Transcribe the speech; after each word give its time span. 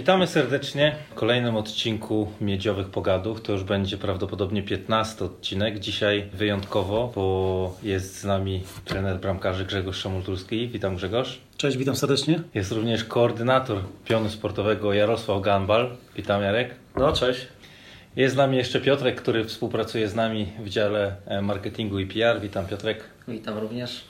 Witamy 0.00 0.26
serdecznie 0.26 0.96
w 1.10 1.14
kolejnym 1.14 1.56
odcinku 1.56 2.32
Miedziowych 2.40 2.88
Pogadów. 2.88 3.42
To 3.42 3.52
już 3.52 3.64
będzie 3.64 3.98
prawdopodobnie 3.98 4.62
15 4.62 5.24
odcinek. 5.24 5.78
Dzisiaj 5.78 6.28
wyjątkowo, 6.32 7.12
bo 7.14 7.76
jest 7.82 8.20
z 8.20 8.24
nami 8.24 8.62
trener 8.84 9.20
bramkarzy 9.20 9.64
Grzegorz 9.64 9.98
Szamulturski. 9.98 10.68
Witam 10.68 10.96
Grzegorz. 10.96 11.40
Cześć, 11.56 11.76
witam 11.76 11.96
serdecznie. 11.96 12.42
Jest 12.54 12.72
również 12.72 13.04
koordynator 13.04 13.78
pionu 14.04 14.28
sportowego 14.28 14.92
Jarosław 14.92 15.42
Ganbal. 15.42 15.96
Witam 16.16 16.42
Jarek. 16.42 16.74
No, 16.96 17.12
cześć. 17.12 17.48
Jest 18.16 18.34
z 18.34 18.38
nami 18.38 18.56
jeszcze 18.56 18.80
Piotrek, 18.80 19.20
który 19.20 19.44
współpracuje 19.44 20.08
z 20.08 20.14
nami 20.14 20.46
w 20.58 20.68
dziale 20.68 21.16
e, 21.26 21.42
marketingu 21.42 21.98
i 21.98 22.06
PR. 22.06 22.40
Witam 22.40 22.66
Piotrek. 22.66 23.04
Witam 23.28 23.58
również. 23.58 24.04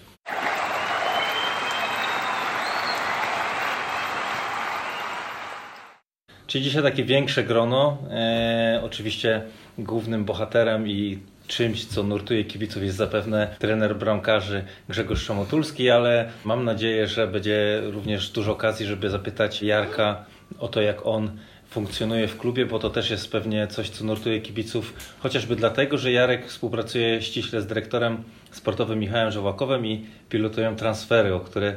Czyli 6.51 6.65
dzisiaj 6.65 6.83
takie 6.83 7.05
większe 7.05 7.45
grono. 7.45 7.99
E, 8.11 8.81
oczywiście 8.85 9.43
głównym 9.79 10.25
bohaterem 10.25 10.89
i 10.89 11.19
czymś, 11.47 11.85
co 11.85 12.03
nurtuje 12.03 12.45
kibiców 12.45 12.83
jest 12.83 12.97
zapewne 12.97 13.57
trener 13.59 13.97
bramkarzy 13.97 14.65
Grzegorz 14.89 15.23
Szamotulski, 15.23 15.91
ale 15.91 16.29
mam 16.45 16.65
nadzieję, 16.65 17.07
że 17.07 17.27
będzie 17.27 17.81
również 17.85 18.31
dużo 18.31 18.53
okazji, 18.53 18.87
żeby 18.87 19.11
zapytać 19.11 19.63
Jarka 19.63 20.25
o 20.59 20.69
to, 20.69 20.81
jak 20.81 21.07
on 21.07 21.39
funkcjonuje 21.69 22.29
w 22.29 22.39
klubie, 22.39 22.67
bo 22.67 22.79
to 22.79 22.91
też 22.91 23.11
jest 23.11 23.33
pewnie 23.33 23.67
coś, 23.67 23.91
co 23.91 24.05
nurtuje 24.05 24.41
kibiców, 24.41 25.15
chociażby 25.19 25.57
dlatego, 25.57 25.99
że 25.99 26.13
Jarek 26.13 26.47
współpracuje 26.47 27.23
ściśle 27.23 27.61
z 27.61 27.67
dyrektorem 27.67 28.25
sportowym 28.51 28.99
Michałem 28.99 29.31
Żołakowem 29.31 29.87
i 29.87 30.07
pilotują 30.29 30.77
transfery, 30.77 31.35
o 31.35 31.41
które 31.41 31.77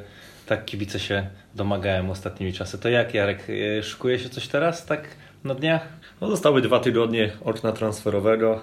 tak 0.57 0.65
kibice 0.65 0.99
się 0.99 1.27
domagają 1.55 2.11
ostatnimi 2.11 2.53
czasy. 2.53 2.77
To 2.77 2.89
jak 2.89 3.13
Jarek, 3.13 3.47
e, 3.79 3.83
szykuje 3.83 4.19
się 4.19 4.29
coś 4.29 4.47
teraz 4.47 4.85
tak 4.85 5.07
na 5.43 5.55
dniach? 5.55 5.87
No, 6.21 6.29
zostały 6.29 6.61
dwa 6.61 6.79
tygodnie 6.79 7.31
okna 7.43 7.71
transferowego. 7.71 8.61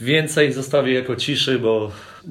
Więcej 0.00 0.52
zostawię 0.52 0.92
jako 0.92 1.16
ciszy, 1.16 1.58
bo 1.58 1.90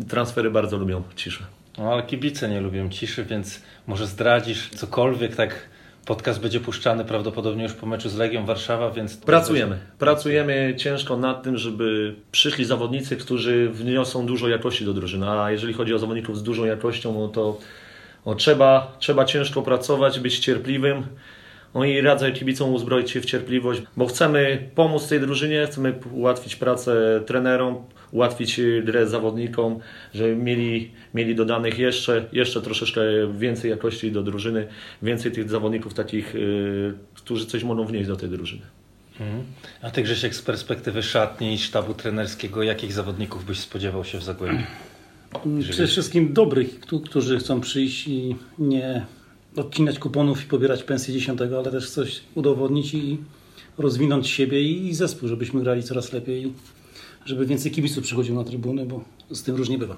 transfery 0.09 0.51
bardzo 0.51 0.77
lubią 0.77 1.03
ciszę. 1.15 1.43
No 1.77 1.93
ale 1.93 2.03
kibice 2.03 2.49
nie 2.49 2.61
lubią 2.61 2.89
ciszy, 2.89 3.25
więc 3.25 3.61
może 3.87 4.07
zdradzisz 4.07 4.69
cokolwiek, 4.69 5.35
tak 5.35 5.69
podcast 6.05 6.41
będzie 6.41 6.59
puszczany 6.59 7.05
prawdopodobnie 7.05 7.63
już 7.63 7.73
po 7.73 7.85
meczu 7.85 8.09
z 8.09 8.15
Legią 8.15 8.45
Warszawa, 8.45 8.91
więc... 8.91 9.17
Pracujemy. 9.17 9.79
Pracujemy 9.99 10.73
ciężko 10.77 11.17
nad 11.17 11.43
tym, 11.43 11.57
żeby 11.57 12.15
przyszli 12.31 12.65
zawodnicy, 12.65 13.17
którzy 13.17 13.69
wniosą 13.69 14.25
dużo 14.25 14.47
jakości 14.47 14.85
do 14.85 14.93
drużyny. 14.93 15.29
A 15.29 15.51
jeżeli 15.51 15.73
chodzi 15.73 15.93
o 15.93 15.99
zawodników 15.99 16.37
z 16.37 16.43
dużą 16.43 16.65
jakością, 16.65 17.13
no 17.13 17.27
to 17.27 17.59
no, 18.25 18.35
trzeba, 18.35 18.95
trzeba 18.99 19.25
ciężko 19.25 19.61
pracować, 19.61 20.19
być 20.19 20.39
cierpliwym. 20.39 21.03
No 21.73 21.85
i 21.85 22.01
radzę 22.01 22.31
kibicom 22.31 22.73
uzbroić 22.73 23.11
się 23.11 23.21
w 23.21 23.25
cierpliwość, 23.25 23.81
bo 23.97 24.05
chcemy 24.05 24.69
pomóc 24.75 25.07
tej 25.07 25.19
drużynie, 25.19 25.67
chcemy 25.67 25.93
ułatwić 26.11 26.55
pracę 26.55 27.21
trenerom, 27.25 27.75
ułatwić 28.11 28.61
grę 28.83 29.07
zawodnikom, 29.07 29.79
żeby 30.13 30.35
mieli, 30.35 30.91
mieli 31.13 31.35
dodanych 31.35 31.79
jeszcze, 31.79 32.25
jeszcze 32.31 32.61
troszeczkę 32.61 33.01
więcej 33.37 33.71
jakości 33.71 34.11
do 34.11 34.23
drużyny, 34.23 34.67
więcej 35.01 35.31
tych 35.31 35.49
zawodników 35.49 35.93
takich, 35.93 36.33
yy, 36.33 36.93
którzy 37.13 37.45
coś 37.45 37.63
mogą 37.63 37.85
wnieść 37.85 38.07
do 38.07 38.15
tej 38.15 38.29
drużyny. 38.29 38.61
Mhm. 39.19 39.43
A 39.81 39.91
ty 39.91 40.03
Grzesiek 40.03 40.35
z 40.35 40.41
perspektywy 40.41 41.03
szatni 41.03 41.53
i 41.53 41.57
sztabu 41.57 41.93
trenerskiego, 41.93 42.63
jakich 42.63 42.93
zawodników 42.93 43.45
byś 43.45 43.59
spodziewał 43.59 44.03
się 44.03 44.17
w 44.17 44.23
Zagłębiu? 44.23 44.63
Przede 45.69 45.87
wszystkim 45.87 46.33
dobrych, 46.33 46.79
którzy 47.05 47.39
chcą 47.39 47.61
przyjść 47.61 48.07
i 48.07 48.35
nie 48.59 49.05
odcinać 49.55 49.99
kuponów 49.99 50.43
i 50.43 50.47
pobierać 50.47 50.83
pensję 50.83 51.13
dziesiątego, 51.13 51.59
ale 51.59 51.71
też 51.71 51.89
coś 51.89 52.21
udowodnić 52.35 52.93
i 52.93 53.17
rozwinąć 53.77 54.29
siebie 54.29 54.61
i 54.61 54.93
zespół, 54.93 55.29
żebyśmy 55.29 55.61
grali 55.61 55.83
coraz 55.83 56.13
lepiej, 56.13 56.53
żeby 57.25 57.45
więcej 57.45 57.71
kibiców 57.71 58.03
przychodziło 58.03 58.39
na 58.39 58.49
trybuny, 58.49 58.85
bo 58.85 59.03
z 59.31 59.43
tym 59.43 59.55
różnie 59.55 59.77
bywa. 59.77 59.95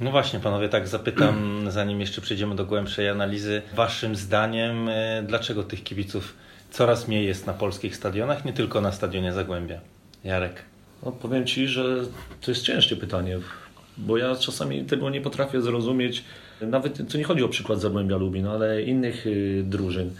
No 0.00 0.10
właśnie, 0.10 0.40
panowie, 0.40 0.68
tak 0.68 0.88
zapytam, 0.88 1.58
zanim 1.70 2.00
jeszcze 2.00 2.20
przejdziemy 2.20 2.54
do 2.54 2.64
głębszej 2.64 3.08
analizy. 3.08 3.62
Waszym 3.74 4.16
zdaniem, 4.16 4.88
e, 4.88 5.24
dlaczego 5.28 5.62
tych 5.62 5.84
kibiców 5.84 6.34
coraz 6.70 7.08
mniej 7.08 7.26
jest 7.26 7.46
na 7.46 7.52
polskich 7.52 7.96
stadionach, 7.96 8.44
nie 8.44 8.52
tylko 8.52 8.80
na 8.80 8.92
stadionie 8.92 9.32
Zagłębia? 9.32 9.80
Jarek. 10.24 10.62
No, 11.02 11.12
powiem 11.12 11.46
Ci, 11.46 11.68
że 11.68 12.04
to 12.40 12.50
jest 12.50 12.62
ciężkie 12.62 12.96
pytanie, 12.96 13.38
bo 13.98 14.16
ja 14.16 14.36
czasami 14.36 14.84
tego 14.84 15.10
nie 15.10 15.20
potrafię 15.20 15.62
zrozumieć. 15.62 16.24
Nawet 16.60 17.12
to 17.12 17.18
nie 17.18 17.24
chodzi 17.24 17.42
o 17.42 17.48
przykład 17.48 17.80
Zagłębia 17.80 18.16
Lubin, 18.16 18.46
ale 18.46 18.82
innych 18.82 19.26
y, 19.26 19.62
drużyn. 19.66 20.10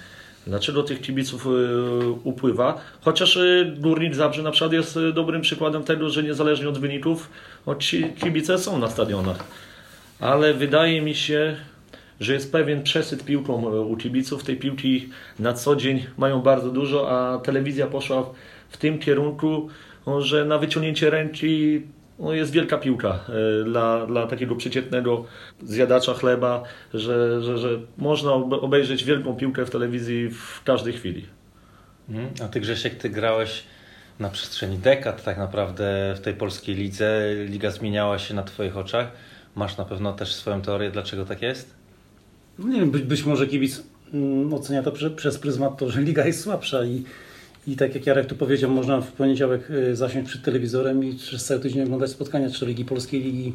Dlaczego 0.47 0.82
tych 0.82 1.00
kibiców 1.00 1.47
y, 1.47 1.50
upływa? 2.25 2.81
Chociaż 3.00 3.36
y, 3.36 3.75
Górnik 3.78 4.15
Zabrze 4.15 4.42
na 4.42 4.50
przykład 4.50 4.72
jest 4.72 4.98
dobrym 5.15 5.42
przykładem 5.42 5.84
tego, 5.84 6.10
że 6.10 6.22
niezależnie 6.22 6.69
od 6.69 6.78
wyników, 6.78 7.31
kibice 8.20 8.59
są 8.59 8.78
na 8.78 8.91
stadionach. 8.91 9.44
Ale 10.20 10.54
wydaje 10.54 11.03
mi 11.03 11.15
się, 11.15 11.56
że 12.20 12.32
jest 12.32 12.53
pewien 12.53 12.82
przesyt 12.82 13.25
piłką 13.25 13.82
u 13.84 13.97
kibiców. 13.97 14.44
Tej 14.44 14.56
piłki 14.56 15.09
na 15.38 15.53
co 15.53 15.76
dzień 15.76 16.06
mają 16.19 16.41
bardzo 16.41 16.70
dużo, 16.70 17.10
a 17.10 17.38
telewizja 17.38 17.86
poszła 17.86 18.31
w 18.69 18.76
tym 18.76 18.98
kierunku, 18.98 19.69
że 20.19 20.44
na 20.44 20.59
wyciągnięcie 20.59 21.10
ręki 21.10 21.82
no 22.19 22.32
jest 22.32 22.53
wielka 22.53 22.78
piłka 22.78 23.21
e, 23.28 23.65
dla, 23.65 24.06
dla 24.06 24.27
takiego 24.27 24.56
przeciętnego 24.56 25.25
zjadacza 25.62 26.15
chleba, 26.15 26.62
że, 26.94 27.43
że, 27.43 27.59
że 27.59 27.69
można 27.99 28.32
obejrzeć 28.34 29.04
wielką 29.04 29.37
piłkę 29.37 29.66
w 29.66 29.71
telewizji 29.71 30.31
w 30.31 30.62
każdej 30.65 30.93
chwili. 30.93 31.27
Mhm. 32.09 32.28
A 32.44 32.49
ty 32.49 32.60
Grzesiek, 32.60 32.94
ty 32.94 33.10
grałeś 33.10 33.65
na 34.19 34.28
przestrzeni 34.28 34.78
dekad 34.78 35.25
tak 35.25 35.38
naprawdę 35.38 36.15
w 36.16 36.21
tej 36.21 36.34
polskiej 36.34 36.75
lidze. 36.75 37.34
Liga 37.47 37.71
zmieniała 37.71 38.19
się 38.19 38.34
na 38.34 38.43
twoich 38.43 38.77
oczach. 38.77 39.12
Masz 39.54 39.77
na 39.77 39.84
pewno 39.84 40.12
też 40.12 40.34
swoją 40.34 40.62
teorię, 40.62 40.91
dlaczego 40.91 41.25
tak 41.25 41.43
jest? 41.43 41.75
No 42.59 42.69
nie 42.69 42.81
wiem, 42.81 42.91
być, 42.91 43.03
być 43.03 43.25
może 43.25 43.47
kibic 43.47 43.83
mm, 44.15 44.54
ocenia 44.54 44.83
to 44.83 44.93
prze, 44.93 45.10
przez 45.10 45.38
pryzmat 45.38 45.78
to, 45.78 45.91
że 45.91 46.00
liga 46.00 46.27
jest 46.27 46.41
słabsza 46.41 46.84
i 46.84 47.04
i 47.66 47.77
tak 47.77 47.94
jak 47.94 48.06
Jarek 48.06 48.27
tu 48.27 48.34
powiedział, 48.34 48.71
można 48.71 49.00
w 49.00 49.12
poniedziałek 49.12 49.71
y, 49.71 49.97
zasiąść 49.97 50.28
przed 50.28 50.43
telewizorem 50.43 51.04
i 51.04 51.15
przez 51.15 51.44
cały 51.44 51.60
tydzień 51.60 51.82
oglądać 51.82 52.10
spotkania 52.10 52.50
czy 52.50 52.66
Ligi 52.66 52.84
Polskiej, 52.84 53.22
Ligi 53.22 53.53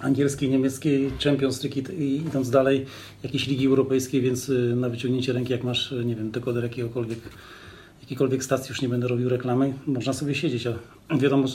Angielskiej, 0.00 0.50
Niemieckiej, 0.50 1.10
Champions 1.24 1.64
League 1.64 1.92
i 1.98 2.16
idąc 2.16 2.50
dalej, 2.50 2.86
jakieś 3.22 3.46
Ligi 3.46 3.66
Europejskiej, 3.66 4.20
więc 4.20 4.48
y, 4.48 4.76
na 4.76 4.88
wyciągnięcie 4.88 5.32
ręki, 5.32 5.52
jak 5.52 5.64
masz, 5.64 5.94
nie 6.04 6.16
wiem, 6.16 6.30
dekoder 6.30 6.62
jakiegokolwiek 6.62 7.18
jakiejkolwiek 8.10 8.44
stacji, 8.44 8.68
już 8.68 8.82
nie 8.82 8.88
będę 8.88 9.08
robił 9.08 9.28
reklamy, 9.28 9.72
można 9.86 10.12
sobie 10.12 10.34
siedzieć. 10.34 10.66
A 11.08 11.16
wiadomo, 11.16 11.48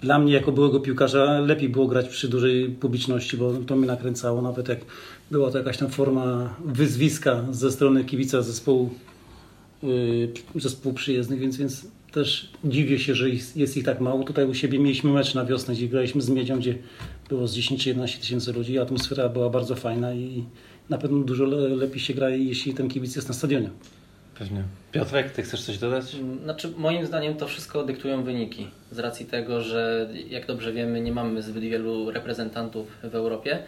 dla 0.00 0.18
mnie 0.18 0.32
jako 0.32 0.52
byłego 0.52 0.80
piłkarza 0.80 1.40
lepiej 1.40 1.68
było 1.68 1.86
grać 1.86 2.08
przy 2.08 2.28
dużej 2.28 2.70
publiczności, 2.70 3.36
bo 3.36 3.52
to 3.52 3.76
mnie 3.76 3.86
nakręcało, 3.86 4.42
nawet 4.42 4.68
jak 4.68 4.78
była 5.30 5.50
to 5.50 5.58
jakaś 5.58 5.78
tam 5.78 5.88
forma 5.88 6.54
wyzwiska 6.64 7.44
ze 7.50 7.72
strony 7.72 8.04
kibica 8.04 8.42
zespołu 8.42 8.90
zespół 10.54 10.92
przyjezdnych, 10.92 11.40
więc, 11.40 11.56
więc 11.56 11.86
też 12.12 12.50
dziwię 12.64 12.98
się, 12.98 13.14
że 13.14 13.30
jest 13.30 13.76
ich 13.76 13.84
tak 13.84 14.00
mało. 14.00 14.24
Tutaj 14.24 14.44
u 14.44 14.54
siebie 14.54 14.78
mieliśmy 14.78 15.10
mecz 15.10 15.34
na 15.34 15.44
wiosnę, 15.44 15.74
gdzie 15.74 15.88
graliśmy 15.88 16.22
z 16.22 16.30
Miedzią, 16.30 16.58
gdzie 16.58 16.78
było 17.28 17.48
z 17.48 17.54
10 17.54 17.82
czy 17.82 17.88
11 17.88 18.18
tysięcy 18.18 18.52
ludzi. 18.52 18.78
Atmosfera 18.78 19.28
była 19.28 19.50
bardzo 19.50 19.74
fajna 19.74 20.14
i 20.14 20.44
na 20.88 20.98
pewno 20.98 21.18
dużo 21.18 21.44
lepiej 21.44 22.00
się 22.00 22.14
gra, 22.14 22.30
jeśli 22.30 22.74
ten 22.74 22.88
kibic 22.88 23.16
jest 23.16 23.28
na 23.28 23.34
stadionie. 23.34 23.70
Pewnie. 24.38 24.62
Piotrek, 24.92 25.30
ty 25.30 25.42
chcesz 25.42 25.62
coś 25.62 25.78
dodać? 25.78 26.14
Mm, 26.14 26.42
znaczy, 26.42 26.72
moim 26.76 27.06
zdaniem 27.06 27.34
to 27.34 27.46
wszystko 27.46 27.84
dyktują 27.84 28.24
wyniki. 28.24 28.66
Z 28.90 28.98
racji 28.98 29.26
tego, 29.26 29.60
że 29.60 30.10
jak 30.28 30.46
dobrze 30.46 30.72
wiemy, 30.72 31.00
nie 31.00 31.12
mamy 31.12 31.42
zbyt 31.42 31.62
wielu 31.62 32.10
reprezentantów 32.10 32.86
w 33.02 33.14
Europie 33.14 33.58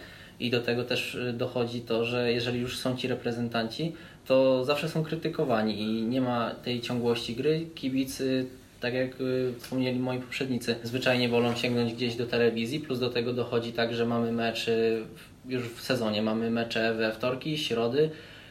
i 0.41 0.51
do 0.51 0.61
tego 0.61 0.85
też 0.85 1.15
y, 1.15 1.33
dochodzi 1.33 1.81
to, 1.81 2.05
że 2.05 2.33
jeżeli 2.33 2.61
już 2.61 2.79
są 2.79 2.97
ci 2.97 3.09
reprezentanci, 3.09 3.93
to 4.29 4.65
zawsze 4.65 4.89
są 4.89 5.03
krytykowani 5.05 5.81
i 5.81 6.03
nie 6.03 6.21
ma 6.21 6.55
tej 6.55 6.81
ciągłości 6.81 7.35
gry. 7.35 7.67
Kibicy, 7.75 8.47
tak 8.81 8.95
jak 8.95 9.21
y, 9.21 9.55
wspomnieli 9.59 9.99
moi 9.99 10.19
poprzednicy, 10.19 10.75
zwyczajnie 10.83 11.29
wolą 11.29 11.57
sięgnąć 11.57 11.93
gdzieś 11.93 12.17
do 12.17 12.27
telewizji, 12.27 12.81
plus 12.81 12.99
do 12.99 13.11
tego 13.11 13.33
dochodzi 13.33 13.73
tak, 13.73 13.95
że 13.95 14.07
mamy 14.07 14.33
mecze 14.33 14.99
już 15.49 15.63
w 15.63 15.81
sezonie, 15.81 16.23
mamy 16.23 16.51
mecze 16.51 16.95
we 16.95 17.13
wtorki, 17.13 17.59
środy, 17.59 18.11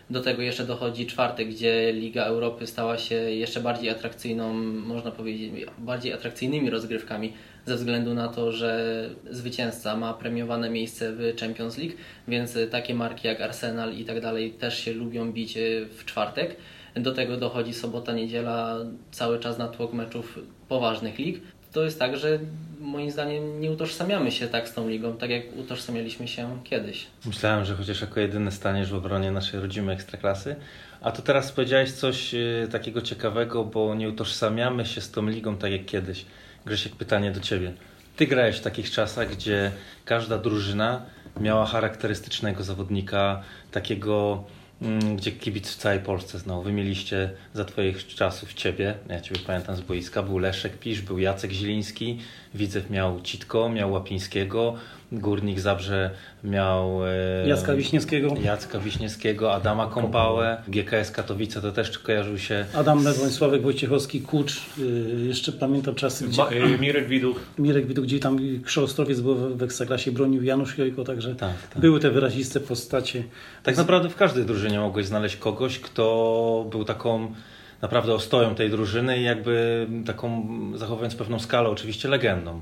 do 0.09 0.21
tego 0.21 0.41
jeszcze 0.41 0.65
dochodzi 0.65 1.06
czwartek, 1.06 1.50
gdzie 1.50 1.94
Liga 1.94 2.23
Europy 2.23 2.68
stała 2.68 2.97
się 2.97 3.15
jeszcze 3.15 3.62
bardziej 3.62 3.89
atrakcyjną, 3.89 4.53
można 4.63 5.12
powiedzieć, 5.12 5.51
bardziej 5.77 6.13
atrakcyjnymi 6.13 6.69
rozgrywkami 6.69 7.33
ze 7.68 7.75
względu 7.75 8.14
na 8.14 8.28
to, 8.28 8.52
że 8.52 9.10
zwycięzca 9.31 9.96
ma 9.96 10.14
premiowane 10.14 10.69
miejsce 10.69 11.14
w 11.14 11.40
Champions 11.40 11.78
League, 11.78 11.94
więc 12.28 12.58
takie 12.72 12.94
marki 12.94 13.28
jak 13.28 13.42
Arsenal 13.42 13.94
i 13.94 14.06
tak 14.06 14.22
dalej 14.22 14.52
też 14.52 14.80
się 14.80 14.94
lubią 14.94 15.31
bić 15.31 15.58
w 15.98 16.06
czwartek. 16.06 16.56
Do 16.96 17.12
tego 17.12 17.38
dochodzi 17.38 17.74
sobota, 17.74 18.14
niedziela, 18.14 18.78
cały 19.12 19.40
czas 19.40 19.58
natłok 19.58 19.94
meczów 19.94 20.40
poważnych 20.68 21.19
lig. 21.19 21.42
To 21.74 21.84
jest 21.84 22.00
tak, 22.00 22.18
że 22.18 22.40
moim 22.80 23.12
zdaniem 23.12 23.62
nie 23.62 23.72
utożsamiamy 23.72 24.31
się 24.31 24.48
tak 24.48 24.69
z 24.69 24.74
tą 24.74 24.90
ligą, 24.90 25.18
tak 25.18 25.30
jak 25.30 25.44
utożsamialiśmy 25.58 26.28
się 26.28 26.60
kiedyś. 26.64 27.08
Myślałem, 27.25 27.66
że 27.66 27.75
chociaż 27.75 28.02
jako 28.02 28.19
jedyny 28.19 28.52
staniesz 28.52 28.92
w 28.92 28.96
obronie 28.96 29.31
naszej 29.31 29.60
rodzimej 29.60 29.96
ekstraklasy, 29.96 30.56
A 31.02 31.12
to 31.12 31.22
teraz 31.22 31.52
powiedziałeś 31.52 31.92
coś 31.92 32.34
y, 32.34 32.68
takiego 32.72 33.02
ciekawego, 33.02 33.64
bo 33.64 33.96
nie 33.96 34.10
utożsamiamy 34.10 34.86
się 34.86 35.02
z 35.02 35.12
tą 35.12 35.28
ligą 35.28 35.58
tak 35.58 35.72
jak 35.72 35.86
kiedyś. 35.86 36.25
Grzesiek, 36.68 36.96
pytanie 36.96 37.31
do 37.31 37.40
Ciebie. 37.40 37.74
Ty 38.16 38.28
grałeś 38.28 38.58
w 38.58 38.62
takich 38.62 38.92
czasach, 38.92 39.31
gdzie 39.31 39.72
każda 40.06 40.38
drużyna 40.38 41.06
miała 41.40 41.66
charakterystycznego 41.66 42.64
zawodnika, 42.64 43.44
takiego, 43.72 44.44
mm, 44.81 45.16
gdzie 45.16 45.31
kibic 45.31 45.69
w 45.69 45.75
całej 45.75 46.00
Polsce 46.00 46.40
znał. 46.40 46.62
Wy 46.62 46.72
mieliście 46.72 47.30
za 47.54 47.66
Twoich 47.66 48.08
czasów 48.08 48.54
Ciebie, 48.54 48.94
ja 49.10 49.22
Ciebie 49.22 49.40
pamiętam 49.48 49.75
z 49.75 49.81
boiska, 49.81 50.24
był 50.24 50.38
Leszek 50.38 50.78
Pisz, 50.78 51.02
był 51.02 51.19
Jacek 51.19 51.52
Zieliński, 51.52 52.19
Widzew 52.54 52.90
miał 52.90 53.22
Citko, 53.22 53.69
miał 53.69 53.92
Łapińskiego, 53.92 54.75
Górnik 55.12 55.59
Zabrze 55.59 56.12
miał 56.44 57.07
e, 57.07 57.48
Jacka 57.48 57.75
Wiśniewskiego. 57.75 58.36
Jacka 58.44 58.80
Wiśniewskiego, 58.80 59.54
Adama 59.54 59.88
Kąpałę, 59.88 60.62
GKS 60.68 61.12
Katowice 61.12 61.62
to 61.62 61.71
też 61.71 62.00
kojarzył 62.00 62.38
się 62.38 62.65
Adam 62.74 63.04
Medwoń, 63.04 63.30
Sławek 63.30 63.62
Wojciechowski, 63.62 64.21
Kucz. 64.21 64.62
Y, 64.80 65.25
jeszcze 65.27 65.51
pamiętam 65.51 65.95
czasy, 65.95 66.27
gdzie 66.27 66.42
Ma, 66.42 66.50
y, 66.51 66.80
Mirek 66.80 67.07
Widuch. 67.07 67.39
Mirek 67.59 67.88
Widuk, 67.88 68.06
gdzie 68.06 68.19
tam 68.19 68.39
Krzoostrowiec 68.63 69.19
był 69.19 69.57
w 69.57 69.63
Ekstraklasie, 69.63 70.12
bronił 70.12 70.44
Janusz 70.44 70.77
Jojko, 70.77 71.04
także 71.04 71.36
Tak, 71.36 71.54
tak. 71.69 71.81
były 71.81 72.00
te 72.00 72.12
wyraziste 72.12 72.59
postacie. 72.59 73.24
Tak 73.63 73.77
naprawdę 73.77 74.09
w 74.09 74.15
każdej 74.15 74.45
drużynie 74.45 74.80
mogłeś 74.80 75.06
znaleźć 75.06 75.36
kogoś, 75.36 75.80
kto 75.80 76.68
był 76.71 76.83
taką 76.83 77.33
naprawdę 77.81 78.13
ostoją 78.13 78.56
tej 78.56 78.69
drużyny 78.69 79.19
i 79.19 79.24
jakby 79.24 79.88
taką, 80.06 80.48
zachowując 80.75 81.15
pewną 81.15 81.39
skalę, 81.39 81.69
oczywiście 81.69 82.09
legendą. 82.09 82.62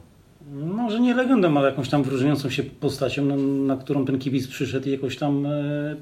Może 0.64 1.00
nie 1.00 1.16
legendą, 1.16 1.58
ale 1.58 1.70
jakąś 1.70 1.90
tam 1.90 2.04
wyróżniającą 2.04 2.50
się 2.50 2.64
postacią, 2.64 3.26
na, 3.26 3.36
na 3.76 3.78
którą 3.78 4.06
ten 4.06 4.20
kibic 4.20 4.48
przyszedł 4.48 4.90
i 4.90 4.92
jakoś 4.92 5.18
tam 5.18 5.46
e, 5.46 5.96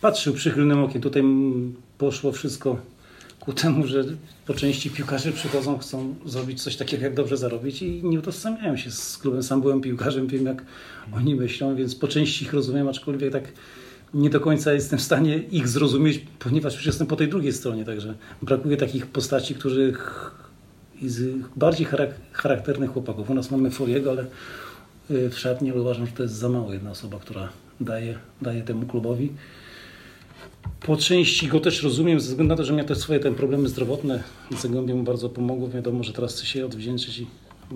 patrzył 0.00 0.34
przychylnym 0.34 0.84
okiem. 0.84 1.02
Tutaj 1.02 1.22
poszło 1.98 2.32
wszystko 2.32 2.76
ku 3.40 3.52
temu, 3.52 3.86
że 3.86 4.04
po 4.46 4.54
części 4.54 4.90
piłkarze 4.90 5.32
przychodzą, 5.32 5.78
chcą 5.78 6.14
zrobić 6.26 6.62
coś 6.62 6.76
takiego, 6.76 7.04
jak 7.04 7.14
dobrze 7.14 7.36
zarobić 7.36 7.82
i 7.82 8.04
nie 8.04 8.18
utożsamiają 8.18 8.76
się 8.76 8.90
z 8.90 9.18
klubem. 9.18 9.42
Sam 9.42 9.60
byłem 9.60 9.80
piłkarzem, 9.80 10.26
wiem 10.26 10.46
jak 10.46 10.64
oni 11.12 11.34
myślą, 11.34 11.76
więc 11.76 11.94
po 11.94 12.08
części 12.08 12.44
ich 12.44 12.52
rozumiem, 12.52 12.88
aczkolwiek 12.88 13.32
tak 13.32 13.44
nie 14.14 14.30
do 14.30 14.40
końca 14.40 14.72
jestem 14.72 14.98
w 14.98 15.02
stanie 15.02 15.38
ich 15.38 15.68
zrozumieć, 15.68 16.20
ponieważ 16.38 16.74
już 16.74 16.86
jestem 16.86 17.06
po 17.06 17.16
tej 17.16 17.28
drugiej 17.28 17.52
stronie, 17.52 17.84
także 17.84 18.14
brakuje 18.42 18.76
takich 18.76 19.06
postaci, 19.06 19.54
których 19.54 20.30
i 21.02 21.08
z 21.08 21.46
bardziej 21.56 21.86
charak- 21.86 22.14
charakternych 22.32 22.90
chłopaków. 22.90 23.30
U 23.30 23.34
nas 23.34 23.50
mamy 23.50 23.70
Foliego, 23.70 24.10
ale 24.10 24.26
y, 25.10 25.30
w 25.30 25.38
szatni 25.38 25.72
uważam, 25.72 26.06
że 26.06 26.12
to 26.12 26.22
jest 26.22 26.34
za 26.34 26.48
mało 26.48 26.72
jedna 26.72 26.90
osoba, 26.90 27.18
która 27.18 27.48
daje, 27.80 28.18
daje 28.42 28.62
temu 28.62 28.86
klubowi. 28.86 29.32
Po 30.80 30.96
części 30.96 31.48
go 31.48 31.60
też 31.60 31.82
rozumiem, 31.82 32.20
ze 32.20 32.28
względu 32.28 32.52
na 32.52 32.56
to, 32.56 32.64
że 32.64 32.72
miał 32.72 32.86
też 32.86 32.98
swoje 32.98 33.20
te 33.20 33.32
problemy 33.32 33.68
zdrowotne. 33.68 34.22
Zagłębie 34.60 34.94
mu 34.94 35.02
bardzo 35.02 35.28
pomogło. 35.28 35.68
Wiadomo, 35.68 36.04
że 36.04 36.12
teraz 36.12 36.34
chce 36.34 36.46
się 36.46 36.66
odwdzięczyć 36.66 37.18
i 37.18 37.26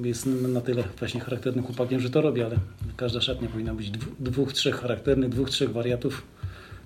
jest 0.05 0.27
na 0.27 0.61
tyle 0.61 0.85
właśnie 0.99 1.21
charakternym 1.21 1.65
chłopakiem, 1.65 2.01
że 2.01 2.11
to 2.11 2.21
robi, 2.21 2.43
ale 2.43 2.57
każda 2.97 3.21
szatnia 3.21 3.49
powinna 3.49 3.75
być 3.75 3.91
dwóch, 4.21 4.53
trzech 4.53 4.75
charakternych, 4.81 5.31
dwóch, 5.31 5.51
trzech 5.51 5.73
wariatów. 5.73 6.23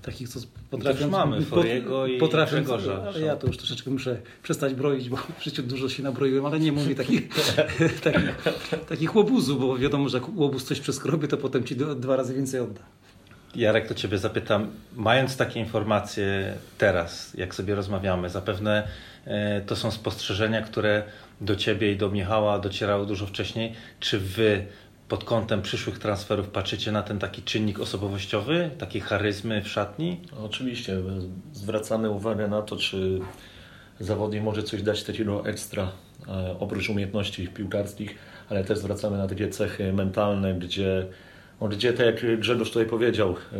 Takich, 0.02 0.28
co 0.28 0.40
potrafią... 0.70 1.10
mamy, 1.10 1.42
Foriego 1.42 2.06
i 2.06 2.18
potrafią, 2.18 2.56
Grzegorza. 2.56 3.02
Ale 3.06 3.20
ja 3.20 3.36
to 3.36 3.46
już 3.46 3.56
troszeczkę 3.56 3.90
muszę 3.90 4.16
przestać 4.42 4.74
broić, 4.74 5.08
bo 5.08 5.16
w 5.16 5.44
życiu 5.44 5.62
dużo 5.62 5.88
się 5.88 6.02
nabroiłem, 6.02 6.46
ale 6.46 6.60
nie 6.60 6.72
mówię 6.72 6.94
takich, 7.04 7.28
takich, 8.04 8.34
takich 8.88 9.16
łobuzu, 9.16 9.58
bo 9.58 9.78
wiadomo, 9.78 10.08
że 10.08 10.18
jak 10.18 10.36
łobuz 10.36 10.64
coś 10.64 10.80
przeskrobi, 10.80 11.28
to 11.28 11.36
potem 11.36 11.64
ci 11.64 11.76
dwa 11.76 12.16
razy 12.16 12.34
więcej 12.34 12.60
odda. 12.60 12.80
Jarek, 13.54 13.88
to 13.88 13.94
Ciebie 13.94 14.18
zapytam, 14.18 14.70
mając 14.96 15.36
takie 15.36 15.60
informacje 15.60 16.54
teraz, 16.78 17.34
jak 17.34 17.54
sobie 17.54 17.74
rozmawiamy, 17.74 18.30
zapewne 18.30 18.88
e, 19.24 19.60
to 19.60 19.76
są 19.76 19.90
spostrzeżenia, 19.90 20.62
które 20.62 21.02
do 21.40 21.56
Ciebie 21.56 21.92
i 21.92 21.96
do 21.96 22.10
Michała 22.10 22.58
docierały 22.58 23.06
dużo 23.06 23.26
wcześniej. 23.26 23.72
Czy 24.00 24.18
Wy 24.18 24.66
pod 25.12 25.24
kątem 25.24 25.62
przyszłych 25.62 25.98
transferów 25.98 26.48
patrzycie 26.48 26.92
na 26.92 27.02
ten 27.02 27.18
taki 27.18 27.42
czynnik 27.42 27.80
osobowościowy, 27.80 28.70
takiej 28.78 29.00
charyzmy 29.00 29.62
w 29.62 29.68
szatni? 29.68 30.20
Oczywiście, 30.44 30.96
zwracamy 31.52 32.10
uwagę 32.10 32.48
na 32.48 32.62
to, 32.62 32.76
czy 32.76 33.20
zawodnik 34.00 34.42
może 34.42 34.62
coś 34.62 34.82
dać 34.82 35.04
takiego 35.04 35.46
ekstra, 35.46 35.92
e, 36.28 36.56
oprócz 36.60 36.90
umiejętności 36.90 37.48
piłkarskich, 37.48 38.14
ale 38.48 38.64
też 38.64 38.78
zwracamy 38.78 39.18
na 39.18 39.28
takie 39.28 39.48
cechy 39.48 39.92
mentalne, 39.92 40.54
gdzie, 40.54 41.06
no, 41.60 41.68
gdzie 41.68 41.92
tak 41.92 42.06
jak 42.06 42.40
Grzegorz 42.40 42.68
tutaj 42.68 42.86
powiedział, 42.86 43.30
e, 43.30 43.56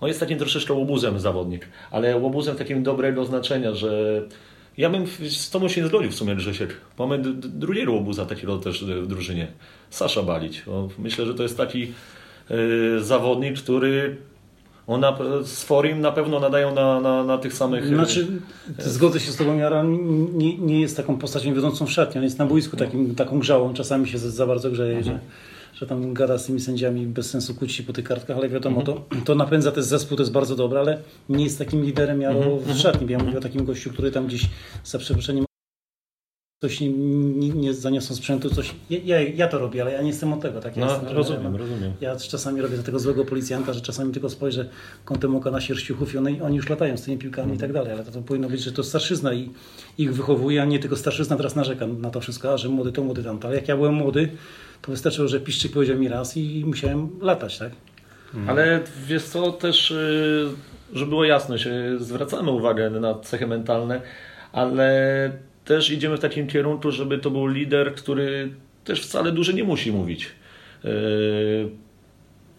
on 0.00 0.08
jest 0.08 0.20
takim 0.20 0.38
troszeczkę 0.38 0.74
łobuzem 0.74 1.20
zawodnik, 1.20 1.68
ale 1.90 2.16
łobuzem 2.16 2.56
takim 2.56 2.82
dobrego 2.82 3.24
znaczenia, 3.24 3.74
że 3.74 4.22
ja 4.78 4.90
bym 4.90 5.06
z 5.28 5.50
Tobą 5.50 5.68
się 5.68 5.80
nie 5.80 5.86
zgodził 5.86 6.10
w 6.10 6.14
sumie 6.14 6.36
Grzesiek. 6.36 6.76
Mamy 6.98 7.18
drugiego 7.34 7.92
łobuza 7.92 8.26
takiego 8.26 8.58
też 8.58 8.84
w 8.84 9.06
drużynie, 9.06 9.46
Sasza 9.90 10.22
Balić. 10.22 10.62
Myślę, 10.98 11.26
że 11.26 11.34
to 11.34 11.42
jest 11.42 11.56
taki 11.56 11.92
e, 12.50 13.00
zawodnik, 13.00 13.58
który 13.58 14.16
on 14.86 15.00
na, 15.00 15.18
z 15.44 15.64
Forim 15.64 16.00
na 16.00 16.12
pewno 16.12 16.40
nadają 16.40 16.74
na, 16.74 17.00
na, 17.00 17.24
na 17.24 17.38
tych 17.38 17.54
samych. 17.54 17.86
Znaczy, 17.86 18.26
zgodzę 18.78 19.20
się 19.20 19.32
z 19.32 19.36
Tobą, 19.36 19.58
Jara, 19.58 19.84
nie, 20.32 20.58
nie 20.58 20.80
jest 20.80 20.96
taką 20.96 21.18
postacią 21.18 21.54
wiodącą 21.54 21.86
w 21.86 21.90
szatni, 21.90 22.18
on 22.18 22.24
jest 22.24 22.38
na 22.38 22.46
boisku 22.46 22.76
takim, 22.76 23.14
taką 23.14 23.38
grzałą, 23.38 23.74
czasami 23.74 24.08
się 24.08 24.18
za, 24.18 24.46
bardzo 24.46 24.70
grzeje, 24.70 25.04
że, 25.04 25.20
że 25.74 25.86
tam 25.86 26.14
gada 26.14 26.38
z 26.38 26.46
tymi 26.46 26.60
sędziami 26.60 27.06
bez 27.06 27.30
sensu 27.30 27.54
kłóci 27.54 27.82
po 27.82 27.92
tych 27.92 28.04
kartkach, 28.04 28.36
ale 28.36 28.48
wiadomo, 28.48 28.82
to, 28.82 29.04
to 29.24 29.34
napędza 29.34 29.72
też 29.72 29.84
zespół, 29.84 30.16
to 30.16 30.22
jest 30.22 30.32
bardzo 30.32 30.56
dobre, 30.56 30.80
ale 30.80 30.98
nie 31.28 31.44
jest 31.44 31.58
takim 31.58 31.84
liderem 31.84 32.20
Jaro 32.20 32.56
w 32.56 32.76
szatni, 32.76 33.06
ja 33.12 33.18
mówię 33.18 33.38
o 33.38 33.40
takim 33.40 33.64
gościu, 33.64 33.90
który 33.90 34.10
tam 34.10 34.26
gdzieś 34.26 34.46
za 34.84 34.98
przeproszeniem 34.98 35.44
coś 36.62 36.80
nie, 36.80 36.88
nie, 36.88 37.48
nie 37.50 37.74
zaniosą 37.74 38.14
sprzętu, 38.14 38.50
coś, 38.50 38.74
ja, 38.90 38.98
ja, 39.04 39.20
ja 39.22 39.48
to 39.48 39.58
robię, 39.58 39.82
ale 39.82 39.92
ja 39.92 40.02
nie 40.02 40.08
jestem 40.08 40.32
od 40.32 40.40
tego, 40.40 40.60
tak? 40.60 40.76
Ja 40.76 40.86
No, 40.86 40.92
jestem 40.92 41.16
rozumiem, 41.16 41.42
trenerem. 41.42 41.68
rozumiem. 41.70 41.92
Ja 42.00 42.16
czasami 42.16 42.60
robię 42.60 42.76
za 42.76 42.82
tego 42.82 42.98
złego 42.98 43.24
policjanta, 43.24 43.72
że 43.72 43.80
czasami 43.80 44.12
tylko 44.12 44.30
spojrzę 44.30 44.68
kątem 45.04 45.36
oka 45.36 45.50
na 45.50 45.60
sierściuchów 45.60 46.14
i 46.14 46.18
one, 46.18 46.30
oni 46.42 46.56
już 46.56 46.68
latają 46.68 46.96
z 46.96 47.02
tymi 47.02 47.18
piłkami 47.18 47.54
i 47.54 47.58
tak 47.58 47.72
dalej, 47.72 47.92
ale 47.92 48.04
to, 48.04 48.12
to 48.12 48.22
powinno 48.22 48.48
być, 48.48 48.60
że 48.60 48.72
to 48.72 48.82
starszyzna 48.84 49.34
i 49.34 49.50
ich 49.98 50.14
wychowuje, 50.14 50.62
a 50.62 50.64
nie 50.64 50.78
tylko 50.78 50.96
starszyzna 50.96 51.36
teraz 51.36 51.56
narzeka 51.56 51.86
na 51.86 52.10
to 52.10 52.20
wszystko, 52.20 52.52
a 52.52 52.56
że 52.56 52.68
młody 52.68 52.92
to 52.92 53.04
młody 53.04 53.22
tamto. 53.24 53.48
Ale 53.48 53.56
jak 53.56 53.68
ja 53.68 53.76
byłem 53.76 53.94
młody, 53.94 54.28
to 54.82 54.92
wystarczyło, 54.92 55.28
że 55.28 55.40
Piszczyk 55.40 55.72
powiedział 55.72 55.98
mi 55.98 56.08
raz 56.08 56.36
i 56.36 56.64
musiałem 56.66 57.10
latać, 57.20 57.58
tak? 57.58 57.72
Ale 58.46 58.80
wiesz 59.06 59.22
co, 59.22 59.52
też, 59.52 59.90
y, 59.90 60.48
żeby 60.92 61.08
było 61.08 61.24
jasność, 61.24 61.68
zwracamy 61.98 62.50
uwagę 62.50 62.90
na 62.90 63.14
cechy 63.14 63.46
mentalne, 63.46 64.00
ale 64.52 65.30
też 65.64 65.90
idziemy 65.90 66.16
w 66.16 66.20
takim 66.20 66.46
kierunku, 66.46 66.90
żeby 66.90 67.18
to 67.18 67.30
był 67.30 67.46
lider, 67.46 67.94
który 67.94 68.50
też 68.84 69.02
wcale 69.02 69.32
dużo 69.32 69.52
nie 69.52 69.64
musi 69.64 69.92
mówić. 69.92 70.26
Y, 70.84 71.68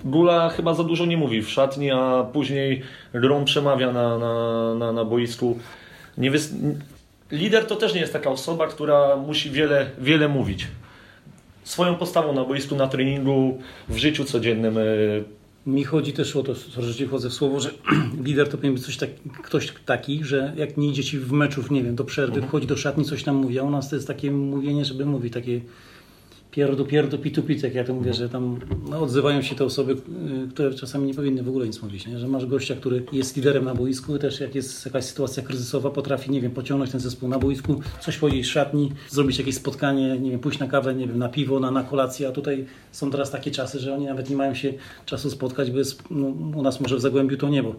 Gula 0.04 0.50
chyba 0.50 0.74
za 0.74 0.84
dużo 0.84 1.06
nie 1.06 1.18
mówi 1.18 1.42
w 1.42 1.50
szatni, 1.50 1.92
a 1.92 2.24
później 2.34 2.82
grą 3.14 3.46
przemawia 3.46 3.92
na, 3.92 4.18
na, 4.18 4.76
na, 4.76 4.92
na 4.92 5.06
boisku. 5.06 5.60
Wys... 6.18 6.54
Lider 7.32 7.66
to 7.68 7.76
też 7.76 7.94
nie 7.94 8.02
jest 8.02 8.14
taka 8.14 8.30
osoba, 8.30 8.68
która 8.68 9.16
musi 9.16 9.50
wiele, 9.50 9.90
wiele 9.98 10.28
mówić. 10.28 10.68
Swoją 11.70 11.96
postawą 11.96 12.34
na 12.34 12.46
boisku, 12.46 12.76
na 12.76 12.88
treningu, 12.88 13.58
w 13.90 13.98
życiu 13.98 14.26
codziennym 14.26 14.78
y, 14.78 15.24
Mi 15.66 15.84
chodzi 15.84 16.14
też 16.14 16.36
o 16.36 16.44
to, 16.44 16.54
że 16.80 16.96
ci 16.96 17.08
wchodzę 17.08 17.30
w 17.30 17.34
słowo, 17.34 17.60
że 17.60 17.72
lider 18.26 18.50
to 18.50 18.58
powinien 18.58 18.76
być 18.76 18.86
coś 18.86 18.98
tak, 18.98 19.10
ktoś 19.44 19.74
taki, 19.86 20.24
że 20.24 20.54
jak 20.58 20.78
nie 20.78 20.90
idzie 20.90 21.04
ci 21.04 21.20
w 21.20 21.32
meczów, 21.32 21.72
nie 21.72 21.84
wiem, 21.84 21.96
do 21.96 22.04
przerwy, 22.04 22.42
wchodzi 22.42 22.68
do 22.68 22.78
szatni, 22.78 23.06
coś 23.06 23.24
tam 23.24 23.36
mówi, 23.36 23.60
a 23.60 23.64
u 23.64 23.70
nas 23.70 23.90
to 23.90 23.96
jest 23.96 24.08
takie 24.08 24.32
mówienie, 24.32 24.86
żeby 24.86 25.06
mówić, 25.06 25.34
takie 25.34 25.62
pierdu, 26.60 26.86
pierdu, 26.86 27.18
pitu, 27.18 27.44
pitu, 27.44 27.66
jak 27.66 27.76
ja 27.76 27.84
to 27.84 27.94
mówię, 27.94 28.14
że 28.14 28.30
tam 28.30 28.60
no, 28.90 29.02
odzywają 29.02 29.42
się 29.42 29.56
te 29.56 29.66
osoby, 29.66 29.92
y, 29.94 30.50
które 30.50 30.74
czasami 30.74 31.08
nie 31.08 31.14
powinny 31.14 31.44
w 31.44 31.50
ogóle 31.50 31.68
nic 31.68 31.82
mówić, 31.82 32.08
nie? 32.08 32.20
że 32.20 32.28
masz 32.28 32.46
gościa, 32.46 32.76
który 32.76 33.06
jest 33.12 33.36
liderem 33.36 33.66
na 33.66 33.76
boisku 33.76 34.20
też 34.20 34.40
jak 34.40 34.56
jest 34.56 34.86
jakaś 34.86 35.04
sytuacja 35.04 35.44
kryzysowa, 35.44 35.90
potrafi, 35.90 36.32
nie 36.32 36.42
wiem, 36.42 36.52
pociągnąć 36.52 36.92
ten 36.92 37.00
zespół 37.00 37.30
na 37.30 37.40
boisku, 37.40 37.82
coś 38.02 38.18
powiedzieć 38.18 38.46
w 38.46 38.52
szatni, 38.52 38.92
zrobić 39.10 39.38
jakieś 39.38 39.56
spotkanie, 39.56 40.20
nie 40.20 40.32
wiem, 40.32 40.40
pójść 40.40 40.60
na 40.60 40.68
kawę, 40.68 40.96
nie 40.96 41.08
wiem, 41.08 41.18
na 41.18 41.30
piwo, 41.30 41.60
na, 41.60 41.72
na 41.72 41.84
kolację, 41.84 42.28
a 42.28 42.32
tutaj 42.32 42.66
są 42.92 43.12
teraz 43.12 43.32
takie 43.32 43.52
czasy, 43.52 43.80
że 43.80 43.96
oni 43.96 44.06
nawet 44.06 44.30
nie 44.30 44.36
mają 44.36 44.54
się 44.54 44.74
czasu 45.06 45.30
spotkać, 45.30 45.72
bo 45.72 45.78
jest, 45.78 46.04
no, 46.12 46.28
u 46.60 46.62
nas 46.62 46.80
może 46.82 46.96
w 46.98 47.02
Zagłębiu 47.02 47.38
to 47.38 47.50
nie, 47.50 47.64
bo 47.64 47.76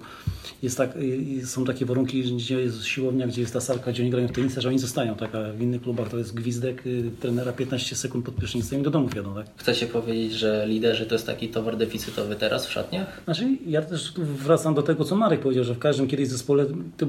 jest 0.62 0.76
tak, 0.76 0.96
y, 0.96 1.46
są 1.46 1.64
takie 1.64 1.86
warunki, 1.86 2.22
gdzie 2.22 2.60
jest 2.60 2.84
siłownia, 2.84 3.26
gdzie 3.26 3.40
jest 3.40 3.52
ta 3.52 3.60
salka, 3.60 3.92
gdzie 3.92 4.02
oni 4.02 4.10
grają 4.10 4.28
w 4.28 4.32
tenisa, 4.32 4.60
że 4.60 4.68
oni 4.68 4.78
zostają, 4.78 5.14
tak, 5.14 5.34
a 5.34 5.52
w 5.52 5.60
innych 5.60 5.82
klubach 5.82 6.08
to 6.08 6.18
jest 6.18 6.34
gwizdek 6.34 6.86
y, 6.86 7.10
trenera 7.20 7.52
15 7.52 7.96
sekund 7.96 8.24
pod 8.24 8.34
prysznicem 8.34 8.69
i 8.78 8.82
do 8.82 8.90
domu 8.90 9.08
jadą, 9.16 9.34
tak. 9.34 9.46
Chcecie 9.56 9.86
powiedzieć, 9.86 10.32
że 10.32 10.64
liderzy 10.68 11.06
to 11.06 11.14
jest 11.14 11.26
taki 11.26 11.48
towar 11.48 11.76
deficytowy 11.76 12.36
teraz 12.36 12.66
w 12.66 12.72
szatniach? 12.72 13.20
Znaczy, 13.24 13.48
ja 13.66 13.82
też 13.82 14.12
tu 14.12 14.24
wracam 14.24 14.74
do 14.74 14.82
tego, 14.82 15.04
co 15.04 15.16
Marek 15.16 15.40
powiedział, 15.40 15.64
że 15.64 15.74
w 15.74 15.78
każdym 15.78 16.06
kiedyś 16.06 16.28
zespole 16.28 16.66
to 16.96 17.06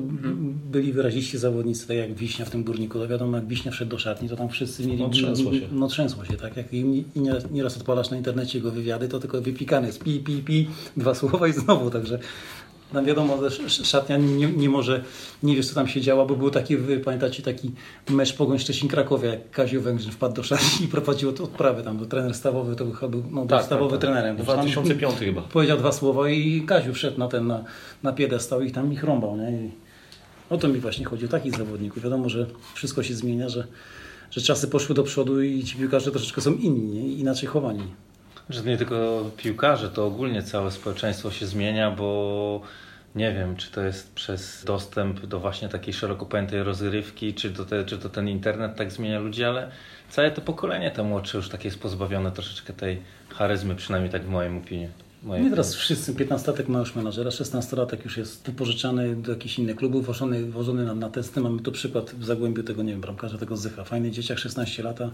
byli 0.72 0.94
wyraziści 0.94 1.38
zawodnicy, 1.38 1.88
tak 1.88 1.98
jak 1.98 2.14
Wiśnia 2.14 2.46
w 2.46 2.50
tym 2.50 2.64
górniku. 2.64 3.00
To 3.00 3.08
wiadomo, 3.08 3.38
jak 3.38 3.48
Wiśnia 3.48 3.72
wszedł 3.72 3.92
do 3.92 4.00
szatni, 4.00 4.30
to 4.30 4.36
tam 4.36 4.50
wszyscy 4.50 4.88
mieli... 4.88 5.02
No, 5.02 5.10
trzęsło 5.10 5.54
się. 5.54 5.68
No 5.72 5.88
trzęsło 5.88 6.26
się, 6.26 6.34
tak. 6.34 6.58
Jak 6.58 6.74
im 6.74 7.04
nieraz 7.52 7.78
odpalasz 7.78 8.10
na 8.10 8.18
internecie 8.18 8.58
jego 8.58 8.72
wywiady, 8.72 9.08
to 9.08 9.20
tylko 9.20 9.42
wypikane 9.42 9.88
jest 9.88 10.04
pi, 10.04 10.20
pi, 10.20 10.38
pi, 10.38 10.68
dwa 10.98 11.16
słowa 11.16 11.48
i 11.48 11.54
znowu, 11.54 11.90
także 11.90 12.20
Tam 12.94 13.06
wiadomo, 13.06 13.50
że 13.50 13.70
szatnia 13.70 14.18
nie, 14.18 14.48
nie 14.48 14.70
może, 14.70 15.04
nie 15.44 15.56
wiesz 15.56 15.68
co 15.68 15.76
tam 15.76 15.88
się 15.88 16.02
działo, 16.02 16.26
bo 16.26 16.36
był 16.36 16.50
taki, 16.50 16.78
wy 16.78 17.00
pamiętacie, 17.00 17.44
taki 17.44 17.72
mecz 18.10 18.34
Pogoń 18.34 18.58
Szczecin-Krakowie, 18.58 19.26
jak 19.26 19.52
Kazio 19.52 19.82
Węgrzyn 19.82 20.12
wpadł 20.12 20.36
do 20.36 20.44
szatni 20.44 20.86
i 20.86 20.88
prowadził 20.88 21.30
od 21.30 21.42
odprawy 21.42 21.84
tam, 21.84 21.98
był 21.98 22.06
trener 22.06 22.34
stawowy, 22.34 22.76
to 22.76 22.92
chyba 22.92 23.08
był 23.12 23.24
no, 23.32 23.46
Tak, 23.46 23.66
stawowy 23.66 23.92
tak, 23.92 24.02
tak. 24.02 24.10
trenerem. 24.10 24.38
2005 24.38 25.14
chyba. 25.20 25.42
Powiedział 25.42 25.78
dwa 25.78 25.92
słowa 25.92 26.30
i 26.30 26.62
Kaziu 26.62 26.94
wszedł 26.94 27.20
na 27.20 27.28
ten, 27.28 27.48
na, 27.48 27.64
na 28.04 28.14
piedestał 28.14 28.62
i 28.62 28.72
tam 28.72 28.94
ich 28.94 29.04
rąbał, 29.04 29.38
nie? 29.38 29.52
I 29.52 29.72
o 30.50 30.58
to 30.58 30.68
mi 30.68 30.80
właśnie 30.80 31.06
chodzi, 31.06 31.26
o 31.26 31.28
takich 31.28 31.58
zawodników. 31.58 32.04
Wiadomo, 32.04 32.30
że 32.30 32.46
wszystko 32.74 33.04
się 33.04 33.14
zmienia, 33.14 33.50
że, 33.50 33.68
że 34.32 34.42
czasy 34.42 34.68
poszły 34.68 34.96
do 34.96 35.04
przodu 35.04 35.42
i 35.42 35.64
ci 35.64 35.78
piłkarze 35.78 36.12
troszeczkę 36.12 36.42
są 36.42 36.54
inni, 36.54 36.88
nie? 36.88 37.14
inaczej 37.14 37.50
chowani. 37.50 37.84
Że 38.52 38.64
nie 38.64 38.78
tylko 38.78 39.26
piłkarze, 39.38 39.90
to 39.90 40.06
ogólnie 40.06 40.44
całe 40.44 40.72
społeczeństwo 40.72 41.32
się 41.32 41.46
zmienia, 41.46 41.92
bo 41.92 42.62
nie 43.16 43.34
wiem, 43.34 43.56
czy 43.56 43.72
to 43.72 43.82
jest 43.82 44.14
przez 44.16 44.64
dostęp 44.66 45.26
do 45.26 45.40
właśnie 45.40 45.70
takiej 45.70 45.94
szeroko 45.94 46.26
pojętej 46.26 46.64
rozrywki, 46.64 47.34
czy 47.34 47.52
to, 47.52 47.66
te, 47.66 47.86
czy 47.86 47.98
to 47.98 48.10
ten 48.10 48.30
internet 48.30 48.76
tak 48.76 48.92
zmienia 48.92 49.20
ludzi, 49.20 49.44
ale 49.44 49.72
całe 50.10 50.32
to 50.32 50.42
pokolenie 50.42 50.92
te 50.92 51.04
młodsze 51.04 51.38
już 51.38 51.50
takie 51.50 51.68
jest 51.68 51.82
pozbawione 51.82 52.32
troszeczkę 52.32 52.74
tej 52.74 53.02
charyzmy, 53.30 53.76
przynajmniej 53.76 54.12
tak 54.12 54.24
w 54.24 54.30
moim 54.30 54.58
opinii. 54.58 55.11
Nie 55.24 55.50
teraz 55.50 55.76
wszyscy, 55.76 56.14
15-latek 56.14 56.70
ma 56.70 56.80
już 56.80 56.96
menadżera, 56.96 57.30
16-latek 57.30 57.98
już 58.04 58.18
jest 58.18 58.46
wypożyczany 58.46 59.16
do 59.16 59.32
jakichś 59.32 59.60
innych 59.60 59.76
klubów, 59.76 60.06
wożony, 60.06 60.46
wożony 60.46 60.86
na, 60.86 60.96
na 60.96 61.10
testy. 61.10 61.42
Mamy 61.42 61.60
tu 61.60 61.72
przykład 61.72 62.12
w 62.12 62.26
Zagłębiu 62.26 62.64
tego, 62.64 62.84
nie 62.84 62.92
wiem, 62.92 63.02
bramkarza, 63.02 63.38
tego 63.38 63.58
Zycha. 63.58 63.84
Fajny 63.84 64.12
dzieciak, 64.12 64.38
16 64.38 64.84
lata. 64.84 65.12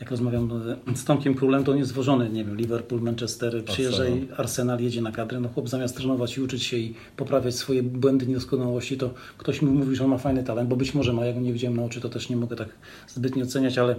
Jak 0.00 0.10
rozmawiam 0.10 0.62
z 0.94 1.04
Tomkiem 1.04 1.34
Królem, 1.34 1.64
to 1.64 1.72
on 1.72 1.78
jest 1.78 1.92
wożony, 1.92 2.30
nie 2.30 2.44
wiem, 2.44 2.56
Liverpool, 2.56 3.02
Manchester, 3.02 3.64
przyjeżdża 3.64 4.08
i 4.08 4.28
Arsenal 4.36 4.80
jedzie 4.80 5.02
na 5.02 5.12
kadrę. 5.12 5.40
No 5.40 5.48
chłop 5.48 5.68
zamiast 5.68 5.96
trenować 5.96 6.36
i 6.36 6.40
uczyć 6.40 6.62
się 6.62 6.76
i 6.76 6.94
poprawiać 7.16 7.54
swoje 7.54 7.82
błędy, 7.82 8.26
niedoskonałości, 8.26 8.96
to 8.96 9.10
ktoś 9.38 9.62
mi 9.62 9.70
mówi, 9.70 9.96
że 9.96 10.04
on 10.04 10.10
ma 10.10 10.18
fajny 10.18 10.44
talent, 10.44 10.68
bo 10.68 10.76
być 10.76 10.94
może 10.94 11.12
ma, 11.12 11.26
ja 11.26 11.32
go 11.32 11.40
nie 11.40 11.52
widziałem 11.52 11.76
na 11.76 11.84
oczy, 11.84 12.00
to 12.00 12.08
też 12.08 12.28
nie 12.28 12.36
mogę 12.36 12.56
tak 12.56 12.68
zbytnio 13.08 13.44
oceniać, 13.44 13.78
ale 13.78 13.96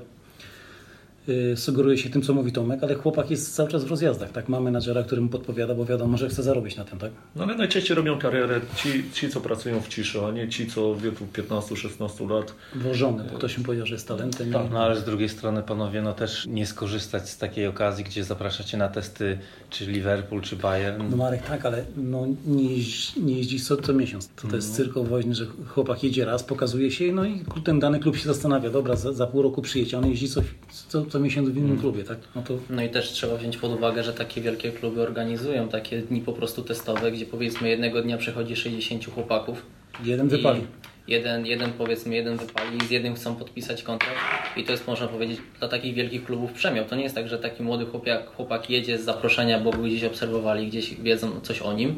sugeruje 1.55 1.97
się 1.97 2.09
tym, 2.09 2.21
co 2.21 2.33
mówi 2.33 2.51
Tomek, 2.51 2.83
ale 2.83 2.95
chłopak 2.95 3.31
jest 3.31 3.55
cały 3.55 3.69
czas 3.69 3.83
w 3.83 3.89
rozjazdach, 3.89 4.31
tak? 4.31 4.49
Ma 4.49 4.59
menadżera, 4.59 5.03
który 5.03 5.21
mu 5.21 5.29
podpowiada, 5.29 5.75
bo 5.75 5.85
wiadomo, 5.85 6.17
że 6.17 6.29
chce 6.29 6.43
zarobić 6.43 6.75
na 6.77 6.85
tym, 6.85 6.99
tak? 6.99 7.11
No 7.35 7.43
ale 7.43 7.55
najczęściej 7.55 7.95
robią 7.95 8.19
karierę 8.19 8.61
ci, 8.75 9.03
ci 9.13 9.29
co 9.29 9.41
pracują 9.41 9.81
w 9.81 9.87
ciszy, 9.87 10.19
a 10.25 10.31
nie 10.31 10.49
ci, 10.49 10.67
co 10.67 10.93
w 10.93 11.01
wieku 11.01 11.25
15-16 11.33 12.29
lat. 12.29 12.53
Włożony, 12.75 13.23
bo 13.31 13.37
ktoś 13.37 13.57
mi 13.57 13.63
powiedział, 13.63 13.87
że 13.87 13.95
jest 13.95 14.07
talentem. 14.07 14.51
Tak, 14.51 14.65
no 14.71 14.79
ale 14.79 14.95
z 14.95 15.03
drugiej 15.03 15.29
strony 15.29 15.63
panowie, 15.63 16.01
no 16.01 16.13
też 16.13 16.45
nie 16.47 16.65
skorzystać 16.65 17.29
z 17.29 17.37
takiej 17.37 17.67
okazji, 17.67 18.03
gdzie 18.03 18.23
zapraszacie 18.23 18.77
na 18.77 18.87
testy 18.89 19.37
czy 19.69 19.85
Liverpool, 19.85 20.41
czy 20.41 20.55
Bayern. 20.55 21.09
No 21.09 21.17
Marek, 21.17 21.43
tak, 21.47 21.65
ale 21.65 21.85
no, 21.97 22.27
nie, 22.45 22.73
jeździ, 22.75 23.21
nie 23.21 23.37
jeździ 23.37 23.59
co, 23.59 23.77
co 23.77 23.93
miesiąc. 23.93 24.29
To, 24.35 24.47
to 24.47 24.55
jest 24.55 24.69
No. 24.69 24.75
cyrk 24.75 24.93
woźny, 24.93 25.35
że 25.35 25.45
chłopak 25.67 26.03
jedzie 26.03 26.25
raz, 26.25 26.43
pokazuje 26.43 26.91
się, 26.91 27.11
no 27.13 27.25
i 27.25 27.43
ten 27.63 27.79
dany 27.79 27.99
klub 27.99 28.17
się 28.17 28.23
zastanawia, 28.27 28.69
dobra, 28.69 28.95
za, 28.95 29.13
za 29.13 29.27
pół 29.27 29.41
roku 29.41 29.61
przyjedzie, 29.61 29.97
on 29.97 30.07
jeździ 30.09 30.29
co, 30.29 30.41
co, 30.87 31.05
co 31.11 31.19
miesiąc 31.19 31.49
w 31.49 31.57
innym 31.57 31.77
klubie, 31.77 32.03
tak? 32.03 32.17
No 32.35 32.41
to 32.41 32.57
No 32.69 32.83
i 32.83 32.89
też 32.89 33.09
trzeba 33.09 33.37
wziąć 33.37 33.57
pod 33.57 33.71
uwagę, 33.71 34.03
że 34.03 34.13
takie 34.13 34.41
wielkie 34.41 34.71
kluby 34.71 35.01
organizują 35.01 35.67
takie 35.67 36.01
dni 36.01 36.21
po 36.21 36.33
prostu 36.33 36.61
testowe, 36.61 37.11
gdzie 37.11 37.25
powiedzmy 37.25 37.69
jednego 37.69 38.01
dnia 38.01 38.17
przychodzi 38.17 38.55
60 38.55 39.05
chłopaków. 39.05 39.65
jeden 40.03 40.27
wypali. 40.27 40.61
Jeden, 41.07 41.45
jeden 41.45 41.71
powiedzmy, 41.71 42.15
jeden 42.15 42.37
wypali 42.37 42.77
i 42.77 42.87
z 42.87 42.91
jednym 42.91 43.15
chcą 43.15 43.35
podpisać 43.35 43.83
kontrakt 43.83 44.17
i 44.57 44.63
to 44.63 44.71
jest 44.71 44.87
można 44.87 45.07
powiedzieć 45.07 45.39
dla 45.59 45.67
takich 45.67 45.95
wielkich 45.95 46.23
klubów 46.23 46.53
przemiał. 46.53 46.85
To 46.85 46.95
nie 46.95 47.03
jest 47.03 47.15
tak, 47.15 47.27
że 47.27 47.37
taki 47.37 47.63
młody 47.63 47.85
chłopak, 47.85 48.35
chłopak 48.35 48.69
jedzie 48.69 48.97
z 48.97 49.03
zaproszenia, 49.03 49.59
bo 49.59 49.71
go 49.71 49.83
gdzieś 49.83 50.03
obserwowali, 50.03 50.67
gdzieś 50.67 50.95
wiedzą 50.95 51.41
coś 51.41 51.61
o 51.61 51.73
nim 51.73 51.95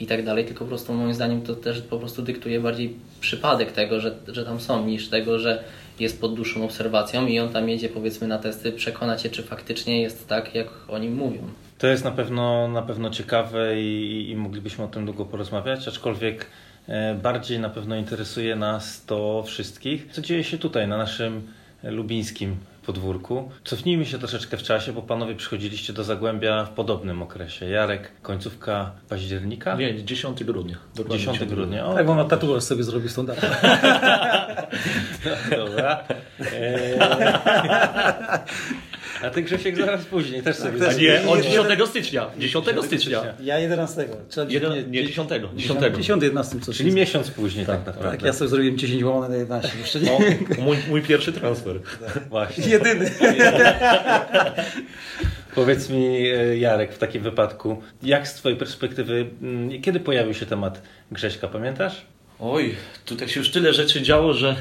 i 0.00 0.06
tak 0.06 0.24
dalej, 0.24 0.44
tylko 0.44 0.64
po 0.64 0.68
prostu 0.68 0.92
moim 0.92 1.14
zdaniem 1.14 1.42
to 1.42 1.54
też 1.54 1.80
po 1.80 1.98
prostu 1.98 2.22
dyktuje 2.22 2.60
bardziej 2.60 2.96
przypadek 3.20 3.72
tego, 3.72 4.00
że, 4.00 4.14
że 4.28 4.44
tam 4.44 4.60
są, 4.60 4.86
niż 4.86 5.08
tego, 5.08 5.38
że 5.38 5.64
jest 6.00 6.20
pod 6.20 6.34
dłuższą 6.34 6.64
obserwacją 6.64 7.26
i 7.26 7.40
on 7.40 7.48
tam 7.48 7.68
jedzie 7.68 7.88
powiedzmy 7.88 8.28
na 8.28 8.38
testy, 8.38 8.72
przekonać 8.72 9.22
się, 9.22 9.30
czy 9.30 9.42
faktycznie 9.42 10.02
jest 10.02 10.28
tak, 10.28 10.54
jak 10.54 10.68
o 10.88 10.98
nim 10.98 11.14
mówią. 11.14 11.40
To 11.78 11.86
jest 11.86 12.04
na 12.04 12.10
pewno, 12.10 12.68
na 12.68 12.82
pewno 12.82 13.10
ciekawe 13.10 13.80
i, 13.80 14.30
i 14.30 14.36
moglibyśmy 14.36 14.84
o 14.84 14.88
tym 14.88 15.04
długo 15.04 15.24
porozmawiać, 15.24 15.88
aczkolwiek 15.88 16.46
e, 16.88 17.14
bardziej 17.14 17.58
na 17.58 17.70
pewno 17.70 17.96
interesuje 17.96 18.56
nas 18.56 19.04
to 19.04 19.42
wszystkich, 19.46 20.06
co 20.12 20.22
dzieje 20.22 20.44
się 20.44 20.58
tutaj 20.58 20.88
na 20.88 20.96
naszym 20.96 21.42
e, 21.84 21.90
lubińskim 21.90 22.56
podwórku. 22.86 23.50
Cofnijmy 23.64 24.06
się 24.06 24.18
troszeczkę 24.18 24.56
w 24.56 24.62
czasie, 24.62 24.92
bo 24.92 25.02
panowie 25.02 25.34
przychodziliście 25.34 25.92
do 25.92 26.04
Zagłębia 26.04 26.64
w 26.64 26.70
podobnym 26.70 27.22
okresie. 27.22 27.66
Jarek, 27.68 28.10
końcówka 28.22 28.90
października? 29.08 29.74
Nie, 29.76 30.04
10 30.04 30.44
grudnia. 30.44 30.76
Dokładnie 30.94 31.26
10 31.26 31.44
grudnia. 31.44 31.86
O, 31.86 31.94
Tak, 31.94 32.06
bo 32.06 32.14
ma 32.14 32.24
tatuaż 32.24 32.62
sobie 32.62 32.84
zrobił 32.84 33.08
z 33.08 33.14
tą 33.14 33.26
datą. 33.26 33.46
Dobra. 35.56 36.04
Eee, 36.40 36.98
A 39.26 39.30
ty 39.30 39.42
Grzesiek 39.42 39.76
zaraz 39.76 40.04
później 40.04 40.42
też 40.42 40.56
sobie 40.56 40.88
A 40.88 40.92
nie, 40.92 41.28
od 41.28 41.38
Nie, 41.38 41.42
10 41.42 41.88
stycznia. 41.88 42.30
10 42.38 42.66
stycznia. 42.84 43.22
Ja 43.40 43.58
11. 43.58 44.08
Trzeba 44.28 44.50
Jeden, 44.50 44.90
nie, 44.90 45.04
10. 45.06 45.30
10. 45.56 45.80
10, 45.96 46.22
11, 46.22 46.60
coś 46.60 46.76
Czyli 46.76 46.92
miesiąc 46.92 47.30
później 47.30 47.66
tak, 47.66 47.86
naprawdę. 47.86 48.10
Tak, 48.10 48.22
ja 48.22 48.32
sobie 48.32 48.48
zrobiłem 48.48 48.78
10 48.78 49.02
łamane 49.02 49.28
na 49.28 49.36
11. 49.36 49.78
Jeszcze 49.78 50.00
nie. 50.00 50.12
O, 50.12 50.20
mój, 50.58 50.76
mój 50.88 51.02
pierwszy 51.02 51.32
transfer. 51.32 51.80
Właśnie. 52.28 52.64
Jedyny. 52.66 53.10
Powiedz 55.54 55.90
mi, 55.90 56.30
e, 56.30 56.58
Jarek, 56.58 56.92
w 56.94 56.98
takim 56.98 57.22
wypadku, 57.22 57.82
jak 58.02 58.28
z 58.28 58.34
Twojej 58.34 58.58
perspektywy, 58.58 59.26
mm, 59.42 59.82
kiedy 59.82 60.00
pojawił 60.00 60.34
się 60.34 60.46
temat 60.46 60.82
Grześka, 61.12 61.48
pamiętasz? 61.48 62.02
Oj, 62.40 62.74
tutaj 63.04 63.28
się 63.28 63.40
już 63.40 63.50
tyle 63.50 63.72
rzeczy 63.72 64.02
działo, 64.02 64.32
że... 64.32 64.56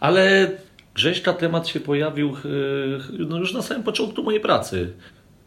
Ale 0.00 0.50
Grześka 0.94 1.32
temat 1.32 1.68
się 1.68 1.80
pojawił 1.80 2.36
yy, 3.18 3.26
no 3.28 3.38
już 3.38 3.52
na 3.52 3.62
samym 3.62 3.82
początku 3.82 4.22
mojej 4.22 4.40
pracy. 4.40 4.92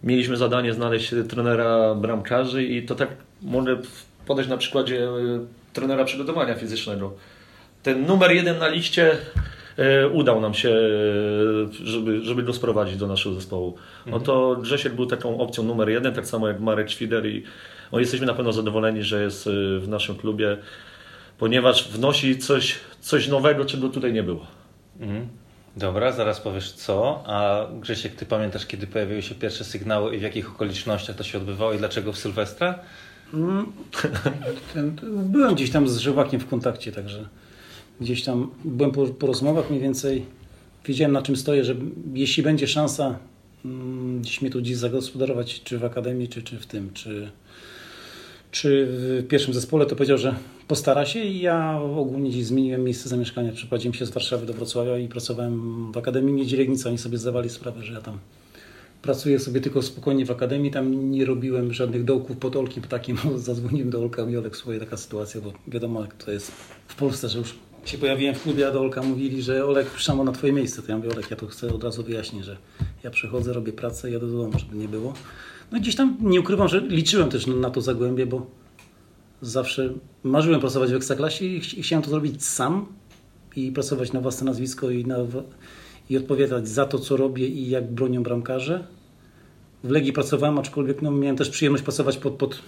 Mieliśmy 0.03 0.37
zadanie 0.37 0.73
znaleźć 0.73 1.13
trenera 1.29 1.95
bramkarzy 1.95 2.63
i 2.63 2.85
to 2.85 2.95
tak 2.95 3.09
mogę 3.41 3.77
podać 4.25 4.47
na 4.47 4.57
przykładzie 4.57 4.95
yy, 4.95 5.45
trenera 5.73 6.05
przygotowania 6.05 6.55
fizycznego. 6.55 7.13
Ten 7.83 8.05
numer 8.05 8.31
jeden 8.31 8.59
na 8.59 8.67
liście 8.67 9.17
yy, 9.77 10.09
udał 10.09 10.41
nam 10.41 10.53
się, 10.53 10.75
żeby, 11.71 12.21
żeby 12.21 12.43
go 12.43 12.53
sprowadzić 12.53 12.97
do 12.97 13.07
naszego 13.07 13.35
zespołu. 13.35 13.77
No 14.05 14.19
to 14.19 14.55
Grzesiek 14.55 14.93
był 14.93 15.05
taką 15.05 15.39
opcją 15.39 15.63
numer 15.63 15.89
jeden, 15.89 16.13
tak 16.13 16.25
samo 16.25 16.47
jak 16.47 16.59
Marek 16.59 16.89
Świder 16.89 17.25
i 17.25 17.43
no, 17.91 17.99
jesteśmy 17.99 18.25
na 18.25 18.33
pewno 18.33 18.53
zadowoleni, 18.53 19.03
że 19.03 19.23
jest 19.23 19.49
w 19.79 19.87
naszym 19.87 20.15
klubie 20.15 20.57
ponieważ 21.37 21.89
wnosi 21.89 22.37
coś, 22.37 22.75
coś 22.99 23.27
nowego, 23.27 23.65
czego 23.65 23.89
tutaj 23.89 24.13
nie 24.13 24.23
było. 24.23 24.47
Mhm. 24.99 25.27
Dobra, 25.77 26.11
zaraz 26.11 26.41
powiesz 26.41 26.71
co. 26.71 27.23
A 27.25 27.67
Grzesiek, 27.81 28.15
Ty 28.15 28.25
pamiętasz, 28.25 28.65
kiedy 28.65 28.87
pojawiły 28.87 29.21
się 29.21 29.35
pierwsze 29.35 29.63
sygnały 29.63 30.15
i 30.15 30.19
w 30.19 30.21
jakich 30.21 30.51
okolicznościach 30.51 31.15
to 31.15 31.23
się 31.23 31.37
odbywało 31.37 31.73
i 31.73 31.77
dlaczego 31.77 32.13
w 32.13 32.17
Sylwestra? 32.17 32.79
Ten, 34.73 34.95
byłem 35.03 35.55
gdzieś 35.55 35.71
tam 35.71 35.87
z 35.87 35.97
Żywakiem 35.97 36.39
w 36.39 36.47
kontakcie, 36.47 36.91
także 36.91 37.29
gdzieś 38.01 38.23
tam 38.23 38.51
byłem 38.65 38.91
po, 38.91 39.07
po 39.07 39.27
rozmowach 39.27 39.69
mniej 39.69 39.81
więcej. 39.81 40.25
Wiedziałem 40.85 41.11
na 41.11 41.21
czym 41.21 41.35
stoję, 41.35 41.63
że 41.63 41.75
jeśli 42.13 42.43
będzie 42.43 42.67
szansa 42.67 43.19
mm, 43.65 44.21
gdzieś 44.21 44.41
mnie 44.41 44.51
tu 44.51 44.61
gdzieś 44.61 44.77
zagospodarować, 44.77 45.63
czy 45.63 45.79
w 45.79 45.85
akademii, 45.85 46.27
czy, 46.27 46.43
czy 46.43 46.59
w 46.59 46.65
tym, 46.65 46.93
czy, 46.93 47.31
czy 48.53 48.87
w 48.89 49.27
pierwszym 49.27 49.53
zespole, 49.53 49.85
to 49.85 49.95
powiedział, 49.95 50.17
że 50.17 50.35
postara 50.67 51.05
się 51.05 51.19
i 51.19 51.41
ja 51.41 51.81
ogólnie 51.81 52.43
zmieniłem 52.43 52.83
miejsce 52.83 53.09
zamieszkania. 53.09 53.51
Przeprowadziłem 53.51 53.93
się 53.93 54.05
z 54.05 54.09
Warszawy 54.09 54.45
do 54.45 54.53
Wrocławia 54.53 54.97
i 54.97 55.07
pracowałem 55.07 55.91
w 55.91 55.97
Akademii 55.97 56.33
Miedzi 56.33 56.57
Legnica. 56.57 56.89
Oni 56.89 56.97
sobie 56.97 57.17
zdawali 57.17 57.49
sprawę, 57.49 57.83
że 57.83 57.93
ja 57.93 58.01
tam 58.01 58.17
pracuję 59.01 59.39
sobie 59.39 59.61
tylko 59.61 59.81
spokojnie 59.81 60.25
w 60.25 60.31
akademii, 60.31 60.71
tam 60.71 61.11
nie 61.11 61.25
robiłem 61.25 61.73
żadnych 61.73 62.03
dołków 62.03 62.37
pod 62.37 62.55
Olkiem 62.55 62.83
takim, 62.83 63.17
zadzwoniłem 63.35 63.89
do 63.89 63.99
Olka 63.99 64.23
i 64.29 64.37
Olek, 64.37 64.57
słuchaj, 64.57 64.79
taka 64.79 64.97
sytuacja, 64.97 65.41
bo 65.41 65.53
wiadomo 65.67 66.01
jak 66.01 66.13
to 66.13 66.31
jest 66.31 66.51
w 66.87 66.95
Polsce, 66.95 67.29
że 67.29 67.39
już 67.39 67.55
się 67.85 67.97
pojawiłem 67.97 68.35
w 68.35 68.43
klubie, 68.43 68.67
a 68.67 68.71
do 68.71 68.81
Olka 68.81 69.01
mówili, 69.01 69.41
że 69.41 69.65
Olek, 69.65 69.87
przyszłam 69.87 70.25
na 70.25 70.31
twoje 70.31 70.53
miejsce, 70.53 70.81
to 70.81 70.91
ja 70.91 70.97
mówię, 70.97 71.09
Olek, 71.09 71.31
ja 71.31 71.37
to 71.37 71.47
chcę 71.47 71.73
od 71.73 71.83
razu 71.83 72.03
wyjaśnić, 72.03 72.45
że 72.45 72.57
ja 73.03 73.09
przychodzę, 73.09 73.53
robię 73.53 73.73
pracę, 73.73 74.11
jadę 74.11 74.27
do 74.27 74.37
domu, 74.37 74.59
żeby 74.59 74.75
nie 74.75 74.87
było. 74.87 75.13
No 75.73 75.79
gdzieś 75.79 75.95
tam, 75.95 76.17
nie 76.21 76.39
ukrywam, 76.39 76.67
że 76.67 76.79
liczyłem 76.79 77.29
też 77.29 77.47
na 77.47 77.69
to 77.69 77.81
zagłębie, 77.81 78.25
bo 78.25 78.45
zawsze 79.41 79.93
marzyłem 80.23 80.59
pracować 80.59 80.91
w 80.91 80.95
Ekstraklasie 80.95 81.45
i 81.45 81.61
ch- 81.61 81.73
i 81.77 81.83
chciałem 81.83 82.03
to 82.03 82.09
zrobić 82.09 82.45
sam 82.45 82.85
i 83.55 83.71
pracować 83.71 84.13
na 84.13 84.21
własne 84.21 84.45
nazwisko 84.45 84.89
i, 84.89 85.05
na, 85.05 85.15
i 86.09 86.17
odpowiadać 86.17 86.67
za 86.67 86.85
to, 86.85 86.99
co 86.99 87.17
robię 87.17 87.47
i 87.47 87.69
jak 87.69 87.91
bronią 87.91 88.23
bramkarze. 88.23 88.87
W 89.83 89.89
Legii 89.89 90.13
pracowałem, 90.13 90.57
aczkolwiek 90.59 91.01
no, 91.01 91.11
miałem 91.11 91.35
też 91.37 91.49
przyjemność 91.49 91.83
pracować 91.83 92.17
pod, 92.17 92.33
pod 92.33 92.59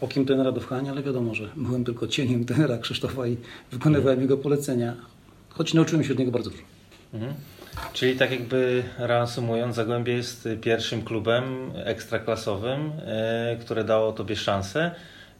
okiem 0.00 0.24
trenera 0.26 0.52
Dowchania, 0.52 0.90
ale 0.92 1.02
wiadomo, 1.02 1.34
że 1.34 1.50
byłem 1.56 1.84
tylko 1.84 2.06
cieniem 2.06 2.44
trenera 2.44 2.78
Krzysztofa 2.78 3.26
i 3.26 3.36
wykonywałem 3.72 4.20
jego 4.20 4.36
polecenia, 4.36 4.96
choć 5.48 5.74
nauczyłem 5.74 6.04
się 6.04 6.12
od 6.12 6.18
niego 6.18 6.30
bardzo 6.32 6.50
dużo. 6.50 6.62
Mhm. 7.14 7.34
Czyli 7.92 8.16
tak 8.16 8.30
jakby 8.30 8.82
reasumując, 8.98 9.76
Zagłębie 9.76 10.12
jest 10.12 10.48
pierwszym 10.60 11.02
klubem 11.02 11.44
ekstraklasowym, 11.84 12.92
e, 13.06 13.56
które 13.60 13.84
dało 13.84 14.12
Tobie 14.12 14.36
szansę. 14.36 14.90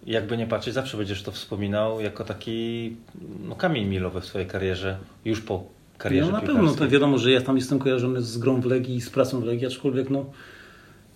Jakby 0.06 0.36
nie 0.36 0.46
patrzeć, 0.46 0.74
zawsze 0.74 0.96
będziesz 0.96 1.22
to 1.22 1.32
wspominał 1.32 2.00
jako 2.00 2.24
taki 2.24 2.96
no, 3.48 3.54
kamień 3.54 3.86
milowy 3.86 4.20
w 4.20 4.24
swojej 4.24 4.48
karierze, 4.48 4.96
już 5.24 5.40
po 5.40 5.64
karierze 5.98 6.26
No 6.26 6.32
na 6.32 6.40
pewno, 6.40 6.74
to 6.74 6.88
wiadomo, 6.88 7.18
że 7.18 7.30
ja 7.30 7.40
tam 7.40 7.56
jestem 7.56 7.78
kojarzony 7.78 8.22
z 8.22 8.38
grą 8.38 8.60
w 8.60 8.64
Legii 8.66 8.96
i 8.96 9.00
z 9.00 9.10
pracą 9.10 9.40
w 9.40 9.44
Legii, 9.44 9.66
aczkolwiek 9.66 10.10
no, 10.10 10.24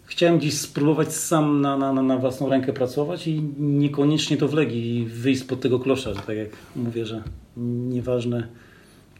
chciałem 0.05 0.39
gdzieś 0.39 0.55
spróbować 0.55 1.15
sam 1.15 1.61
na, 1.61 1.77
na, 1.77 1.93
na- 1.93 2.17
własną 2.17 2.49
rękę 2.49 2.73
pracować 2.73 3.27
i 3.27 3.43
niekoniecznie 3.59 4.37
to 4.37 4.49
w 4.49 4.55
Legii 4.55 4.97
i 4.99 5.07
wyjść 5.07 5.41
spod 5.41 5.61
tego 5.61 5.81
klosza, 5.81 6.15
że 6.15 6.21
tak 6.21 6.37
jak 6.37 6.49
mówię, 6.77 7.07
że 7.07 7.23
nieważne 7.89 8.49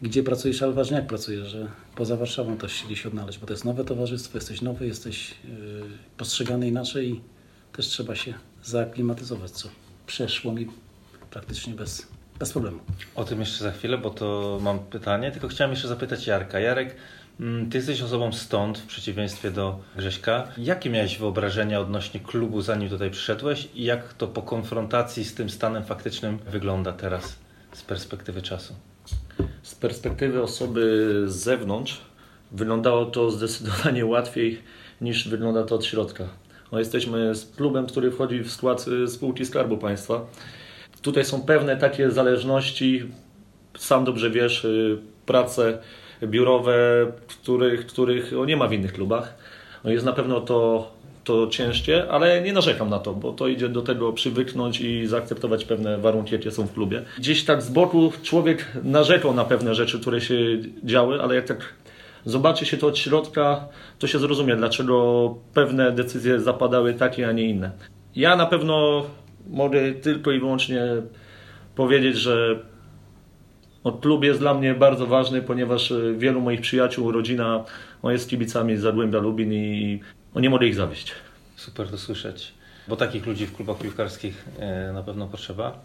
gdzie 0.01 0.23
pracujesz, 0.23 0.63
ale 0.63 0.73
ważne 0.73 0.97
jak 0.97 1.07
pracujesz, 1.07 1.47
że 1.47 1.67
poza 1.95 2.15
Warszawą 2.15 2.57
też 2.57 2.73
się 2.73 2.85
gdzieś 2.85 3.05
odnaleźć, 3.05 3.39
bo 3.39 3.45
to 3.47 3.53
jest 3.53 3.65
nowe 3.65 3.83
towarzystwo, 3.83 4.37
jesteś 4.37 4.61
nowy, 4.61 4.87
jesteś 4.87 5.29
yy, 5.29 5.83
postrzegany 6.17 6.67
inaczej 6.67 7.09
i 7.09 7.21
też 7.71 7.87
trzeba 7.87 8.15
się 8.15 8.33
zaaklimatyzować, 8.63 9.51
co 9.51 9.69
przeszło 10.07 10.53
mi 10.53 10.67
praktycznie 11.29 11.73
bez, 11.73 12.07
bez 12.39 12.51
problemu. 12.51 12.79
O 13.15 13.23
tym 13.23 13.39
jeszcze 13.39 13.63
za 13.63 13.71
chwilę, 13.71 13.97
bo 13.97 14.09
to 14.09 14.59
mam 14.61 14.79
pytanie, 14.79 15.31
tylko 15.31 15.47
chciałem 15.47 15.71
jeszcze 15.71 15.87
zapytać 15.87 16.27
Jarka. 16.27 16.59
Jarek, 16.59 16.95
mm, 17.39 17.69
ty 17.69 17.77
jesteś 17.77 18.01
osobą 18.01 18.33
stąd, 18.33 18.77
w 18.77 18.85
przeciwieństwie 18.87 19.51
do 19.51 19.79
Grześka. 19.95 20.47
Jakie 20.57 20.89
miałeś 20.89 21.17
wyobrażenia 21.17 21.79
odnośnie 21.79 22.19
klubu, 22.19 22.61
zanim 22.61 22.89
tutaj 22.89 23.11
przyszedłeś 23.11 23.69
i 23.75 23.83
jak 23.83 24.13
to 24.13 24.27
po 24.27 24.41
konfrontacji 24.41 25.25
z 25.25 25.33
tym 25.33 25.49
stanem 25.49 25.83
faktycznym 25.83 26.37
wygląda 26.37 26.93
teraz 26.93 27.35
z 27.73 27.81
perspektywy 27.81 28.41
czasu? 28.41 28.73
Z 29.63 29.75
perspektywy 29.75 30.43
osoby 30.43 31.23
z 31.27 31.35
zewnątrz 31.35 32.01
wyglądało 32.51 33.05
to 33.05 33.31
zdecydowanie 33.31 34.05
łatwiej 34.15 34.61
niż 35.01 35.29
wygląda 35.29 35.63
to 35.63 35.75
od 35.75 35.85
środka. 35.85 36.27
No, 36.71 36.79
jesteśmy 36.79 37.35
z 37.35 37.55
klubem, 37.55 37.85
który 37.85 38.11
wchodzi 38.11 38.39
w 38.39 38.51
skład 38.51 38.85
y, 38.87 39.07
spółki 39.07 39.45
Skarbu 39.45 39.77
Państwa. 39.77 40.25
Tutaj 41.01 41.25
są 41.25 41.41
pewne 41.41 41.77
takie 41.77 42.11
zależności, 42.11 43.03
sam 43.77 44.05
dobrze 44.05 44.29
wiesz, 44.29 44.65
y, 44.65 44.97
prace 45.25 45.77
biurowe, 46.23 47.11
których, 47.27 47.87
których 47.87 48.31
nie 48.47 48.57
ma 48.57 48.67
w 48.67 48.73
innych 48.73 48.93
klubach. 48.93 49.33
No, 49.83 49.89
jest 49.89 50.05
na 50.05 50.13
pewno 50.13 50.41
to, 50.41 50.91
to 51.27 51.47
ciężkie, 51.47 52.11
ale 52.11 52.41
nie 52.41 52.53
narzekam 52.53 52.89
na 52.89 52.99
to, 52.99 53.13
bo 53.13 53.31
to 53.31 53.47
idzie 53.47 53.69
do 53.69 53.81
tego 53.81 54.13
przywyknąć 54.13 54.81
i 54.81 55.07
zaakceptować 55.07 55.65
pewne 55.65 55.97
warunki, 55.97 56.33
jakie 56.33 56.51
są 56.51 56.67
w 56.67 56.73
klubie. 56.73 57.01
Gdzieś 57.17 57.45
tak 57.45 57.61
z 57.61 57.69
boku 57.69 58.11
człowiek 58.23 58.67
narzekał 58.83 59.33
na 59.33 59.45
pewne 59.45 59.75
rzeczy, 59.75 59.99
które 59.99 60.21
się 60.21 60.35
działy, 60.83 61.21
ale 61.21 61.35
jak 61.35 61.45
tak 61.45 61.73
zobaczy 62.25 62.65
się 62.65 62.77
to 62.77 62.87
od 62.87 62.97
środka, 62.97 63.67
to 63.99 64.07
się 64.07 64.19
zrozumie, 64.19 64.55
dlaczego 64.55 65.35
pewne 65.53 65.91
decyzje 65.91 66.39
zapadały 66.39 66.93
takie, 66.93 67.27
a 67.27 67.31
nie 67.31 67.43
inne. 67.43 67.71
Ja 68.15 68.35
na 68.35 68.45
pewno 68.45 69.05
mogę 69.49 69.93
tylko 69.93 70.31
i 70.31 70.39
wyłącznie 70.39 70.81
powiedzieć, 71.75 72.17
że 72.17 72.59
no, 73.85 73.91
klub 73.91 74.23
jest 74.23 74.39
dla 74.39 74.53
mnie 74.53 74.73
bardzo 74.73 75.07
ważny, 75.07 75.41
ponieważ 75.41 75.93
wielu 76.17 76.41
moich 76.41 76.61
przyjaciół, 76.61 77.11
rodzina 77.11 77.63
no, 78.03 78.11
jest 78.11 78.29
kibicami 78.29 78.77
Zagłębia 78.77 79.19
Lubin 79.19 79.53
i 79.53 79.99
no, 80.35 80.41
nie 80.41 80.49
mogę 80.49 80.67
ich 80.67 80.75
zawieść. 80.75 81.11
Super 81.55 81.89
to 81.89 81.97
słyszeć, 81.97 82.53
bo 82.87 82.95
takich 82.95 83.25
ludzi 83.25 83.45
w 83.45 83.55
klubach 83.55 83.77
piłkarskich 83.77 84.45
e, 84.59 84.93
na 84.93 85.03
pewno 85.03 85.27
potrzeba. 85.27 85.79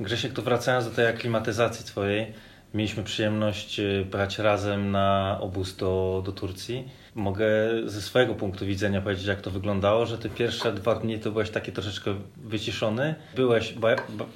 Grzesiek, 0.00 0.32
to 0.32 0.42
wracając 0.42 0.84
do 0.84 0.90
tej 0.90 1.06
aklimatyzacji 1.06 1.84
twojej, 1.84 2.32
mieliśmy 2.74 3.02
przyjemność 3.02 3.80
e, 3.80 4.04
brać 4.04 4.38
razem 4.38 4.90
na 4.90 5.38
obóz 5.40 5.76
do, 5.76 6.22
do 6.24 6.32
Turcji. 6.32 6.88
Mogę 7.14 7.46
ze 7.84 8.02
swojego 8.02 8.34
punktu 8.34 8.66
widzenia 8.66 9.00
powiedzieć, 9.00 9.26
jak 9.26 9.40
to 9.40 9.50
wyglądało, 9.50 10.06
że 10.06 10.18
te 10.18 10.28
pierwsze 10.28 10.72
dwa 10.72 10.94
dni 10.94 11.18
to 11.18 11.32
byłeś 11.32 11.50
taki 11.50 11.72
troszeczkę 11.72 12.14
wyciszony. 12.36 13.14
Byłeś, 13.36 13.74